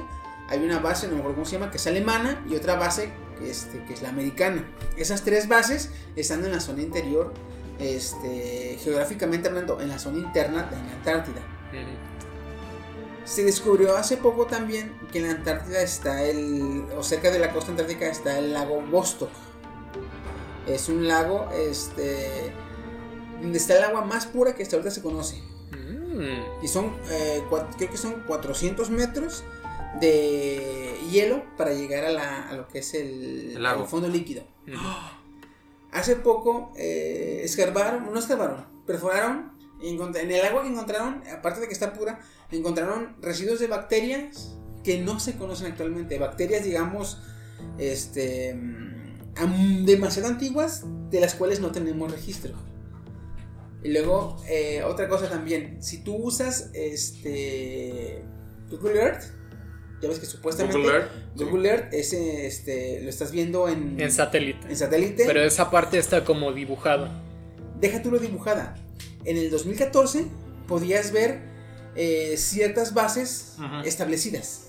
[0.50, 2.44] Hay una base, no me acuerdo cómo se llama, que es alemana.
[2.50, 4.64] Y otra base que, este, que es la americana.
[4.98, 7.34] Esas tres bases están en la zona interior.
[7.80, 11.42] Este, geográficamente hablando, en la zona interna de la Antártida.
[13.26, 17.52] Se descubrió hace poco también que en la Antártida está el, o cerca de la
[17.54, 19.30] costa antártica está el lago Vostok.
[20.68, 22.52] Es un lago, este,
[23.42, 25.42] donde está el agua más pura que hasta ahorita se conoce.
[25.72, 26.64] Mm.
[26.64, 27.44] Y son, eh,
[27.78, 29.44] creo que son 400 metros
[30.02, 33.84] de hielo para llegar a, la- a lo que es el, El lago.
[33.84, 34.44] el fondo líquido.
[35.92, 39.52] Hace poco eh, escarbaron, no escarbaron, perforaron.
[39.82, 42.20] en el agua que encontraron, aparte de que está pura,
[42.52, 46.20] encontraron residuos de bacterias que no se conocen actualmente.
[46.20, 47.22] Bacterias, digamos,
[47.78, 52.54] este, mm, demasiado antiguas, de las cuales no tenemos registro.
[53.84, 58.24] Y luego, eh, otra cosa también, si tú usas este
[58.70, 59.39] Google Earth,
[60.02, 61.10] ya ves que supuestamente Google Earth.
[61.36, 64.68] Google Earth es, este, lo estás viendo en, En satélite.
[64.70, 65.24] en satélite.
[65.26, 67.22] Pero esa parte está como dibujada.
[67.80, 68.76] deja tú lo dibujada.
[69.26, 70.26] En el 2014
[70.68, 71.42] podías ver
[71.96, 73.56] eh, ciertas bases
[73.86, 74.68] establecidas.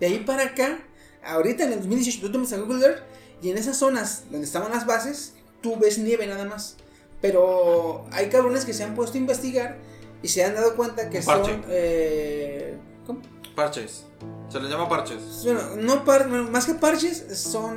[0.00, 0.80] De ahí para acá,
[1.24, 3.02] ahorita en el 2018 tú tomas a Google Earth
[3.42, 6.76] y en esas zonas donde estaban las bases, tú ves nieve nada más.
[7.20, 9.78] Pero hay cabrones que se han puesto a investigar
[10.22, 11.64] y se han dado cuenta que son...
[11.68, 12.76] eh,
[13.06, 13.22] ¿Cómo?
[13.56, 14.04] Parches.
[14.50, 15.18] Se le llama parches.
[15.44, 17.76] Bueno, no par- más que parches, son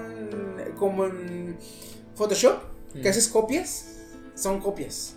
[0.78, 1.58] como en
[2.16, 2.60] Photoshop,
[2.94, 3.08] que Mm.
[3.08, 3.86] haces copias,
[4.36, 5.14] son copias.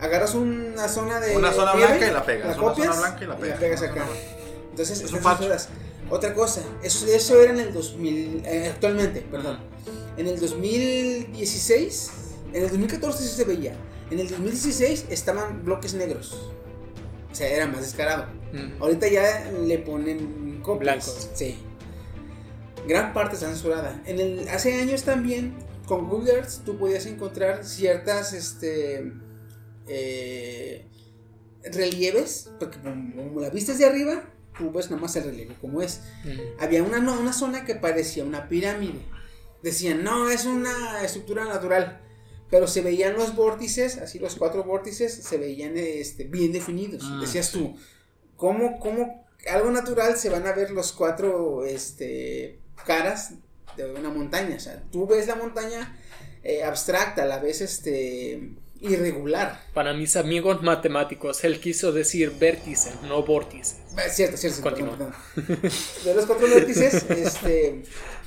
[0.00, 1.36] Agarras una zona de.
[1.36, 3.58] Una zona blanca y la pegas, una copias zona blanca y la pegas.
[3.58, 4.06] pegas acá.
[4.70, 5.20] Entonces, Es un.
[6.10, 9.58] Otra cosa, eso, eso era en el 2000, eh, actualmente, perdón.
[10.16, 12.10] En el 2016,
[12.52, 13.74] en el 2014 sí se veía.
[14.10, 16.38] En el 2016 estaban bloques negros.
[17.30, 18.26] O sea, era más descarado.
[18.52, 18.82] Mm.
[18.82, 20.96] Ahorita ya le ponen copias.
[20.96, 21.30] Blancos.
[21.34, 21.58] Sí.
[22.86, 24.02] Gran parte censurada.
[24.06, 25.54] En el, hace años también,
[25.86, 29.12] con Google Earth, tú podías encontrar ciertas este,
[29.86, 30.86] eh,
[31.64, 34.22] relieves, porque como, la vista es de arriba,
[34.56, 36.02] tú ves nada más el relieve como es.
[36.24, 36.62] Mm.
[36.62, 39.00] Había una, una zona que parecía una pirámide.
[39.62, 42.00] Decían, no, es una estructura natural.
[42.50, 47.02] Pero se veían los vórtices, así los cuatro vórtices, se veían este, bien definidos.
[47.04, 47.76] Ah, Decías tú,
[48.36, 53.34] ¿cómo, cómo algo natural se van a ver los cuatro este, caras
[53.76, 54.56] de una montaña?
[54.56, 55.94] O sea, tú ves la montaña
[56.42, 59.60] eh, abstracta, la vez este, irregular.
[59.74, 63.76] Para mis amigos matemáticos, él quiso decir vértice, no vórtice.
[64.10, 64.96] Cierto, cierto, cierto, Continúa.
[64.96, 65.70] perdón, perdón.
[66.04, 67.82] De los cuatro vértices, este,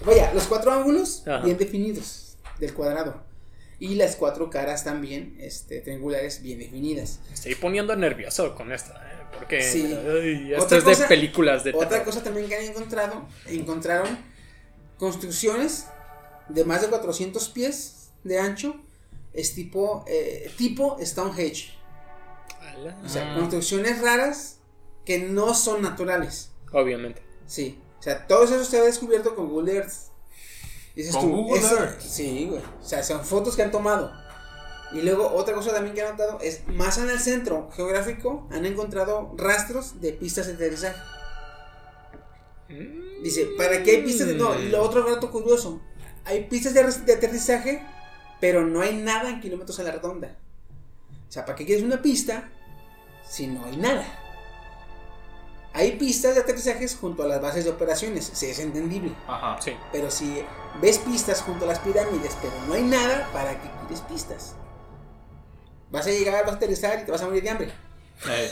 [0.06, 1.43] vaya, los cuatro ángulos Ajá.
[1.43, 3.31] bien definidos del cuadrado.
[3.82, 7.20] Y las cuatro caras también, este, triangulares bien definidas.
[7.30, 9.24] Me Estoy poniendo nervioso con esto, ¿eh?
[9.36, 9.91] porque Sí.
[9.91, 12.06] ay, esto Otra es de películas de Otra terror.
[12.06, 14.20] cosa también que han encontrado, encontraron
[14.98, 15.88] construcciones
[16.48, 18.76] de más de 400 pies de ancho,
[19.34, 21.74] es tipo, eh, tipo Stonehenge.
[22.60, 22.95] Ala.
[23.03, 24.60] O sea, construcciones raras
[25.06, 26.52] que no son naturales.
[26.72, 27.24] Obviamente.
[27.48, 30.10] Sí, o sea, todo eso se ha descubierto con Google Earth.
[30.95, 31.99] Dices ¿Con tú, Google Earth?
[32.01, 32.61] Sí, güey.
[32.61, 34.11] O sea, son fotos que han tomado.
[34.93, 38.65] Y luego otra cosa también que han notado es, más en el centro geográfico, han
[38.65, 40.99] encontrado rastros de pistas de aterrizaje.
[43.23, 44.34] Dice, ¿para qué hay pistas de.?
[44.34, 45.81] No, y lo otro dato curioso.
[46.26, 47.85] Hay pistas de, de aterrizaje,
[48.39, 50.38] pero no hay nada en kilómetros a la redonda.
[51.27, 52.49] O sea, ¿para qué quieres una pista
[53.27, 54.05] si no hay nada?
[55.73, 59.13] Hay pistas de aterrizajes junto a las bases de operaciones, sí, es entendible.
[59.27, 59.61] Ajá.
[59.61, 59.72] Sí.
[59.93, 60.43] Pero si
[60.81, 64.56] ves pistas junto a las pirámides, pero no hay nada, ¿para qué quieres pistas?
[65.91, 67.72] Vas a llegar, vas a aterrizar y te vas a morir de hambre.
[68.30, 68.52] Eh,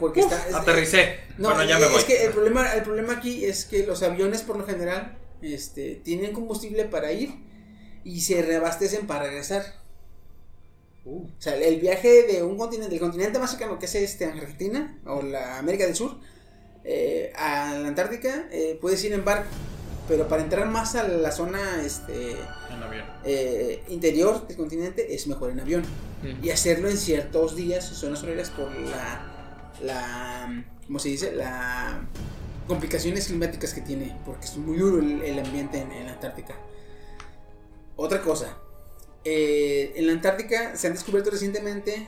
[0.00, 1.20] Porque está, es- aterricé.
[1.38, 2.02] no, bueno, ya me es voy.
[2.02, 6.32] que el problema, el problema aquí es que los aviones por lo general este, tienen
[6.32, 7.32] combustible para ir
[8.02, 9.64] y se reabastecen para regresar.
[11.04, 11.26] Uh.
[11.26, 14.98] O sea, el viaje de un continente, del continente más cercano que es este, Argentina
[15.06, 16.18] o la América del Sur,
[16.82, 19.48] eh, a la Antártica, eh, puedes ir en barco.
[20.08, 23.04] Pero para entrar más a la zona este, En avión.
[23.24, 25.82] eh, interior del continente es mejor en avión.
[26.22, 26.44] Mm.
[26.44, 29.22] Y hacerlo en ciertos días, zonas horarias, por la,
[29.82, 31.32] la, ¿cómo se dice?
[31.32, 32.00] La
[32.66, 36.54] complicaciones climáticas que tiene, porque es muy duro el, el ambiente en, en la Antártica.
[37.96, 38.56] Otra cosa,
[39.24, 42.06] eh, en la Antártica se han descubierto recientemente,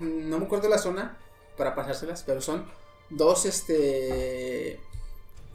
[0.00, 1.18] no me acuerdo la zona
[1.56, 2.66] para pasárselas, pero son
[3.10, 4.78] dos este,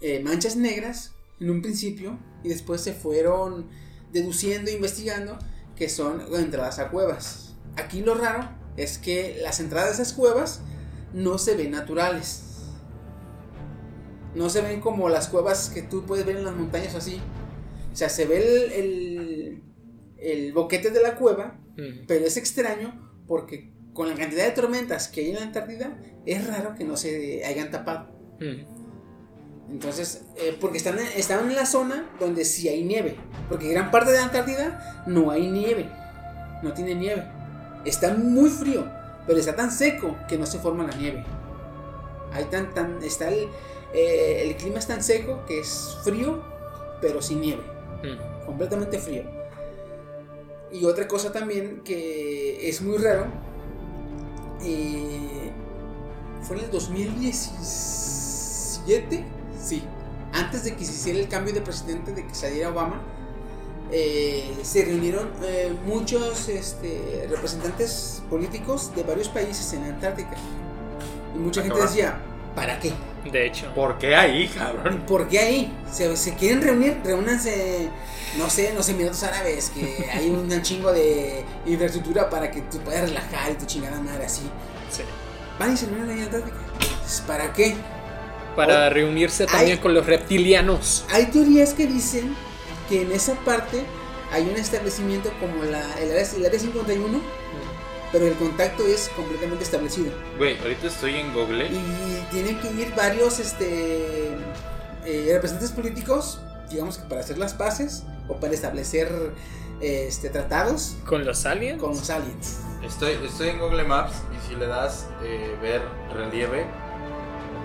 [0.01, 3.67] eh, manchas negras en un principio y después se fueron
[4.11, 5.37] deduciendo, investigando
[5.75, 7.55] que son entradas a cuevas.
[7.75, 10.61] Aquí lo raro es que las entradas de esas cuevas
[11.13, 12.43] no se ven naturales.
[14.35, 17.21] No se ven como las cuevas que tú puedes ver en las montañas o así.
[17.91, 19.63] O sea, se ve el, el,
[20.17, 21.59] el boquete de la cueva,
[22.07, 26.45] pero es extraño porque con la cantidad de tormentas que hay en la Antártida, es
[26.47, 28.09] raro que no se hayan tapado.
[29.71, 33.15] Entonces, eh, porque están, en- están en la zona donde sí hay nieve.
[33.49, 35.89] Porque gran parte de la Antártida no hay nieve.
[36.63, 37.25] No tiene nieve.
[37.85, 38.85] Está muy frío,
[39.27, 41.23] pero está tan seco que no se forma la nieve.
[42.33, 43.47] Hay tan, tan, está el,
[43.93, 46.43] eh, el clima es tan seco que es frío,
[47.01, 47.63] pero sin nieve.
[48.03, 48.45] Mm.
[48.45, 49.23] Completamente frío.
[50.71, 53.25] Y otra cosa también que es muy raro.
[54.61, 55.51] eh,
[56.41, 59.23] fue en el 2017.
[59.59, 59.83] Sí.
[60.31, 63.01] Antes de que se hiciera el cambio de presidente, de que saliera Obama.
[63.91, 70.43] eh, se reunieron eh, muchos este, representantes políticos de varios países en la Antártica.
[71.33, 71.87] Y mucha gente cabrón.
[71.89, 72.93] decía, ¿para qué?
[73.23, 73.73] De hecho.
[73.73, 75.05] ¿Por qué ahí, cabrón?
[75.07, 75.83] ¿Por qué ahí?
[75.91, 77.01] ¿Se, se quieren reunir?
[77.03, 77.93] Reúnanse,
[78.33, 82.79] no sé, en los Emiratos Árabes, que hay un chingo de infraestructura para que tú
[82.79, 84.53] puedas relajar y tu chingada madre así.
[84.89, 85.03] Sí.
[85.59, 86.57] Van y se reúnen ahí en Antártica.
[87.27, 87.75] ¿Para qué?
[88.55, 88.89] Para Oh.
[88.89, 89.77] reunirse también Ay.
[89.77, 91.05] con los reptilianos.
[91.11, 92.35] Hay teorías que dicen
[92.89, 93.83] que en esa parte
[94.31, 97.21] hay un establecimiento como la, el, área, el área 51,
[98.11, 100.11] pero el contacto es completamente establecido.
[100.37, 101.67] Güey, ahorita estoy en Google.
[101.67, 104.29] Y tienen que ir varios este,
[105.05, 106.39] eh, representantes políticos,
[106.69, 109.07] digamos que para hacer las paces o para establecer
[109.81, 111.79] eh, este, tratados Con los aliens.
[111.79, 112.59] con los aliens.
[112.83, 115.81] Estoy, estoy en Google Maps y si le das eh, ver
[116.13, 116.65] relieve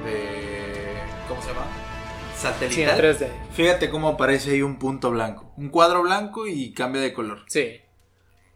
[0.04, 0.63] de.
[1.28, 1.66] ¿Cómo se llama?
[2.36, 3.00] Sí, en Satelital.
[3.00, 3.28] 3D.
[3.52, 5.52] Fíjate cómo aparece ahí un punto blanco.
[5.56, 7.40] Un cuadro blanco y cambia de color.
[7.46, 7.80] Sí.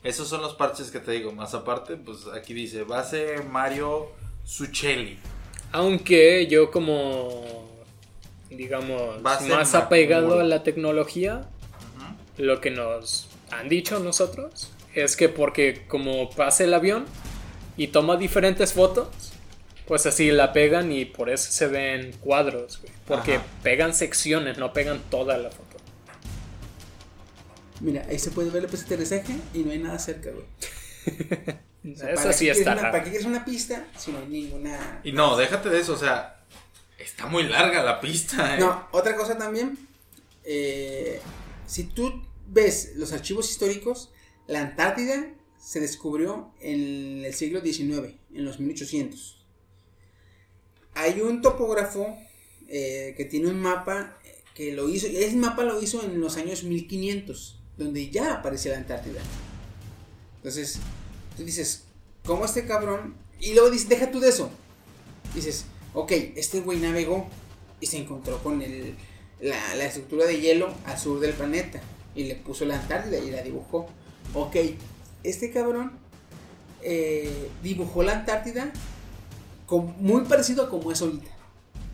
[0.02, 1.32] Esos son los parches que te digo.
[1.32, 4.08] Más aparte, pues aquí dice base Mario
[4.44, 5.18] Suchelli.
[5.72, 7.68] Aunque yo como
[8.50, 9.86] digamos Base más Macmuro.
[9.86, 11.48] apegado a la tecnología,
[12.36, 17.04] lo que nos han dicho nosotros es que porque como pasa el avión
[17.76, 19.32] y toma diferentes fotos,
[19.88, 22.92] pues así la pegan y por eso se ven cuadros, güey.
[23.06, 23.44] porque Ajá.
[23.62, 25.64] pegan secciones, no pegan toda la foto.
[27.80, 30.46] Mira, ahí se puede ver el aterrizaje y no hay nada cerca, güey.
[31.90, 32.92] O sea, eso ¿para sí qué quieres está una- raro.
[32.92, 35.00] ¿Para qué quieres una pista si no hay ninguna...
[35.04, 36.44] Y no, déjate de eso, o sea,
[36.98, 38.56] está muy larga la pista.
[38.56, 38.60] ¿eh?
[38.60, 39.78] No, otra cosa también,
[40.44, 41.20] eh,
[41.66, 44.10] si tú ves los archivos históricos,
[44.48, 45.28] la Antártida
[45.58, 49.37] se descubrió en el siglo XIX, en los 1800.
[50.98, 52.18] Hay un topógrafo
[52.66, 56.36] eh, que tiene un mapa eh, que lo hizo, ese mapa lo hizo en los
[56.36, 59.20] años 1500, donde ya aparece la Antártida.
[60.38, 60.80] Entonces,
[61.36, 61.84] tú dices,
[62.24, 63.14] ¿cómo este cabrón?
[63.38, 64.50] Y luego dices, deja tú de eso.
[65.36, 67.28] Dices, ok, este güey navegó
[67.80, 68.96] y se encontró con el,
[69.40, 71.80] la, la estructura de hielo al sur del planeta
[72.16, 73.86] y le puso la Antártida y la dibujó.
[74.34, 74.56] Ok,
[75.22, 75.92] este cabrón
[76.82, 78.72] eh, dibujó la Antártida
[79.68, 81.30] con- muy parecido a como es ahorita.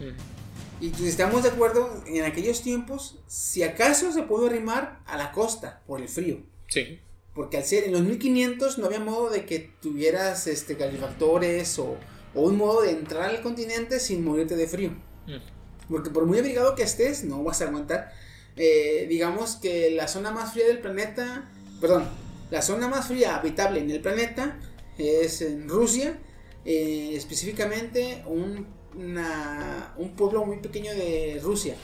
[0.01, 0.85] Mm.
[0.85, 5.31] Y pues, estamos de acuerdo, en aquellos tiempos, si acaso se pudo arrimar a la
[5.33, 6.39] costa por el frío.
[6.69, 7.01] Sí.
[7.35, 11.97] Porque al ser en los 1500 no había modo de que tuvieras este, calefactores o,
[12.35, 14.91] o un modo de entrar al continente sin morirte de frío.
[15.27, 15.89] Mm.
[15.91, 18.13] Porque por muy abrigado que estés, no vas a aguantar.
[18.57, 22.09] Eh, digamos que la zona más fría del planeta, perdón,
[22.51, 24.59] la zona más fría habitable en el planeta
[24.97, 26.17] es en Rusia,
[26.65, 28.67] eh, específicamente un,
[28.97, 31.75] una- un pueblo muy pequeño de Rusia,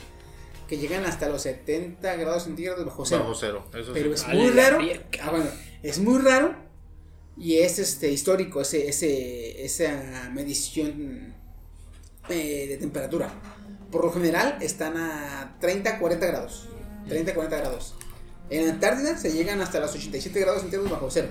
[0.67, 3.21] que llegan hasta los 70 grados centígrados bajo cero.
[3.23, 4.23] Bajo cero, eso Pero sí.
[4.23, 4.79] es A muy raro.
[5.21, 5.45] Ah, bueno,
[5.83, 6.55] es muy raro
[7.37, 11.33] y es este histórico ese, ese esa medición
[12.29, 13.33] eh, de temperatura.
[13.91, 16.69] Por lo general están a 30 40 grados.
[17.09, 17.95] 30 40 grados.
[18.49, 21.27] En la Antártida se llegan hasta los 87 grados centígrados bajo cero.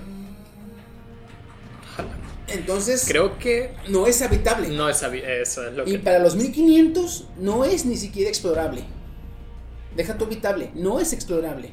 [2.48, 4.68] Entonces Creo que no es habitable.
[4.68, 8.28] no es habi- eso es lo Y que para los 1500 no es ni siquiera
[8.28, 8.82] explorable.
[9.96, 10.70] Deja tu habitable.
[10.74, 11.70] No es explorable.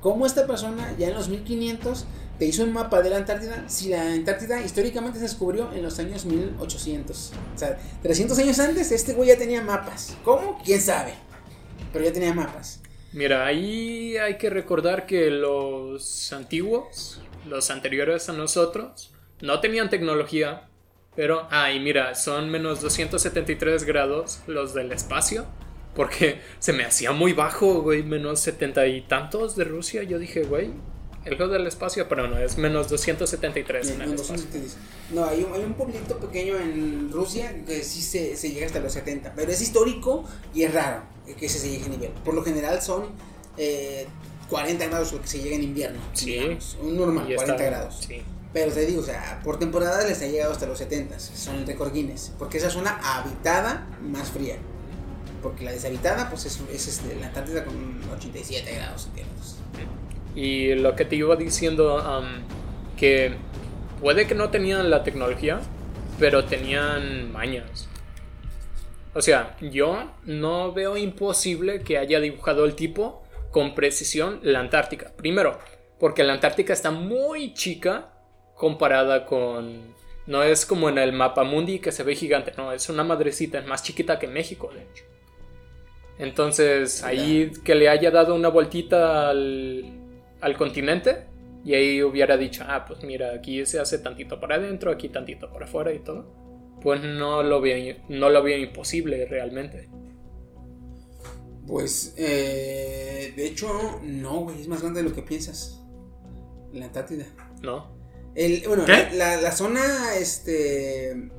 [0.00, 2.06] ¿Cómo esta persona ya en los 1500
[2.38, 5.98] te hizo un mapa de la Antártida si la Antártida históricamente se descubrió en los
[5.98, 7.32] años 1800?
[7.54, 10.16] O sea, 300 años antes este güey ya tenía mapas.
[10.24, 10.60] ¿Cómo?
[10.64, 11.14] ¿Quién sabe?
[11.92, 12.80] Pero ya tenía mapas.
[13.12, 19.10] Mira, ahí hay que recordar que los antiguos, los anteriores a nosotros,
[19.40, 20.68] no tenían tecnología,
[21.14, 25.46] pero, ah, y mira, son menos 273 grados los del espacio,
[25.94, 30.02] porque se me hacía muy bajo, güey, menos 70 y tantos de Rusia.
[30.02, 30.70] Yo dije, güey,
[31.24, 34.46] el juego del espacio, pero no, es menos 273 en el espacio.
[35.12, 38.78] no, hay, un, hay un pueblito pequeño en Rusia que sí se, se llega hasta
[38.80, 41.02] los 70, pero es histórico y es raro
[41.38, 42.10] que ese se llegue a nivel.
[42.24, 43.06] Por lo general son
[43.56, 44.06] eh,
[44.50, 45.98] 40 grados lo que se llega en invierno.
[46.12, 46.26] Sí.
[46.32, 48.04] digamos, un normal, Y 40 está- grados.
[48.06, 48.22] Sí.
[48.56, 51.92] Pero te digo, o sea, por temporada les ha llegado hasta los 70, son récord
[51.92, 54.56] Guinness, porque esa es una habitada más fría.
[55.42, 57.74] Porque la deshabitada, pues es, es la Antártida con
[58.16, 59.56] 87 grados centígrados.
[60.34, 62.02] Y lo que te iba diciendo,
[62.96, 63.34] que
[64.00, 65.60] puede que no tenían la tecnología,
[66.18, 67.88] pero tenían mañas.
[69.12, 75.12] O sea, yo no veo imposible que haya dibujado el tipo con precisión la Antártica.
[75.14, 75.58] Primero,
[76.00, 78.14] porque la Antártica está muy chica
[78.56, 79.94] comparada con...
[80.26, 83.58] No es como en el mapa mundi que se ve gigante, no, es una madrecita,
[83.58, 85.04] es más chiquita que México, de hecho.
[86.18, 89.84] Entonces, ahí que le haya dado una vueltita al,
[90.40, 91.26] al continente
[91.64, 95.52] y ahí hubiera dicho, ah, pues mira, aquí se hace tantito para adentro, aquí tantito
[95.52, 96.26] para afuera y todo.
[96.80, 99.88] Pues no lo veo, no lo veo imposible realmente.
[101.66, 105.82] Pues, eh, de hecho, no, güey, es más grande de lo que piensas.
[106.72, 107.26] La Antártida.
[107.62, 107.95] ¿No?
[108.36, 109.08] El, bueno, ¿Qué?
[109.14, 111.30] La, la zona este,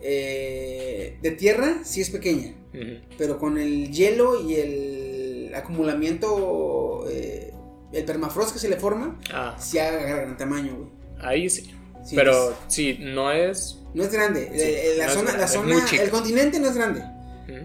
[0.00, 2.54] eh, de tierra sí es pequeña,
[3.18, 7.52] pero con el hielo y el acumulamiento, eh,
[7.92, 10.88] el permafrost que se le forma, Ah, sí agarra gran tamaño, güey.
[11.20, 11.74] ahí sí.
[12.06, 13.80] Sí, Pero es- sí, no es...
[13.92, 14.48] no es grande.
[14.54, 17.02] Sí, Eh, la no zona, la zona, el continente no es grande.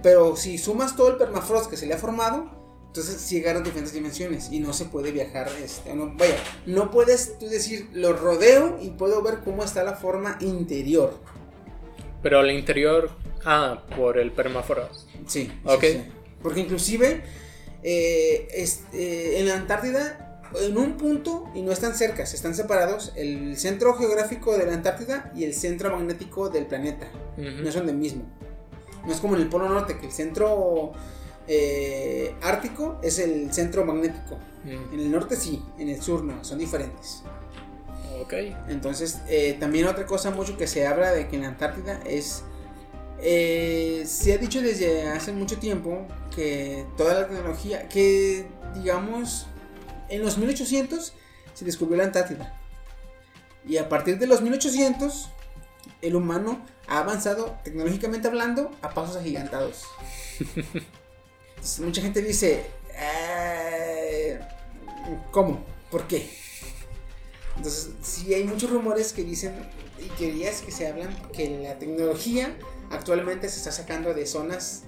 [0.01, 2.62] Pero si sumas todo el permafrost que se le ha formado,
[2.93, 5.49] entonces sí agarran diferentes dimensiones y no se puede viajar.
[5.63, 6.35] Este, no, vaya,
[6.67, 11.17] no puedes tú decir, lo rodeo y puedo ver cómo está la forma interior.
[12.21, 13.09] Pero el interior...
[13.45, 15.09] Ah, por el permafrost.
[15.25, 15.51] Sí.
[15.65, 15.81] Ok.
[15.81, 16.03] sí.
[16.43, 17.23] Porque inclusive
[17.81, 23.11] eh, este, en la Antártida, en un punto, y no están cerca, se están separados,
[23.15, 27.11] el centro geográfico de la Antártida y el centro magnético del planeta.
[27.37, 28.21] No son del mismo.
[29.03, 30.93] No es como en el Polo Norte, que el centro
[31.47, 34.35] eh, ártico es el centro magnético.
[34.65, 34.93] Ujú.
[34.93, 37.23] En el norte sí, en el sur no, son diferentes.
[38.21, 38.33] Ok.
[38.69, 42.43] Entonces, eh, también otra cosa mucho que se habla de que en la Antártida es...
[43.19, 48.45] eh, se ha dicho desde hace mucho tiempo que toda la tecnología, que
[48.75, 49.47] digamos,
[50.09, 51.13] en los 1800
[51.53, 52.57] se descubrió la Antártida.
[53.67, 55.29] Y a partir de los 1800,
[56.01, 59.83] el humano ha avanzado tecnológicamente hablando a pasos agigantados.
[61.63, 64.37] Entonces, mucha gente dice, "Eh,
[65.31, 65.63] ¿cómo?
[65.89, 66.29] ¿Por qué?
[67.55, 69.53] Entonces, sí hay muchos rumores que dicen
[69.97, 72.53] y teorías que se hablan que la tecnología
[72.91, 74.83] actualmente se está sacando de zonas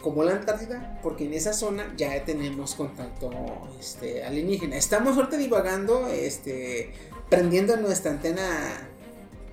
[0.00, 3.30] como la Antártida, porque en esa zona ya tenemos contacto
[3.78, 4.76] este, alienígena.
[4.76, 6.92] Estamos ahorita divagando, este,
[7.30, 8.88] prendiendo nuestra antena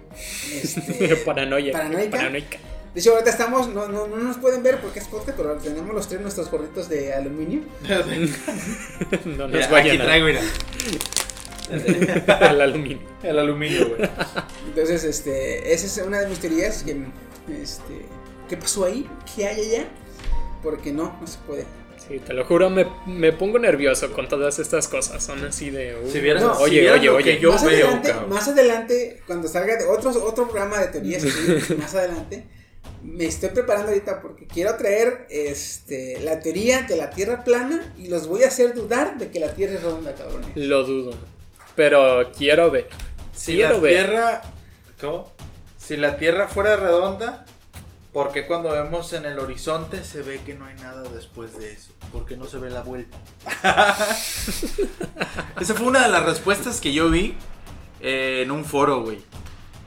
[0.51, 1.73] este, Paranoia.
[1.73, 2.17] paranoica.
[2.17, 2.57] Paranoica.
[2.93, 5.93] De hecho, ahorita estamos, no, no, no nos pueden ver porque es podcast, pero tenemos
[5.93, 7.61] los tres nuestros gorritos de aluminio.
[9.25, 10.41] No nos Mira, aquí vayan a- traigo, mira.
[12.39, 12.99] al aluminio.
[13.23, 14.09] El aluminio, güey.
[14.67, 16.91] Entonces, este, esa es una de mis teorías que,
[17.61, 18.05] este,
[18.47, 19.07] ¿qué pasó ahí?
[19.35, 19.87] ¿Qué hay allá?
[20.63, 21.65] Porque no, no se puede.
[22.07, 25.23] Sí, te lo juro, me, me pongo nervioso con todas estas cosas.
[25.23, 25.95] Son así de.
[25.95, 27.35] uh, Si vieras, No, si oye, vieras oye, oye.
[27.35, 28.29] que yo más, veo, adelante, cabrón.
[28.29, 31.23] más adelante, cuando salga de otro, otro programa de teorías,
[31.59, 32.45] así, más adelante,
[33.03, 38.07] me estoy preparando ahorita porque quiero traer este, la teoría de la Tierra plana y
[38.07, 40.43] los voy a hacer dudar de que la Tierra es redonda, cabrón.
[40.55, 41.11] Lo dudo.
[41.75, 42.89] Pero quiero ver.
[43.33, 44.05] Si quiero la ver.
[44.05, 44.41] Tierra.
[44.99, 45.31] ¿Cómo?
[45.77, 47.45] Si la Tierra fuera redonda,
[48.11, 51.71] ¿por qué cuando vemos en el horizonte se ve que no hay nada después de
[51.71, 51.93] eso?
[52.11, 53.17] ¿Por qué no se ve la vuelta?
[55.59, 57.35] Esa fue una de las respuestas que yo vi
[58.01, 59.19] eh, en un foro, güey.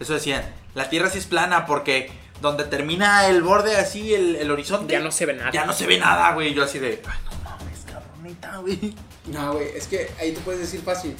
[0.00, 0.42] Eso decían,
[0.74, 2.10] la Tierra sí es plana porque
[2.42, 5.50] donde termina el borde así, el, el horizonte, Ya no se ve nada.
[5.52, 6.52] ya no se ve nada, güey.
[6.52, 8.94] Yo así de, ay, no mames, cabrón, neta, güey.
[9.26, 11.14] No, güey, es que ahí tú puedes decir fácil.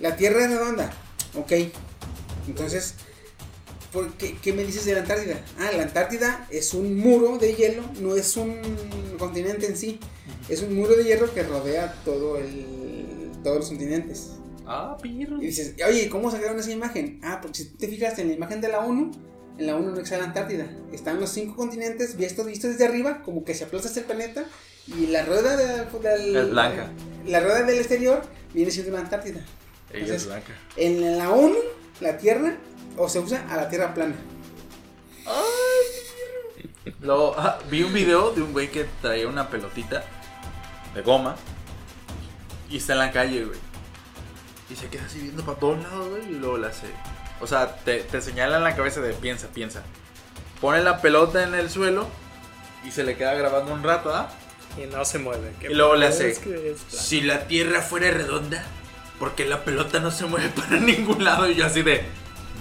[0.00, 0.90] La Tierra es redonda,
[1.36, 1.52] ok.
[2.48, 2.96] Entonces,
[3.92, 5.40] ¿por qué, qué me dices de la Antártida?
[5.58, 8.60] Ah, la Antártida es un muro de hielo, no es un
[9.18, 10.00] continente en sí.
[10.48, 14.30] Es un muro de hielo que rodea todo el, todos los continentes.
[14.66, 15.36] Ah, pirro.
[15.42, 17.20] Y dices, oye, ¿cómo sacaron esa imagen?
[17.22, 19.10] Ah, porque si tú te fijas en la imagen de la ONU,
[19.58, 20.66] en la ONU no está la Antártida.
[20.92, 24.44] Están los cinco continentes vistos, vistos desde arriba, como que se aplasta este planeta.
[24.86, 26.36] Y la rueda de- del.
[26.36, 26.90] Es blanca.
[27.26, 28.22] La rueda del exterior
[28.54, 29.40] viene siendo la Antártida.
[29.90, 30.52] Ella Entonces, es blanca.
[30.76, 31.56] En la ONU,
[32.00, 32.56] la Tierra,
[32.96, 34.14] o se usa a la Tierra plana.
[37.00, 40.04] Lo, ah, vi un video de un güey que traía una pelotita
[40.94, 41.36] de goma
[42.68, 43.58] y está en la calle, güey.
[44.70, 46.86] Y se queda así viendo para todos lados, güey, y luego la hace.
[47.40, 49.82] O sea, te, te señala en la cabeza de piensa, piensa.
[50.60, 52.06] Pone la pelota en el suelo
[52.84, 54.30] y se le queda grabando un rato, ¿ah?
[54.76, 55.52] Y no se mueve.
[55.58, 56.34] ¿Qué Y luego le hace?
[56.88, 58.64] Si la tierra fuera redonda,
[59.18, 61.48] porque la pelota no se mueve para ningún lado?
[61.48, 62.02] Y yo así de.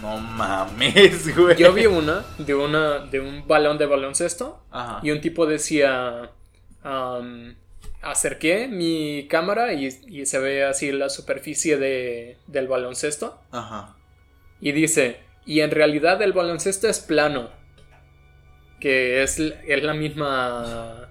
[0.02, 1.58] No mames, güey.
[1.58, 5.02] Yo vi una de una de un balón de baloncesto Ajá.
[5.04, 6.32] y un tipo decía
[6.84, 7.56] am,
[8.02, 13.96] acerqué mi cámara y, y se ve así la superficie de, del baloncesto Ajá.
[14.62, 17.50] Y dice y en realidad el baloncesto es plano
[18.80, 21.10] que es, es la misma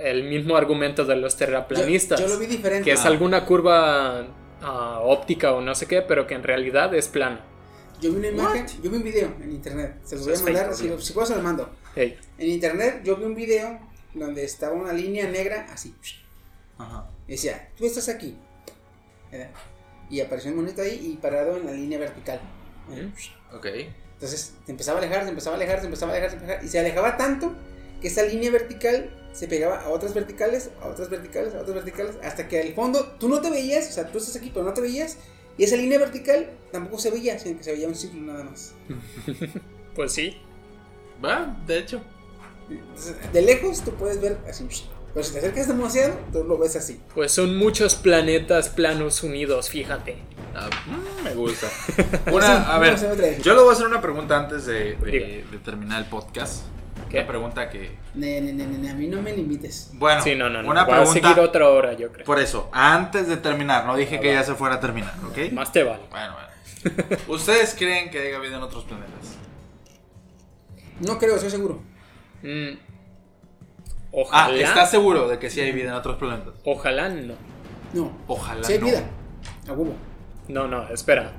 [0.00, 2.84] el mismo argumento de los terraplanistas Yo, yo lo vi diferente.
[2.84, 4.26] que es alguna curva
[4.62, 7.38] ah, óptica o no sé qué pero que en realidad es plano
[8.00, 9.96] Yo vi una imagen, yo vi un video en internet.
[10.04, 11.70] Se los voy a mandar, si, si puedo se los mando.
[11.94, 13.78] Hey, En internet yo vi un video
[14.12, 15.94] donde estaba una línea negra así.
[16.76, 17.08] Ajá.
[17.28, 18.36] Y decía, tú estás aquí.
[19.30, 19.50] ¿verdad?
[20.10, 22.40] Y apareció un monito ahí y parado en la línea vertical.
[22.88, 23.10] ¿verdad?
[23.54, 23.66] Ok.
[24.14, 26.52] Entonces se empezaba a alejar, se empezaba a alejar, se empezaba a alejar, se empezaba
[26.52, 27.52] a alejar, y se alejaba tanto
[28.00, 32.16] que esa línea vertical se pegaba a otras verticales, a otras verticales, a otras verticales,
[32.22, 34.72] hasta que al fondo tú no te veías, o sea, tú estás aquí pero no
[34.72, 35.16] te veías,
[35.58, 38.74] y esa línea vertical tampoco se veía, sino que se veía un círculo nada más.
[39.94, 40.36] pues sí
[41.24, 42.00] Va, de hecho.
[42.68, 44.66] Entonces, de lejos tú puedes ver así,
[45.14, 47.00] pero si te acercas demasiado, tú lo ves así.
[47.14, 50.18] Pues son muchos planetas planos unidos, fíjate.
[50.54, 51.68] Ah, mm, me gusta.
[52.32, 52.96] Una, a ver,
[53.40, 55.50] yo le voy a hacer una pregunta antes de, de- Diga.
[55.50, 56.64] de terminar el podcast.
[57.10, 57.18] ¿Qué?
[57.18, 57.96] Una pregunta que.
[58.14, 59.90] Ne, ne, ne, a mí no me limites.
[59.94, 60.70] Bueno, sí, no, no, no.
[60.70, 61.42] una Va a seguir pregunta.
[61.42, 62.24] otra hora, yo creo.
[62.26, 65.52] Por eso, antes de terminar, no dije que ya se fuera a terminar, ¿ok?
[65.52, 66.02] Más te vale.
[66.10, 67.16] Bueno, bueno.
[67.28, 69.36] ¿Ustedes creen que haya vida en otros planetas?
[71.00, 71.82] No creo, estoy seguro.
[72.42, 72.78] Mm.
[74.32, 74.50] Ah.
[74.52, 76.54] ¿estás seguro de que sí hay vida en otros planetas?
[76.64, 77.34] Ojalá no.
[77.92, 78.12] No.
[78.26, 78.64] Ojalá.
[78.64, 78.86] Si hay no.
[78.86, 79.02] vida.
[79.68, 79.94] A huevo.
[80.48, 81.32] No, no, espera.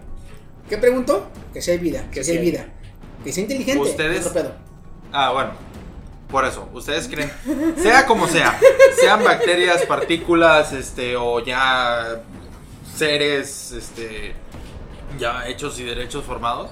[0.70, 1.28] ¿Qué preguntó?
[1.54, 2.04] Que si hay vida.
[2.12, 2.52] Que Que si hay sí hay.
[2.52, 2.66] vida.
[3.24, 3.82] Que sea inteligente.
[3.82, 4.32] Ustedes-.
[5.12, 5.52] Ah, bueno.
[6.30, 7.32] Por eso, ustedes creen,
[7.78, 8.60] sea como sea,
[9.00, 12.24] sean bacterias, partículas, este, o ya
[12.96, 14.34] seres, este,
[15.20, 16.72] ya hechos y derechos formados,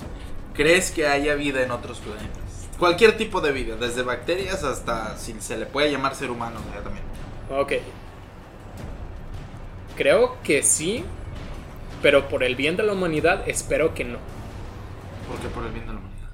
[0.56, 2.43] ¿crees que haya vida en otros planetas?
[2.84, 6.84] Cualquier tipo de vida, desde bacterias hasta si se le puede llamar ser humano, sea,
[6.84, 7.06] también.
[7.50, 7.72] Ok.
[9.96, 11.06] Creo que sí.
[12.02, 14.18] Pero por el bien de la humanidad, espero que no.
[15.30, 16.30] Porque por el bien de la humanidad.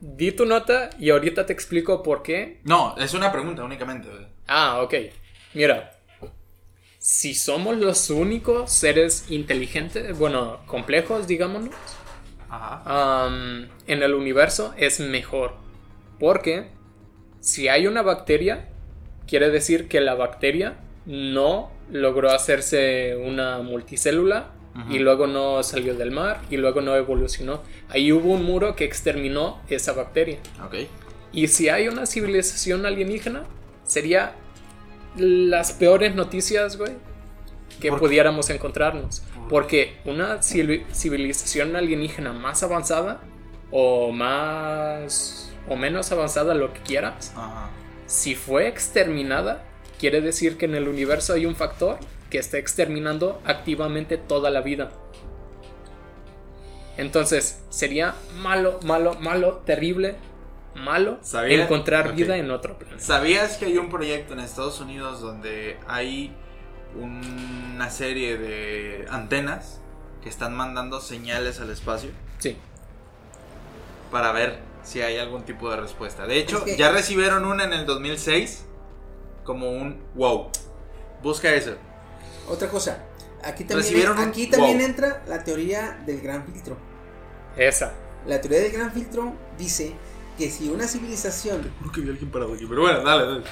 [0.00, 2.60] Di tu nota y ahorita te explico por qué.
[2.64, 4.08] No, es una pregunta únicamente.
[4.48, 4.94] Ah, ok.
[5.54, 5.92] Mira.
[6.98, 11.76] Si somos los únicos seres inteligentes, bueno, complejos, digámonos,
[12.56, 13.28] Ajá.
[13.86, 15.54] en el universo es mejor.
[16.18, 16.68] Porque
[17.40, 18.68] si hay una bacteria,
[19.26, 20.76] quiere decir que la bacteria
[21.06, 24.50] no logró hacerse una multicélula
[24.90, 27.62] y luego no salió del mar y luego no evolucionó.
[27.88, 30.38] Ahí hubo un muro que exterminó esa bacteria.
[30.64, 30.88] Ok.
[31.32, 33.44] Y si hay una civilización alienígena,
[33.84, 34.34] sería
[35.16, 36.92] las peores noticias, güey,
[37.90, 39.20] que pudiéramos encontrarnos.
[39.20, 43.20] ¿Por Porque una civi- civilización alienígena más avanzada
[43.70, 47.70] o más o menos avanzada, lo que quieras, Ajá.
[48.06, 49.64] si fue exterminada,
[49.98, 51.98] quiere decir que en el universo hay un factor
[52.30, 54.90] que está exterminando activamente toda la vida.
[56.96, 60.16] Entonces, sería malo, malo, malo, terrible,
[60.74, 61.64] malo ¿Sabía?
[61.64, 63.02] encontrar vida en otro planeta.
[63.02, 66.34] ¿Sabías que hay un proyecto en Estados Unidos donde hay
[66.96, 69.80] una serie de antenas
[70.22, 72.56] que están mandando señales al espacio Sí.
[74.10, 76.26] para ver si hay algún tipo de respuesta?
[76.26, 78.64] De hecho, Es que- ya recibieron una en el 2006
[79.44, 80.50] como un wow.
[81.22, 81.74] Busca eso.
[82.48, 83.02] Otra cosa.
[83.42, 84.86] Aquí también, Recibieron un aquí también wow.
[84.86, 86.76] entra la teoría del gran filtro.
[87.56, 87.92] Esa.
[88.26, 89.92] La teoría del gran filtro dice
[90.38, 93.44] que si una civilización Creo que vi a alguien parado aquí, pero bueno, dale, dale.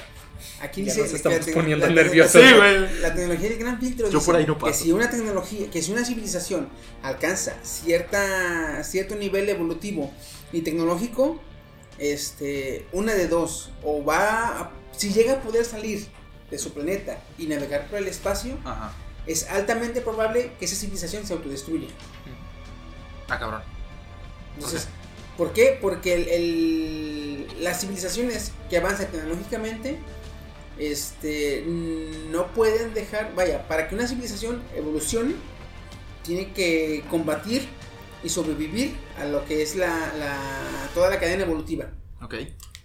[0.61, 2.41] Aquí Ya dice nos estamos que la poniendo la- nerviosos.
[2.41, 2.99] la- Sí, güey.
[3.01, 4.83] La tecnología del gran filtro Yo dice por ahí no que paso.
[4.83, 6.69] si una tecnología, que si una civilización
[7.01, 10.11] alcanza cierta cierto nivel evolutivo
[10.51, 11.39] y tecnológico,
[11.99, 16.05] este, una de dos, o va a- si llega a poder salir
[16.51, 18.93] de su planeta y navegar por el espacio, Ajá.
[19.25, 21.87] es altamente probable que esa civilización se autodestruya.
[23.29, 23.61] Ah, cabrón.
[24.55, 24.87] Entonces,
[25.37, 25.77] ¿por qué?
[25.81, 29.97] Porque el- el- las civilizaciones que avanzan tecnológicamente
[30.77, 35.35] este, no pueden dejar, vaya, para que una civilización evolucione,
[36.23, 37.67] tiene que combatir
[38.23, 41.91] y sobrevivir a lo que es la, la- toda la cadena evolutiva.
[42.21, 42.35] Ok.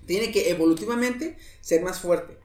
[0.06, 2.38] Tiene que evolutivamente ser más fuerte.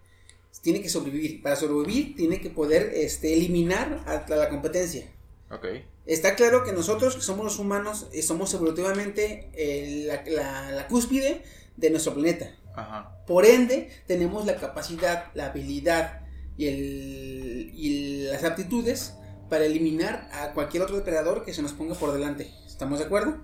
[0.61, 1.41] Tiene que sobrevivir.
[1.41, 5.09] Para sobrevivir, tiene que poder este, eliminar a la competencia.
[5.49, 5.65] Ok.
[6.05, 10.87] Está claro que nosotros, que somos los humanos, eh, somos evolutivamente eh, la, la- la
[10.87, 11.41] cúspide
[11.77, 12.55] de nuestro planeta.
[12.75, 13.23] Ajá.
[13.27, 16.21] Por ende, tenemos la capacidad, la habilidad
[16.57, 19.13] y, el- y las aptitudes
[19.49, 22.51] para eliminar a cualquier otro depredador que se nos ponga por delante.
[22.65, 23.43] ¿Estamos de acuerdo?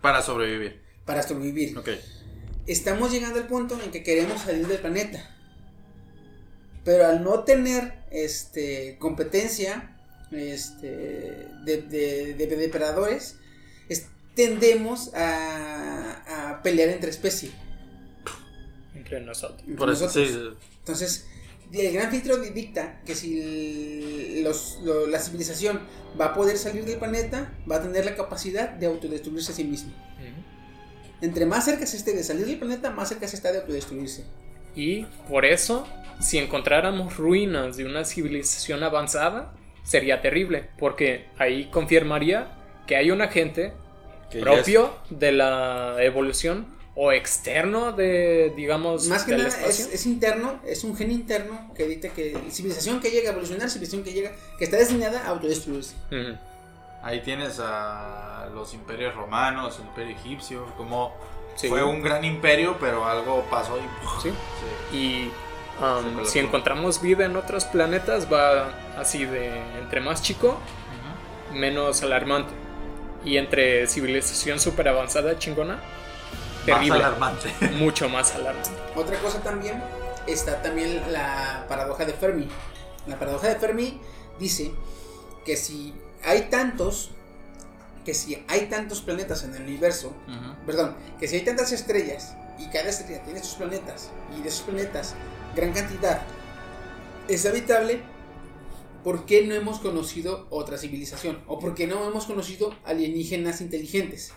[0.00, 0.80] Para sobrevivir.
[1.04, 1.76] Para sobrevivir.
[1.78, 1.88] Ok.
[2.66, 5.28] Estamos llegando al punto en que queremos salir del planeta.
[6.84, 9.96] Pero al no tener este, competencia
[10.30, 10.86] este,
[11.64, 13.36] de, de- de depredadores,
[13.88, 17.52] es- tendemos a, a pelear entre especies.
[19.16, 19.62] Entre nosotros.
[19.76, 20.28] Por eso, nosotros.
[20.28, 20.66] sí.
[20.78, 21.26] Entonces,
[21.72, 25.80] el gran filtro di- dicta que si los- lo- la civilización
[26.20, 29.64] va a poder salir del planeta, va a tener la capacidad de autodestruirse a sí
[29.64, 29.92] misma.
[31.20, 34.24] Entre más cerca se esté de salir del planeta, más cerca se está de autodestruirse.
[34.74, 35.86] Y por eso,
[36.20, 43.22] si encontráramos ruinas de una civilización avanzada, sería terrible, porque ahí confirmaría que hay un
[43.22, 43.72] agente
[44.30, 49.80] Que ya propio de la evolución o externo de, digamos, Más que del nada es,
[49.80, 54.04] es interno, es un gen interno que dicta que civilización que llega a evolucionar, civilización
[54.04, 55.94] que llega, que está destinada a autodestruirse.
[56.10, 56.36] Ujú.
[57.02, 61.12] Ahí tienes a los imperios romanos, el imperio egipcio, como
[61.56, 61.68] Sí.
[61.68, 64.22] fue un gran imperio, pero algo pasó y...
[64.22, 64.30] Sí.
[64.90, 64.96] Sí.
[64.96, 65.32] Y
[65.82, 69.50] um, si encontramos vida en otros planetas, va así de
[69.80, 70.58] entre más chico,
[71.50, 71.58] Ujú.
[71.58, 72.52] menos alarmante.
[73.24, 75.78] Y entre civilización super avanzada chingona,
[76.66, 76.98] Más terrible.
[76.98, 77.52] alarmante.
[77.78, 78.70] Mucho más alarmante.
[78.94, 79.82] Otra cosa también
[80.26, 82.48] está también la paradoja de Fermi.
[83.06, 84.00] La paradoja de Fermi
[84.38, 84.72] dice
[85.44, 85.94] que si
[86.24, 87.10] hay tantos,
[88.04, 90.12] que si hay tantos planetas en el universo,
[90.66, 94.62] perdón, que si hay tantas estrellas y cada estrella tiene sus planetas y de esos
[94.62, 95.14] planetas
[95.56, 96.22] gran cantidad
[97.28, 98.02] es habitable,
[99.02, 101.42] ¿por qué no hemos conocido otra civilización?
[101.46, 104.32] ¿O por qué no hemos conocido alienígenas inteligentes?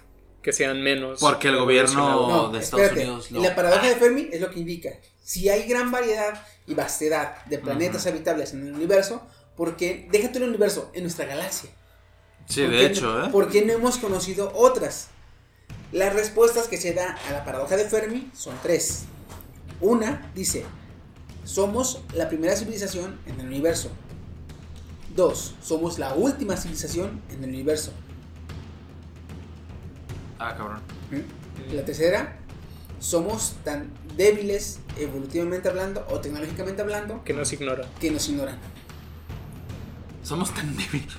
[0.46, 1.20] Que sean menos.
[1.20, 3.10] Porque el gobierno- de Estados espérate.
[3.10, 3.42] Unidos, Y no.
[3.42, 4.92] la paradoja de Fermi es lo que indica.
[5.24, 9.24] Si hay gran variedad y vastedad de planetas habitables en el universo,
[9.58, 10.08] ¿por qué?
[10.12, 11.72] Déjate el universo, en nuestra galaxia.
[12.48, 13.30] Sí, ¿Por de hecho, no- ¿eh?
[13.32, 15.08] ¿Por qué no hemos conocido otras?
[15.92, 19.06] Las respuestas que se da a la paradoja de Fermi son tres.
[19.82, 20.64] Una dice,
[21.44, 23.90] somos la primera civilización en el universo.
[25.16, 27.92] Dos, somos la última civilización en el universo.
[30.48, 30.80] Ah, cabrón.
[31.74, 32.38] La tercera,
[33.00, 37.86] somos tan débiles evolutivamente hablando o tecnológicamente hablando Que nos ignora.
[38.00, 38.58] que nos ignoran.
[40.24, 41.14] Somos tan débiles.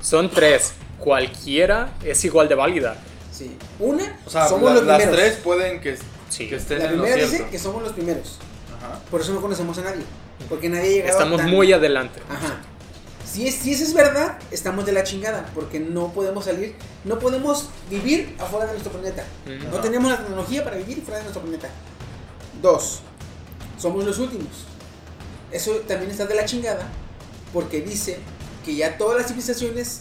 [0.00, 0.74] Son tres.
[0.98, 2.96] Cualquiera es igual de válida.
[3.32, 3.56] Sí.
[3.78, 5.20] Una, O sea, somos la- los las primeros.
[5.20, 5.96] tres pueden que,
[6.30, 6.48] Sí.
[6.48, 7.36] que estén La en lo primera cierto.
[7.44, 8.38] dice que somos los primeros.
[8.78, 9.00] Ajá.
[9.10, 10.02] Por eso no conocemos a nadie.
[10.48, 12.20] Porque nadie ha llegado Estamos tan- muy adelante.
[12.28, 12.60] Ajá.
[13.36, 15.44] Si, es, si eso es verdad, estamos de la chingada.
[15.54, 19.26] Porque no podemos salir, no podemos vivir afuera de nuestro planeta.
[19.44, 19.68] Ujú.
[19.76, 21.68] No tenemos la tecnología para vivir fuera de nuestro planeta.
[22.62, 23.00] Dos,
[23.78, 24.48] somos los últimos.
[25.52, 26.88] Eso también está de la chingada.
[27.52, 28.16] Porque dice
[28.64, 29.98] que ya todas las civilizaciones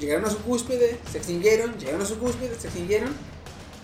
[0.00, 3.14] llegaron a su cúspide, se extinguieron, llegaron a su cúspide, se extinguieron.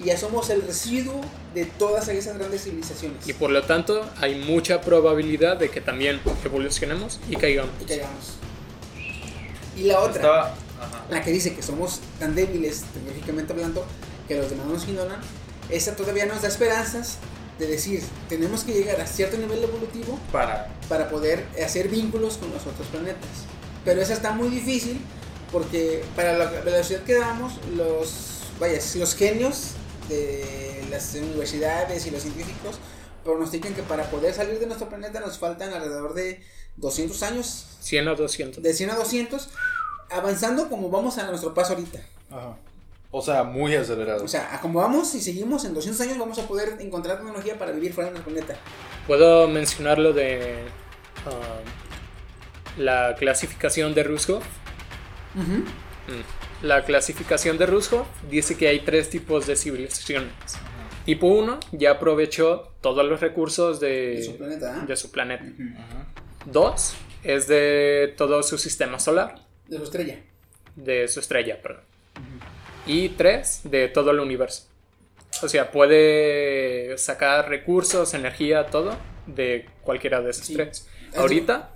[0.01, 1.20] Y ya somos el residuo
[1.55, 3.29] de todas esas grandes civilizaciones.
[3.29, 7.70] Y por lo tanto, hay mucha probabilidad de que también evolucionemos y caigamos.
[7.81, 8.39] y caigamos.
[9.79, 10.21] Y la otra.
[10.21, 10.55] Estaba.
[10.81, 11.05] Ajá.
[11.11, 13.85] la que dice que somos tan débiles tecnológicamente hablando
[14.29, 15.21] que los demás nos ignoran,
[15.71, 17.19] esa todavía nos da esperanzas
[17.59, 20.69] de decir, tenemos que llegar a cierto nivel evolutivo Para.
[20.89, 23.29] para poder hacer vínculos con los otros planetas.
[23.85, 25.01] Pero esa está muy difícil
[25.51, 29.73] porque para la velocidad que damos, los, vaya, los genios
[30.09, 32.77] de las universidades y los científicos
[33.25, 36.41] pronostican que para poder salir de nuestro planeta nos faltan alrededor de
[36.81, 38.63] 200 años 100 o 200.
[38.63, 39.49] de 100 a 200,
[40.11, 42.01] avanzando como vamos a nuestro paso ahorita.
[42.31, 42.57] Ajá.
[43.11, 44.23] O sea, muy acelerado.
[44.23, 47.59] O sea, a como vamos, si seguimos en 200 años, vamos a poder encontrar tecnología
[47.59, 48.59] para vivir fuera de nuestro planeta.
[49.07, 50.65] Puedo mencionar lo de
[51.25, 51.61] ah,
[52.77, 54.43] la clasificación de Ruskov.
[55.35, 55.65] Ujú.
[56.13, 56.67] Mm.
[56.67, 60.33] La clasificación de Ruskov dice que hay tres tipos de civilizaciones.
[61.07, 64.85] Tipo 1 ya aprovechó todos los recursos de, De su planeta, ¿ah?
[64.85, 65.45] de su planeta.
[65.45, 66.28] Ujú.
[66.53, 66.95] 2
[67.25, 70.19] es de todo su sistema solar, De su estrella.
[70.77, 71.83] de su estrella, perdón.
[72.87, 74.65] Y 3 de todo el universo.
[75.43, 78.97] O sea, puede sacar recursos, energía, todo
[79.27, 80.55] de cualquiera de esos Sí.
[80.55, 80.87] tres.
[81.11, 81.70] Así- Ahorita,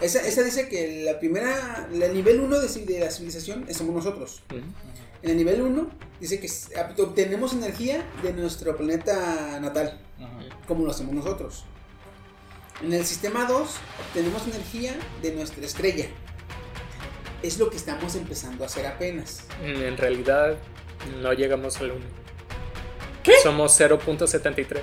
[0.00, 4.42] Esa, esa dice que la primera, el nivel 1 de, de la civilización somos nosotros.
[5.22, 5.90] En el nivel 1
[6.20, 6.48] dice que
[7.02, 10.00] obtenemos energía de nuestro planeta natal,
[10.66, 11.64] como lo hacemos nosotros.
[12.80, 13.68] En el sistema 2
[14.08, 16.06] obtenemos energía de nuestra estrella.
[17.42, 19.44] Es lo que estamos empezando a hacer apenas.
[19.62, 20.56] en realidad
[21.20, 22.00] no llegamos al 1.
[23.42, 24.80] Somos 0.73.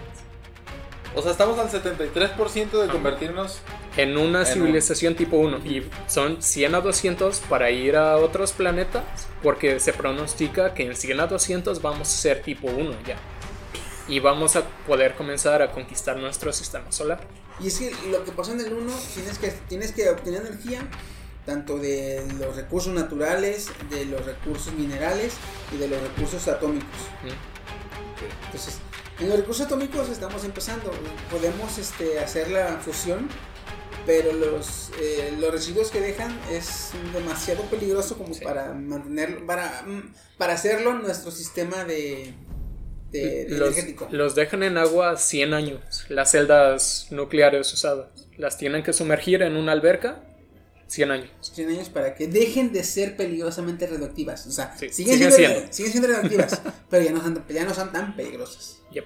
[1.15, 3.59] O sea, estamos al 73% de convertirnos.
[3.97, 5.57] En una En civilización tipo 1.
[5.65, 9.03] Y son 100 a 200 para ir a otros planetas.
[9.41, 13.17] Porque se pronostica que en 100 a 200 vamos a ser tipo 1 ya.
[14.07, 17.19] Y vamos a poder comenzar a conquistar nuestro sistema solar.
[17.59, 20.87] Y es que lo que pasó en el 1, tienes que, tienes que obtener energía
[21.45, 25.33] tanto de los recursos naturales, de los recursos minerales
[25.73, 26.87] y de los recursos atómicos.
[28.45, 28.75] Entonces,
[29.19, 30.91] en los recursos atómicos estamos empezando.
[31.31, 33.27] Podemos este, hacer la fusión,
[34.05, 38.43] pero los, eh, los residuos que dejan es demasiado peligroso como Sí.
[38.43, 39.83] para mantenerlo, para,
[40.37, 42.33] para hacerlo nuestro sistema de,
[43.11, 44.07] de- de Los, energético.
[44.11, 46.05] los dejan en agua 100 años.
[46.09, 48.07] Las celdas nucleares usadas.
[48.37, 50.23] Las tienen que sumergir en una alberca
[50.87, 51.29] 100 años.
[51.41, 54.45] 100 años para que dejen de ser peligrosamente radioactivas.
[54.47, 55.73] O sea, Sí, siguen, siguen siendo, siendo.
[55.73, 58.79] siguen siendo radioactivas, pero ya no, son, ya no son tan peligrosas.
[58.91, 59.05] Yep.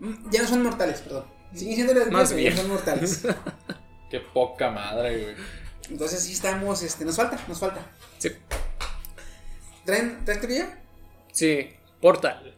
[0.00, 1.24] Mm, Ya no son mortales, perdón.
[1.54, 2.56] Siguen siendo radioactivas, pero ya bien.
[2.56, 3.22] son mortales.
[4.10, 5.34] Qué poca madre, güey.
[5.90, 7.80] Entonces sí estamos, este, nos falta, nos falta.
[8.18, 8.30] Sí.
[9.84, 10.82] ¿Traen, ¿Traes teoría?
[11.32, 11.70] Sí.
[12.00, 12.55] Portal.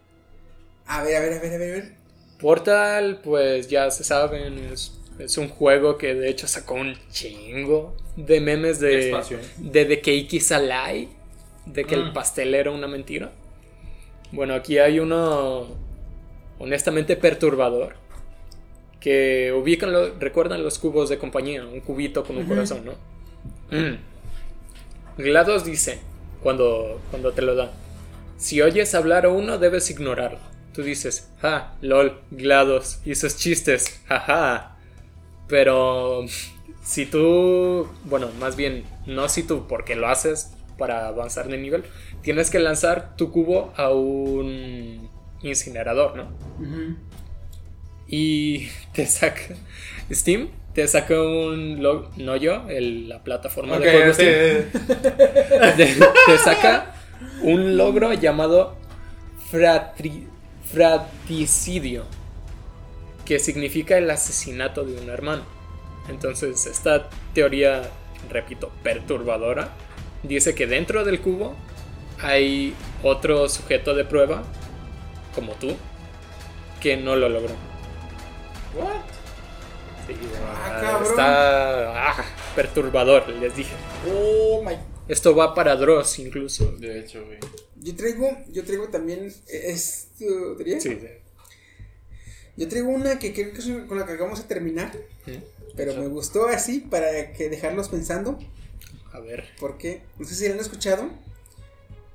[0.89, 1.93] A ver, a ver, a ver, a ver, a ver.
[2.41, 7.97] Portal, pues ya se saben, es, es un juego que de hecho sacó un chingo
[8.17, 9.11] de memes de,
[9.59, 11.09] de The Cake is a lie,
[11.67, 12.13] de que el Mm.
[12.13, 13.33] pastel era una mentira.
[14.33, 15.67] Bueno, aquí hay uno
[16.59, 17.95] honestamente perturbador.
[19.01, 22.93] Que ubican, lo- recuerdan los cubos de compañía, un cubito con un corazón, ¿no?
[23.71, 23.97] Mm.
[25.19, 26.01] GLaDOS dice,
[26.43, 27.71] cuando, cuando te lo dan,
[28.39, 30.39] si oyes hablar a uno, debes ignorarlo.
[30.75, 34.77] Tú dices, ja, lol, GLaDOS, y sus chistes, jaja.
[35.49, 36.25] Pero
[36.83, 41.85] si tú, bueno, más bien, no si tú, porque lo haces para avanzar de nivel,
[42.23, 45.09] tienes que lanzar tu cubo a un
[45.43, 46.29] incinerador, ¿no?
[48.07, 49.43] Y te saca
[50.11, 54.23] Steam, te saca un logo, no yo, el- la plataforma de juegos sí,
[54.73, 55.87] Steam te,
[56.27, 56.95] te saca
[57.43, 58.77] un logro llamado
[59.51, 60.27] fratri-
[60.73, 62.05] fraticidio,
[63.25, 65.43] que significa el asesinato de un hermano.
[66.09, 67.91] Entonces, esta teoría,
[68.31, 69.71] repito, perturbadora,
[70.23, 71.55] dice que dentro del cubo
[72.21, 74.43] hay otro sujeto de prueba,
[75.35, 75.77] como tú,
[76.81, 77.55] que no lo logró.
[78.75, 79.03] What?
[80.07, 82.25] Sí, Ah, está ah,
[82.57, 83.75] perturbador, les dije.
[84.11, 84.75] Oh my.
[85.07, 86.73] Esto va para Dross incluso.
[86.79, 87.39] De hecho, güey.
[87.83, 90.81] Yo traigo, yo traigo también, ¿es tu teoría?
[90.81, 91.09] Sí, sí.
[92.57, 94.93] Yo traigo una que creo que es con la que acabamos de terminar,
[95.77, 98.39] pero me gustó así para que dejarlos pensando,
[99.13, 99.45] A ver.
[99.61, 101.09] porque no sé si la han escuchado.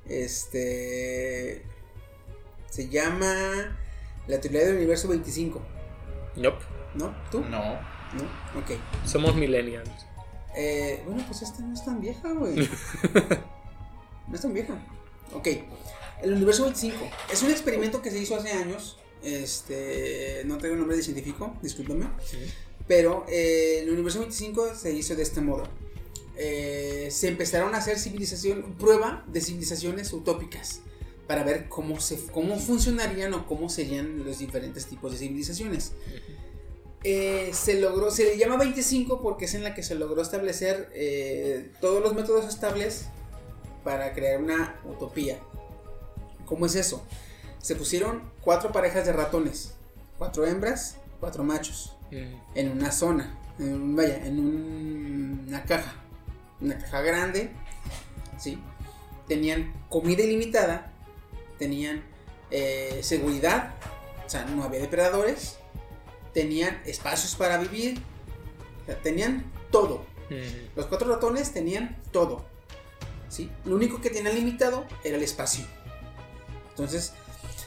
[0.08, 1.62] Este
[2.70, 3.78] se llama
[4.28, 5.62] la teoría del universo 25,
[6.36, 6.64] Nope.
[6.96, 7.16] ¿no?
[7.32, 7.40] ¿Tú?
[7.42, 7.60] No.
[8.14, 8.60] ¿No?
[8.60, 8.72] Ok.
[9.06, 9.90] Somos millennials.
[10.56, 12.56] Eh, bueno, pues esta no es tan vieja, güey.
[14.28, 14.74] no es tan vieja.
[15.36, 15.48] Ok.
[16.22, 16.98] El universo 25
[17.32, 18.98] es un experimento que se hizo hace años.
[19.24, 22.08] Este, no traigo el nombre de científico, discúlpame.
[22.88, 25.64] Pero eh, el universo 25 se hizo de este modo.
[26.36, 30.82] Eh, se empezaron a hacer civilización, prueba de civilizaciones utópicas
[31.28, 35.94] para ver cómo, se, cómo funcionarían o cómo serían los diferentes tipos de civilizaciones.
[37.04, 40.90] Eh, se logró, se le llama 25 porque es en la que se logró establecer
[40.94, 43.08] eh, todos los métodos estables
[43.84, 45.38] para crear una utopía.
[46.46, 47.04] ¿Cómo es eso?
[47.60, 49.74] Se pusieron cuatro parejas de ratones,
[50.18, 52.36] cuatro hembras, cuatro machos Mm.
[52.56, 55.94] en una zona, en un- vaya, en un- una caja,
[56.62, 57.52] una caja grande,
[58.38, 58.62] ¿sí?
[59.28, 60.92] tenían comida ilimitada,
[61.58, 62.04] tenían
[62.56, 63.74] eh, seguridad,
[64.28, 65.58] o sea, no había depredadores,
[66.34, 68.00] tenían espacios para vivir,
[68.84, 70.06] o sea, tenían todo.
[70.76, 72.46] Los cuatro ratones tenían todo.
[73.34, 73.50] ¿Sí?
[73.66, 75.66] Lo único que tenían limitado era el espacio.
[76.70, 77.14] Entonces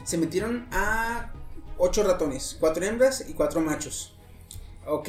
[0.04, 1.32] se metieron a
[1.78, 4.14] ocho ratones, cuatro hembras y cuatro machos.
[4.86, 5.08] Ok.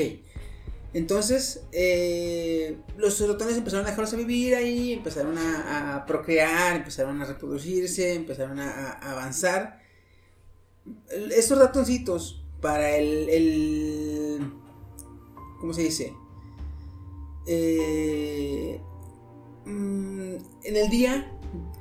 [0.94, 7.26] Entonces eh, los ratones empezaron a dejarlos a vivir ahí, empezaron a, procrear, empezaron a
[7.26, 9.80] reproducirse, empezaron a, avanzar.
[11.32, 14.52] Estos ratoncitos para el, el
[15.60, 16.14] ¿cómo se dice?
[17.46, 18.82] Eh,
[19.68, 21.32] mm, en el día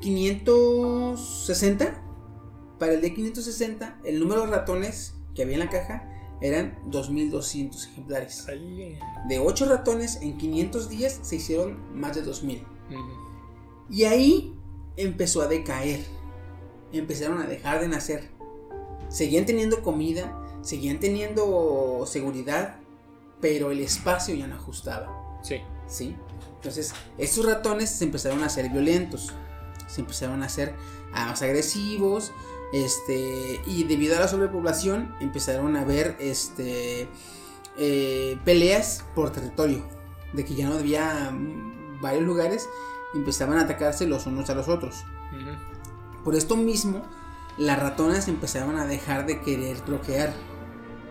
[0.01, 2.03] 560,
[2.79, 7.87] para el día 560, el número de ratones que había en la caja eran 2200
[7.87, 8.47] ejemplares.
[9.29, 12.59] De 8 ratones en 500 días se hicieron más de 2000.
[12.59, 12.67] Ujú.
[13.91, 14.55] Y ahí
[14.97, 16.05] empezó a decaer.
[16.93, 18.31] Empezaron a dejar de nacer.
[19.09, 22.81] Seguían teniendo comida, seguían teniendo seguridad,
[23.41, 25.41] pero el espacio ya no ajustaba.
[25.43, 25.61] Sí.
[25.87, 26.17] ¿sí?
[26.66, 29.32] Entonces, estos ratones se empezaron a ser violentos,
[29.86, 30.74] se empezaron a ser
[31.12, 32.32] ah, más agresivos,
[32.72, 37.09] este, y debido a la sobrepoblación empezaron a haber, este,
[37.78, 39.86] eh, peleas por territorio,
[40.32, 42.68] de que ya no había mm, varios lugares,
[43.14, 45.05] empezaban a atacarse los unos a los otros.
[46.24, 47.02] Por esto mismo,
[47.59, 50.32] las ratonas empezaron a dejar de querer procrear.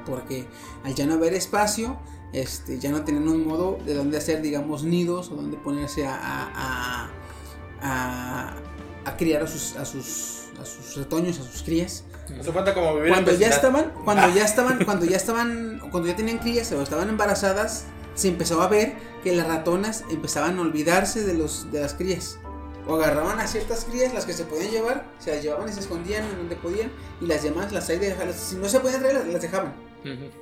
[0.05, 0.47] Porque
[0.83, 1.97] al ya no haber espacio,
[2.33, 6.15] este, ya no tenían un modo de donde hacer, digamos, nidos o donde ponerse a,
[6.15, 7.09] a,
[7.81, 8.55] a,
[9.05, 12.03] a- criar a sus, a, sus, a sus retoños, a sus crías.
[12.39, 16.07] Eso cuenta como vivir Cuando en ya estaban, cuando ya estaban, cuando ya estaban, cuando
[16.09, 17.85] ya tenían crías o estaban embarazadas,
[18.15, 18.93] se empezó a ver
[19.23, 22.39] que las ratonas empezaban a olvidarse de los de las crías.
[22.87, 25.79] O agarraban a ciertas crías, las que se podían llevar, se las llevaban y se
[25.79, 26.91] escondían en donde podían,
[27.21, 29.73] y las demás las ahí dejaban, si no se podían traer, las, las dejaban.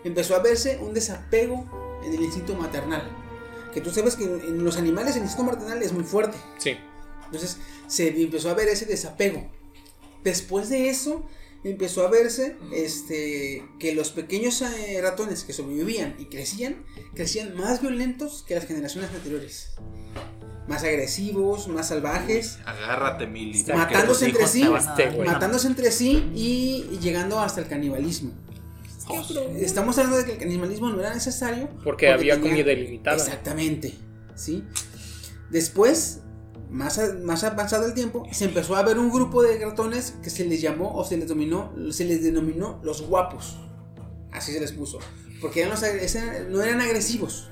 [0.03, 3.03] Empezó a verse un desapego en el instinto maternal.
[3.73, 6.37] Que tú sabes que en, en los animales el instinto maternal es muy fuerte.
[6.57, 6.77] Sí.
[7.25, 7.57] Entonces
[7.87, 9.49] se empezó a ver ese desapego.
[10.23, 11.25] Después de eso
[11.63, 16.83] empezó a verse este, que los pequeños eh, ratones que sobrevivían y crecían,
[17.13, 19.69] crecían más violentos que las generaciones anteriores.
[20.67, 23.63] Más agresivos, más salvajes, Agárrate, Mili.
[23.75, 24.65] Matándose entre sí,
[25.25, 28.31] matándose entre sí y, y llegando hasta el canibalismo.
[29.57, 31.69] Estamos hablando de que el canibalismo no era necesario.
[31.83, 33.17] Porque había tenía- comida ilimitada.
[33.17, 33.93] Exactamente,
[34.35, 34.63] ¿sí?
[35.49, 36.21] Después,
[36.69, 40.29] más, a- más avanzado el tiempo, se empezó a ver un grupo de ratones que
[40.29, 43.57] se les llamó o se les dominó, se les denominó los guapos.
[44.31, 44.99] Así se les puso.
[45.41, 45.81] Porque eran los
[46.49, 47.49] no eran agresivos.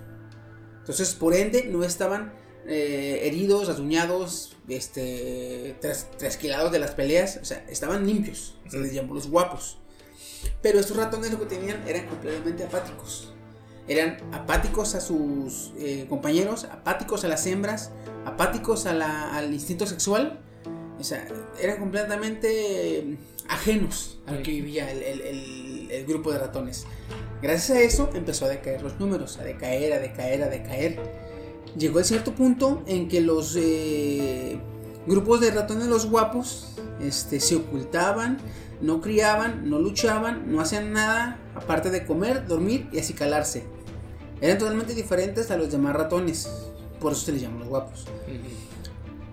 [0.80, 2.34] Entonces, por ende, no estaban
[2.68, 7.40] eh, heridos, rasguñados, este, tras- trasquilados de las peleas.
[7.42, 8.56] O sea, estaban limpios.
[8.70, 9.80] Se les llamó los guapos.
[10.62, 13.34] Pero estos ratones lo que tenían eran completamente apáticos.
[13.88, 17.92] Eran apáticos a sus eh, compañeros, apáticos a las hembras,
[18.26, 20.40] apáticos a la- al instinto sexual.
[21.00, 21.28] O sea,
[21.60, 23.18] eran completamente eh,
[23.50, 26.86] ajenos a lo que vivía el, el- el- el grupo de ratones.
[27.42, 31.00] Gracias a eso empezó a decaer los números, a decaer, a decaer, a decaer.
[31.76, 34.60] Llegó a cierto punto en que los eh,
[35.08, 36.68] grupos de ratones, los guapos,
[37.02, 38.38] este, se ocultaban,
[38.82, 43.64] no criaban, no luchaban, no hacían nada aparte de comer, dormir y acicalarse.
[44.42, 46.50] Eran totalmente diferentes a los demás ratones,
[47.00, 48.08] por eso se les llama los guapos.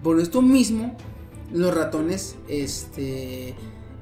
[0.03, 0.97] Por esto mismo,
[1.53, 3.55] los ratones este,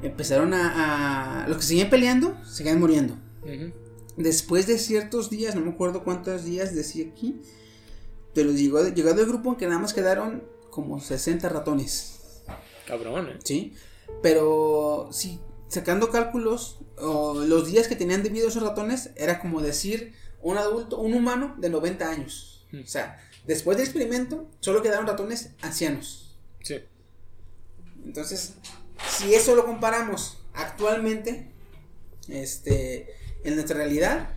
[0.02, 3.14] empezaron a, a- Los que seguían peleando, seguían muriendo.
[4.16, 7.40] Después de ciertos días, no me acuerdo cuántos días decía aquí,
[8.34, 12.42] pero llegó, llegó el grupo en que nada más quedaron como 60 ratones.
[12.86, 13.38] Cabrón, ¿eh?
[13.44, 13.74] ¿sí?
[14.22, 19.60] Pero sí, sacando cálculos, o los días que tenían de vida esos ratones, era como
[19.60, 22.66] decir un adulto, un humano de 90 años.
[22.72, 22.80] Mm.
[22.80, 26.36] O sea, después del experimento, solo quedaron ratones ancianos.
[26.62, 26.76] Sí.
[28.04, 28.54] Entonces,
[29.08, 31.50] si eso lo comparamos actualmente,
[32.28, 33.08] este,
[33.44, 34.30] en nuestra realidad,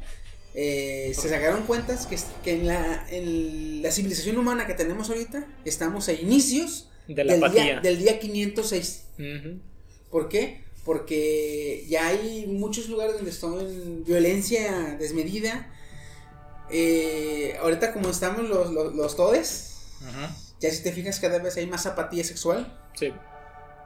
[0.56, 5.48] eh, se sacaron cuentas que, que en, la, en la civilización humana que tenemos ahorita,
[5.64, 9.06] estamos a inicios De la del, día, del día 506.
[9.18, 9.60] Ujú.
[10.10, 10.66] ¿Por qué?
[10.86, 15.72] Porque ya hay muchos lugares donde están violencia desmedida.
[16.72, 19.78] Eh, ahorita como estamos los, los, los todes,
[20.08, 20.36] Ajá.
[20.60, 22.80] ya si te fijas cada vez hay más apatía sexual.
[22.96, 23.12] Sí.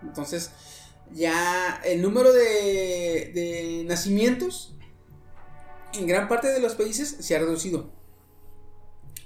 [0.01, 0.51] Entonces,
[1.11, 4.73] ya el número de, de nacimientos
[5.93, 7.89] en gran parte de los países se ha reducido.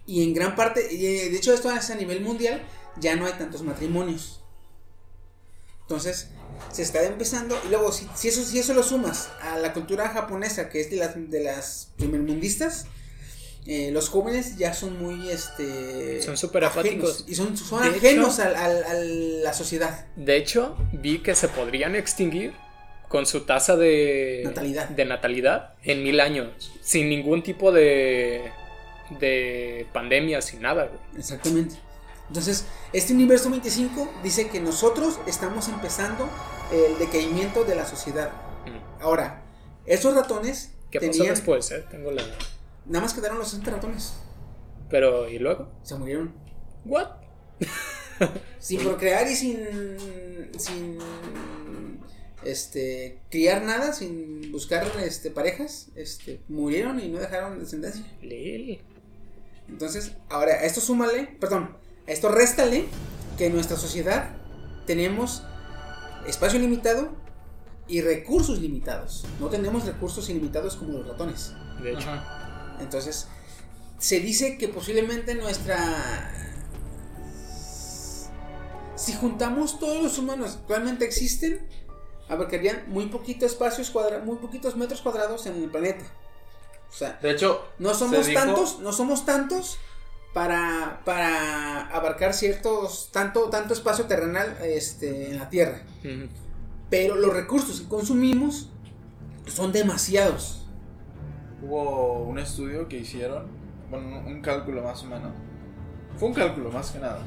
[0.05, 2.65] Y en gran parte, eh, de hecho esto es a nivel mundial,
[2.99, 4.41] ya no hay tantos matrimonios.
[5.81, 6.29] Entonces,
[6.71, 7.59] se está empezando.
[7.65, 10.89] Y luego, si, si eso, si eso lo sumas a la cultura japonesa, que es
[10.89, 12.85] de las, de las primermundistas,
[13.65, 15.29] eh, los jóvenes ya son muy.
[15.29, 17.25] este Son súper apáticos.
[17.27, 20.05] Y son, son ajenos hecho- al- al- a la sociedad.
[20.15, 22.53] De hecho, vi que se podrían extinguir
[23.09, 24.89] con su tasa de Natalidad.
[24.89, 28.51] de natalidad en mil años, sin ningún tipo de,
[29.19, 30.85] de pandemia, sin nada.
[30.87, 30.99] güey.
[31.17, 31.75] Exactamente.
[32.27, 36.27] Entonces, este universo 25 dice que nosotros estamos empezando
[36.71, 38.31] el decaimiento de la sociedad.
[38.65, 39.01] Mm.
[39.01, 39.43] Ahora,
[39.85, 41.35] esos ratones ¿Qué pasó tenían.
[41.35, 41.71] después?
[41.71, 41.85] eh?
[41.89, 42.23] Tengo la...
[42.85, 44.13] Nada más quedaron los 60 ratones.
[44.89, 45.71] Pero, ¿y luego?
[45.83, 46.33] Se murieron.
[46.85, 47.07] ¿What?
[48.59, 49.59] Sin procrear y sin.
[50.57, 50.97] sin.
[52.43, 53.21] este.
[53.29, 55.89] criar nada, sin buscar este, parejas.
[55.95, 56.41] Este.
[56.47, 58.03] murieron y no dejaron descendencia.
[58.21, 58.81] Lil.
[59.67, 61.75] Entonces, ahora, esto súmale, perdón,
[62.07, 62.87] a esto réstale
[63.37, 64.29] que en nuestra sociedad
[64.85, 65.43] tenemos
[66.25, 67.09] espacio limitado
[67.87, 69.25] y recursos limitados.
[69.39, 71.53] No tenemos recursos ilimitados como los ratones.
[71.81, 72.09] De hecho,
[72.79, 73.27] Entonces,
[73.99, 76.33] se dice que posiblemente nuestra...
[78.95, 81.67] Si juntamos todos los humanos que actualmente existen,
[82.29, 86.03] abarcarían muy poquitos espacios cuadrados, muy poquitos metros cuadrados en el planeta.
[86.89, 89.77] O sea, De hecho, no somos se dijo- tantos, no somos tantos
[90.37, 95.81] para, para abarcar ciertos, tanto, tanto espacio terrenal este, en la Tierra.
[96.91, 98.69] Pero los recursos que consumimos
[99.47, 100.69] son demasiados.
[101.63, 103.47] Hubo un estudio que hicieron,
[103.89, 105.31] bueno, un cálculo más o menos.
[106.17, 107.21] Fue un cálculo más que nada.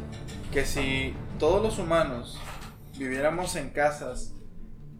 [0.52, 2.38] Que si todos los humanos
[2.96, 4.36] viviéramos en casas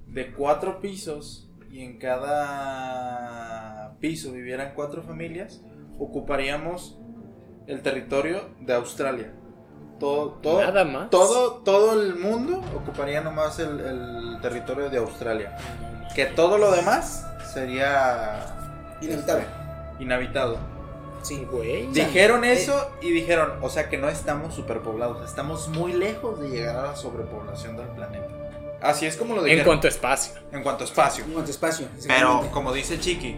[0.09, 5.62] de cuatro pisos y en cada piso vivieran cuatro familias,
[5.97, 6.99] ocuparíamos
[7.71, 9.33] el territorio de Australia.
[9.99, 11.11] Todo, todo, Nada más.
[11.11, 15.57] Todo, todo el mundo ocuparía nomás el, el territorio de Australia.
[16.15, 18.47] Que todo lo demás sería
[19.01, 19.45] Inevitable.
[19.45, 20.57] este, inhabitado.
[21.23, 21.93] Sí, Güey.
[21.95, 26.41] sea, Dijeron eh, eso y dijeron, o sea que no estamos superpoblados, estamos muy lejos
[26.41, 28.27] de llegar a la sobrepoblación del planeta.
[28.81, 29.67] Así es como lo En dijeron.
[29.67, 30.33] cuanto a espacio.
[30.51, 31.25] en cuanto a espacio.
[31.25, 31.87] En cuanto a espacio.
[32.09, 33.37] Pero como dice Chiqui,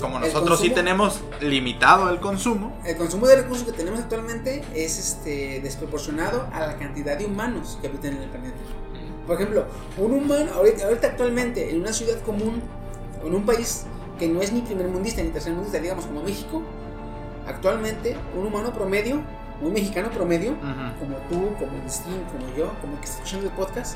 [0.00, 4.62] como nosotros sí consumo- tenemos limitado el consumo, El consumo de recursos que tenemos actualmente
[4.74, 8.56] es este desproporcionado a la cantidad de humanos que habitan en el planeta.
[9.26, 9.64] Por ejemplo,
[9.98, 12.62] un humano, ahorita, ahorita actualmente, en una ciudad común,
[13.24, 13.84] en un país
[14.18, 16.62] que no es ni primermundista ni tercermundista, digamos como México,
[17.46, 19.20] actualmente un humano promedio,
[19.60, 20.54] un mexicano promedio,
[21.00, 23.94] como tú, como Agustín, como yo, como el que está escuchando el podcast,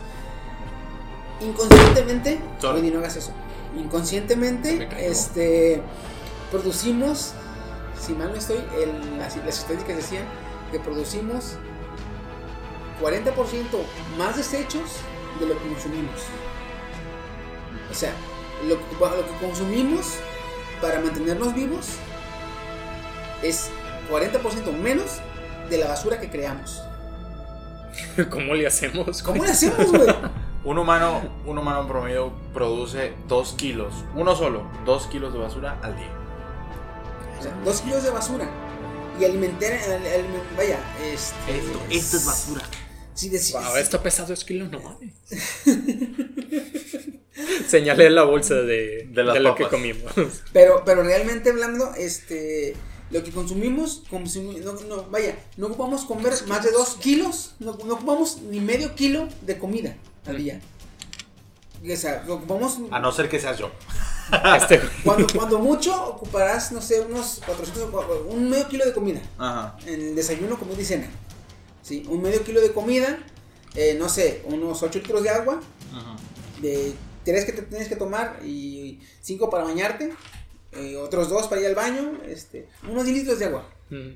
[1.41, 3.33] inconscientemente, oye, no hagas eso,
[3.77, 5.83] inconscientemente, este,
[6.51, 7.33] producimos,
[8.01, 10.25] si mal no estoy, el- las, las estadísticas decían
[10.71, 11.57] que producimos
[13.03, 13.63] 40%
[14.19, 14.83] más desechos
[15.39, 16.21] de lo que consumimos.
[17.91, 18.13] O sea,
[18.69, 20.15] lo, que- lo que consumimos
[20.81, 21.89] para mantenernos vivos
[23.43, 23.71] es
[24.11, 25.21] 40% menos
[25.71, 26.83] de la basura que creamos.
[28.31, 29.23] ¿Cómo le hacemos?
[29.23, 30.09] ¿Cómo le hacemos, güey?
[30.65, 35.79] un humano, un humano en promedio produce 2 kilos, uno solo, 2 kilos de basura
[35.83, 36.11] al día.
[37.39, 38.49] O sea, dos kilos de basura.
[39.19, 41.63] Y alimentar, al- alimen- vaya, este...
[43.15, 45.15] Si deci- Wow, esto pesa dos kilos, no mames.
[47.69, 50.13] Señalé la bolsa de, De las de lo que comimos.
[50.53, 52.75] Pero, pero realmente hablando, este,
[53.11, 57.77] lo que consumimos, consumi- no, no, vaya, no ocupamos comer más de dos kilos, no,
[57.85, 59.97] no ocupamos ni medio kilo de comida
[60.27, 60.61] al día.
[61.83, 63.71] O sea, ocupamos, A no ser que seas yo.
[64.57, 69.21] Este, cuando, cuando mucho ocuparás, no sé, unos 400, o- un medio kilo de comida,
[69.39, 69.77] Ajá.
[69.87, 71.09] en el desayuno, comida y cena.
[71.83, 72.05] ¿Sí?
[72.09, 73.19] Un medio kilo de comida,
[73.75, 75.61] eh, no sé, unos 8 litros de agua,
[76.63, 80.13] de tres que te tienes que tomar y cinco para bañarte,
[80.73, 83.69] eh, otros dos para ir al baño, este, unos 10 litros de agua.
[83.91, 84.11] Mm.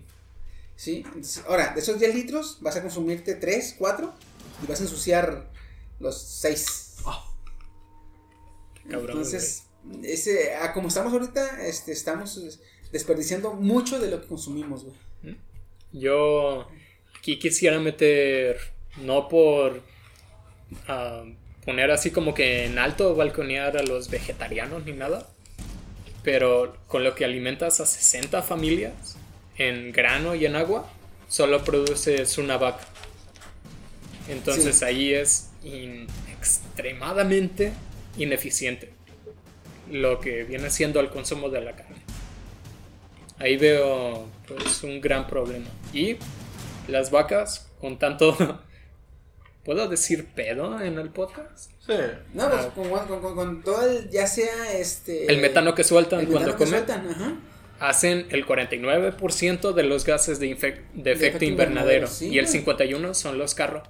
[0.77, 1.03] ¿sí?
[1.07, 4.13] Entonces, ahora, de esos 10 litros vas a consumirte 3, 4
[4.63, 5.51] y vas a ensuciar
[6.01, 6.81] los 6.
[8.89, 9.65] Cabrón, Entonces,
[10.03, 12.61] ese, a como estamos ahorita, este, estamos
[12.93, 14.97] desperdiciando mucho de lo que consumimos, güey.
[15.93, 16.69] Yo
[17.19, 18.59] aquí quisiera meter,
[18.99, 19.81] no por
[20.89, 21.25] ah,
[21.65, 25.34] poner así como que en alto balconear a los vegetarianos ni nada,
[26.25, 29.17] pero con lo que alimentas a 60 familias
[29.57, 30.91] en grano y en agua,
[31.29, 32.85] solo produces una vaca.
[34.29, 34.85] Entonces Sí.
[34.85, 37.73] ahí es in- extremadamente
[38.17, 38.93] ineficiente
[39.91, 41.97] lo que viene siendo el consumo de la carne.
[43.39, 45.67] Ahí veo pues un gran problema.
[45.93, 46.17] Y
[46.89, 48.61] las vacas con tanto
[49.65, 51.71] ¿Puedo decir pedo en el podcast?
[51.87, 51.93] Sí.
[52.35, 55.27] No, pues con, con- con- con todo el, ya sea este...
[55.33, 57.37] El metano que sueltan el cuando comen sueltan, ajá.
[57.81, 62.39] hacen el 49% de los gases de, infec- de efecto efecto invernadero invernadero, sí, y
[62.39, 62.65] el güey.
[62.65, 63.89] 51% son los carros.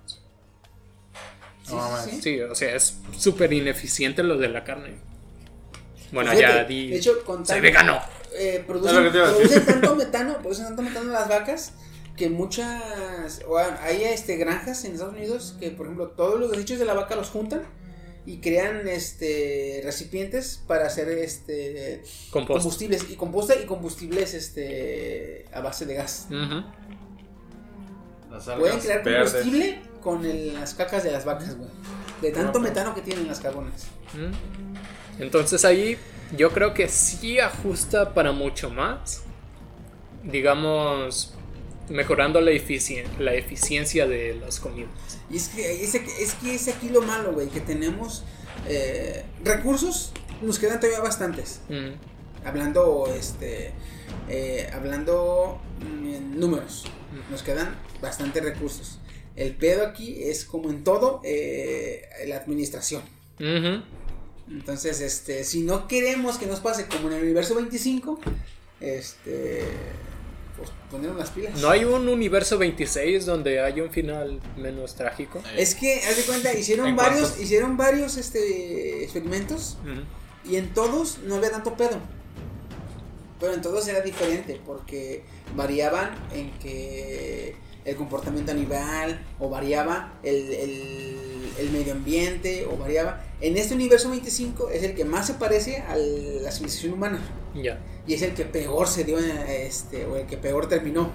[1.64, 2.10] Sí, No sí, mames.
[2.14, 2.22] sí.
[2.22, 4.94] Sí, o sea, es súper ineficiente lo de la carne.
[6.12, 6.90] Bueno, ya di.
[6.90, 8.00] De hecho, con soy tanto- vegano.
[8.36, 11.72] eh, producen, producen tanto metano, producen tanto metano las vacas
[12.16, 13.40] que muchas,
[13.82, 17.16] hay este granjas en Estados Unidos que por ejemplo todos los desechos de la vaca
[17.16, 17.62] los juntan
[18.26, 22.58] y crean este recipientes para hacer este Compost.
[22.62, 26.28] combustibles y composta y combustibles este a base de gas.
[28.58, 29.32] Pueden crear verdes.
[29.32, 31.70] combustible con el- las cacas de las vacas, güey.
[32.22, 33.86] De tanto metano que tienen las carbonas.
[34.14, 35.22] Mm.
[35.22, 35.96] Entonces ahí
[36.36, 39.22] yo creo que sí ajusta para mucho más.
[40.22, 41.33] Digamos,
[41.88, 44.90] mejorando la, eficien- la eficiencia de las comidas.
[45.30, 48.24] Y es que es, es que es aquí lo malo, güey, que tenemos
[48.68, 50.12] eh, recursos,
[50.42, 51.60] nos quedan todavía bastantes.
[51.68, 52.46] Mm.
[52.46, 53.72] Hablando, este,
[54.28, 56.84] eh, hablando mm, en números,
[57.30, 58.98] nos quedan bastantes recursos.
[59.36, 63.02] El pedo aquí es como en todo, eh, la administración.
[64.48, 68.20] Entonces, este, si no queremos que nos pase como en el universo 25,
[68.80, 69.64] este,
[70.56, 71.60] pues ponernos las pilas.
[71.60, 75.38] ¿No hay un universo 26 donde hay un final menos trágico?
[75.54, 77.40] Eh, Es que, haz de cuenta, hicieron ¿En varios, cuántos?
[77.42, 79.78] hicieron varios, este, experimentos
[80.44, 81.98] y en todos no había tanto pedo.
[83.40, 85.24] Pero en todos era diferente porque
[85.56, 91.18] variaban en que el comportamiento animal o variaba el, el-
[91.58, 93.22] el medio ambiente o variaba.
[93.40, 97.20] En este universo 25 es el que más se parece a la civilización humana
[97.54, 97.78] Ya.
[98.08, 101.12] y es el que peor se dio este o el que peor terminó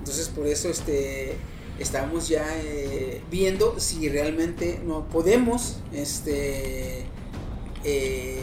[0.00, 1.36] entonces por eso este
[1.78, 7.04] estamos ya eh, viendo si realmente no podemos este
[7.84, 8.42] eh,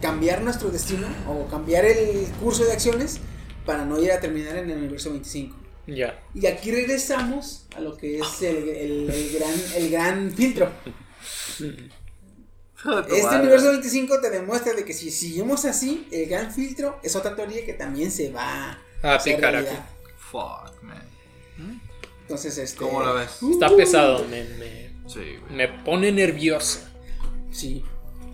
[0.00, 3.18] cambiar nuestro destino o cambiar el curso de acciones
[3.66, 6.18] para no ir a terminar en el universo 25 Ya.
[6.34, 10.72] y aquí regresamos a lo que es el, el- el gran el gran filtro
[13.08, 17.34] este universo 25 te demuestra de que si seguimos así, el gran filtro es otra
[17.34, 19.72] teoría que también se va A aplicar realidad.
[19.72, 20.12] aquí.
[20.30, 21.02] Fuck, man.
[22.22, 22.78] Entonces, este.
[22.78, 23.38] ¿Cómo la ves?
[23.50, 26.80] Está Uh, pesado, me, me, Sí, me pone nervioso.
[27.50, 27.82] Sí.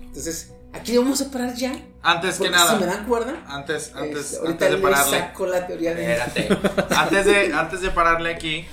[0.07, 1.73] Entonces, aquí vamos a parar ya.
[2.03, 2.73] Antes que Porque nada.
[2.73, 5.19] si me dan cuerda, Antes, antes, este, ahorita antes de pararle.
[5.19, 6.13] saco la teoría de.
[6.15, 6.49] Espérate.
[6.97, 8.67] Antes de, antes de pararle aquí,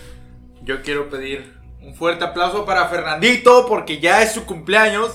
[0.63, 5.11] yo quiero pedir un fuerte aplauso para Fernandito porque ya es su cumpleaños.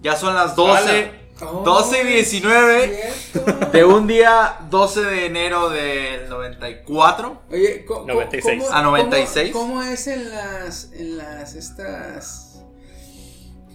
[0.00, 3.66] Ya son las 12, Oh, 12 y 19 cierto.
[3.70, 7.42] de un día 12 de enero del 94.
[7.52, 8.64] Oye, co- 96.
[8.64, 9.52] ¿cómo, Ah, 96.
[9.52, 10.90] ¿cómo, cómo es en las.
[10.94, 11.54] En las.
[11.54, 12.60] Estas.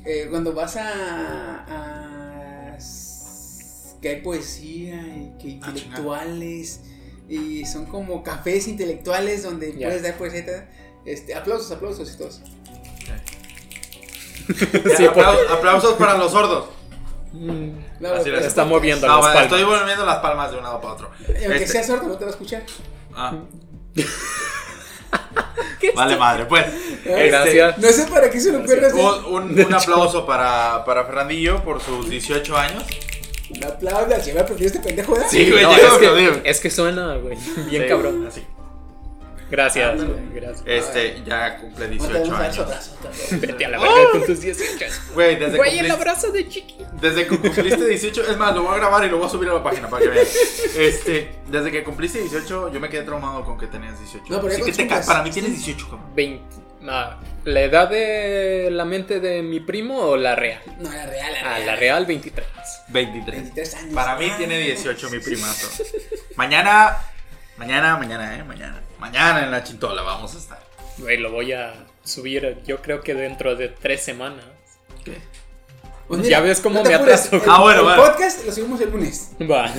[0.05, 0.89] eh, cuando vas a.
[1.69, 2.22] a
[4.03, 6.81] que hay poesía y que Ah, intelectuales.
[7.27, 10.69] y son como cafés intelectuales donde puedes dar poesía.
[11.05, 12.41] Este, aplausos, aplausos y todos.
[14.97, 16.65] Sí, Aplau- aplausos para los sordos.
[17.31, 17.69] Mm,
[18.01, 19.43] No, Así Está moviendo No, las palmas.
[19.43, 21.11] estoy volviendo las palmas de un lado para otro.
[21.21, 22.63] Y aunque Este- sea sordo, no te va a escuchar.
[23.15, 23.37] ah.
[25.95, 26.65] Vale madre, pues.
[26.67, 27.77] este, Gracias.
[27.77, 28.93] No sé para qué se lo ocurre.
[28.93, 32.83] Un, un- un aplauso para, para Fernandillo por sus 18 años.
[33.55, 34.21] Un aplauso.
[34.21, 35.27] Si me preferido este pendejo, ¿verdad?
[35.29, 35.99] Sí, güey, No, ya es, lo
[36.43, 37.37] que, es que suena, güey.
[37.69, 38.27] Bien Sí, cabrón.
[38.27, 38.43] Así.
[39.51, 40.13] Gracias, Ándale.
[40.13, 40.63] güey, gracias.
[40.65, 42.55] Este, ya cumple No te 18 vamos a dar años.
[42.55, 42.91] sotazo.
[43.39, 44.85] Vete a la verga con tus 18.
[45.13, 46.77] Güey, desde, Güey, el cumpliste- abrazo de chiqui.
[46.99, 49.49] desde que cumpliste 18, es más, lo voy a grabar y lo voy a subir
[49.49, 50.25] a la página para que vean.
[50.75, 54.25] Este, desde que cumpliste 18, yo me quedé traumado con que tenías 18.
[54.29, 56.15] No, pero Así que te ca- para mí tienes 18, cabrón.
[56.15, 56.43] 20.
[56.89, 60.61] ah, ¿La edad de la mente de mi primo o la real?
[60.79, 61.65] No, la real, la Ah, real.
[61.67, 62.47] la real 23.
[62.89, 63.35] 23.
[63.53, 63.93] 23 años.
[63.95, 65.83] Para mí tiene 18 mi primazo.
[66.35, 66.97] Mañana,
[67.57, 68.81] mañana, mañana, eh, mañana.
[68.99, 70.63] Mañana en la chintola vamos a estar.
[70.97, 71.73] Güey, lo voy a
[72.03, 74.45] subir yo creo que dentro de tres semanas.
[75.03, 75.17] ¿Qué?
[76.07, 77.43] Pues Ya ves cómo me apures, atraso.
[77.43, 78.03] El, Ah, bueno, el bueno.
[78.03, 79.31] podcast lo subimos el lunes.
[79.41, 79.71] Va,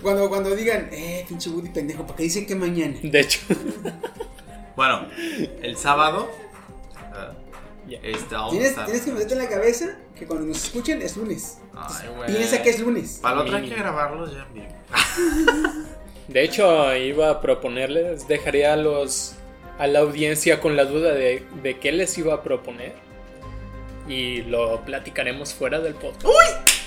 [0.00, 2.96] Cuando, cuando digan, eh, pinche Woody pendejo, porque dicen que mañana.
[3.02, 3.40] de hecho.
[4.74, 5.06] Bueno,
[5.60, 6.30] el sábado.
[8.02, 11.58] Este, Tienes, que meterte en la cabeza que cuando nos escuchen es lunes.
[11.74, 12.34] Ay, güey.
[12.34, 13.18] Piensa que es lunes.
[13.22, 14.66] Para la otra hay que grabarlo ya en vivo.
[16.28, 19.34] De hecho, iba a proponerles, dejaré a los
[19.78, 22.94] a la audiencia con la duda de, de qué les iba a proponer
[24.08, 26.26] y lo platicaremos fuera del podcast.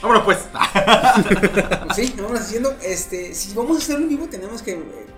[0.01, 0.39] Vámonos pues.
[1.85, 4.75] Pues sí, vamos haciendo, este, si vamos a hacer un vivo tenemos que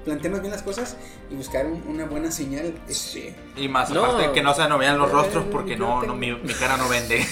[0.07, 0.95] plantearnos bien las cosas
[1.29, 4.05] y buscar un- una buena señal, este, Y más No.
[4.05, 6.87] aparte que no se nos vean los rostros porque no, no mi, mi cara no
[6.87, 7.25] vende.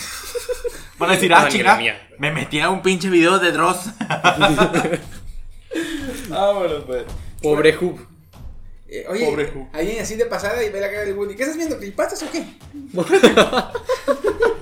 [1.00, 1.48] Van a decir, ah,
[1.78, 2.10] mía.
[2.20, 3.86] me metí a un pinche video de Dross.
[6.30, 7.04] Vámonos pues.
[7.42, 8.00] Pobre Hub.
[8.90, 11.58] eh, oye, Pobre alguien así de pasada y ve la cara del Woody, ¿qué estás
[11.58, 11.78] viendo?
[11.78, 12.46] ¿Clipatas o qué?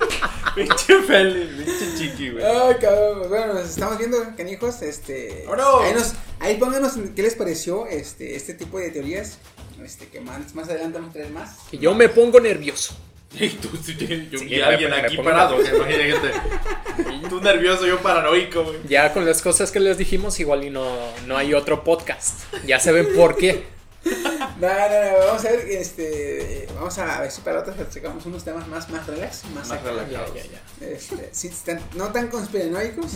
[0.55, 2.43] Pinche Feli, pinche chiqui, güey.
[2.43, 5.45] Ay, cabrón, bueno, nos estamos viendo, canijos, este,
[5.81, 9.39] ahí nos, ahí pónganos qué les pareció, este, este tipo de teorías,
[9.83, 11.57] este, que más, más adelante vamos a traer más.
[11.71, 12.95] Y yo me pongo nervioso.
[13.39, 13.95] Y tú, sí,
[14.29, 15.57] yo Sí, a alguien me- me aquí pongo parado.
[15.57, 15.85] nervioso.
[15.87, 17.29] que imagínate.
[17.29, 18.77] Tú nervioso, yo paranoico, güey.
[18.87, 20.85] Ya con las cosas que les dijimos, igual y no,
[21.25, 22.41] no hay otro podcast.
[22.67, 23.63] Ya se ven por qué.
[24.59, 28.43] No, no, no, vamos a ver, este, vamos a ver si para otras sacamos unos
[28.43, 30.33] temas más, más relax, más, Más acá, relajados.
[30.35, 30.87] Ya, ya, ya.
[30.87, 31.51] Este, sí,
[31.95, 33.11] no tan conspiranoicos.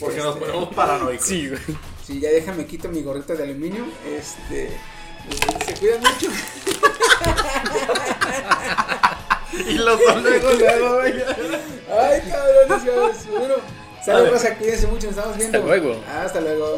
[0.00, 1.26] Porque nos Este, ponemos paranoicos.
[1.26, 1.60] Sí, güey.
[2.06, 3.86] Sí, ya déjame quito mi gorrito de aluminio.
[4.06, 4.70] Este.
[5.64, 6.30] Se cuidan mucho.
[9.66, 11.00] Y los dos luego.
[11.00, 13.26] Ay, cabrones.
[13.26, 13.54] Bueno,
[14.04, 15.58] saludos, cuídense mucho, nos estamos viendo.
[15.58, 16.04] Hasta luego.
[16.06, 16.76] Hasta luego.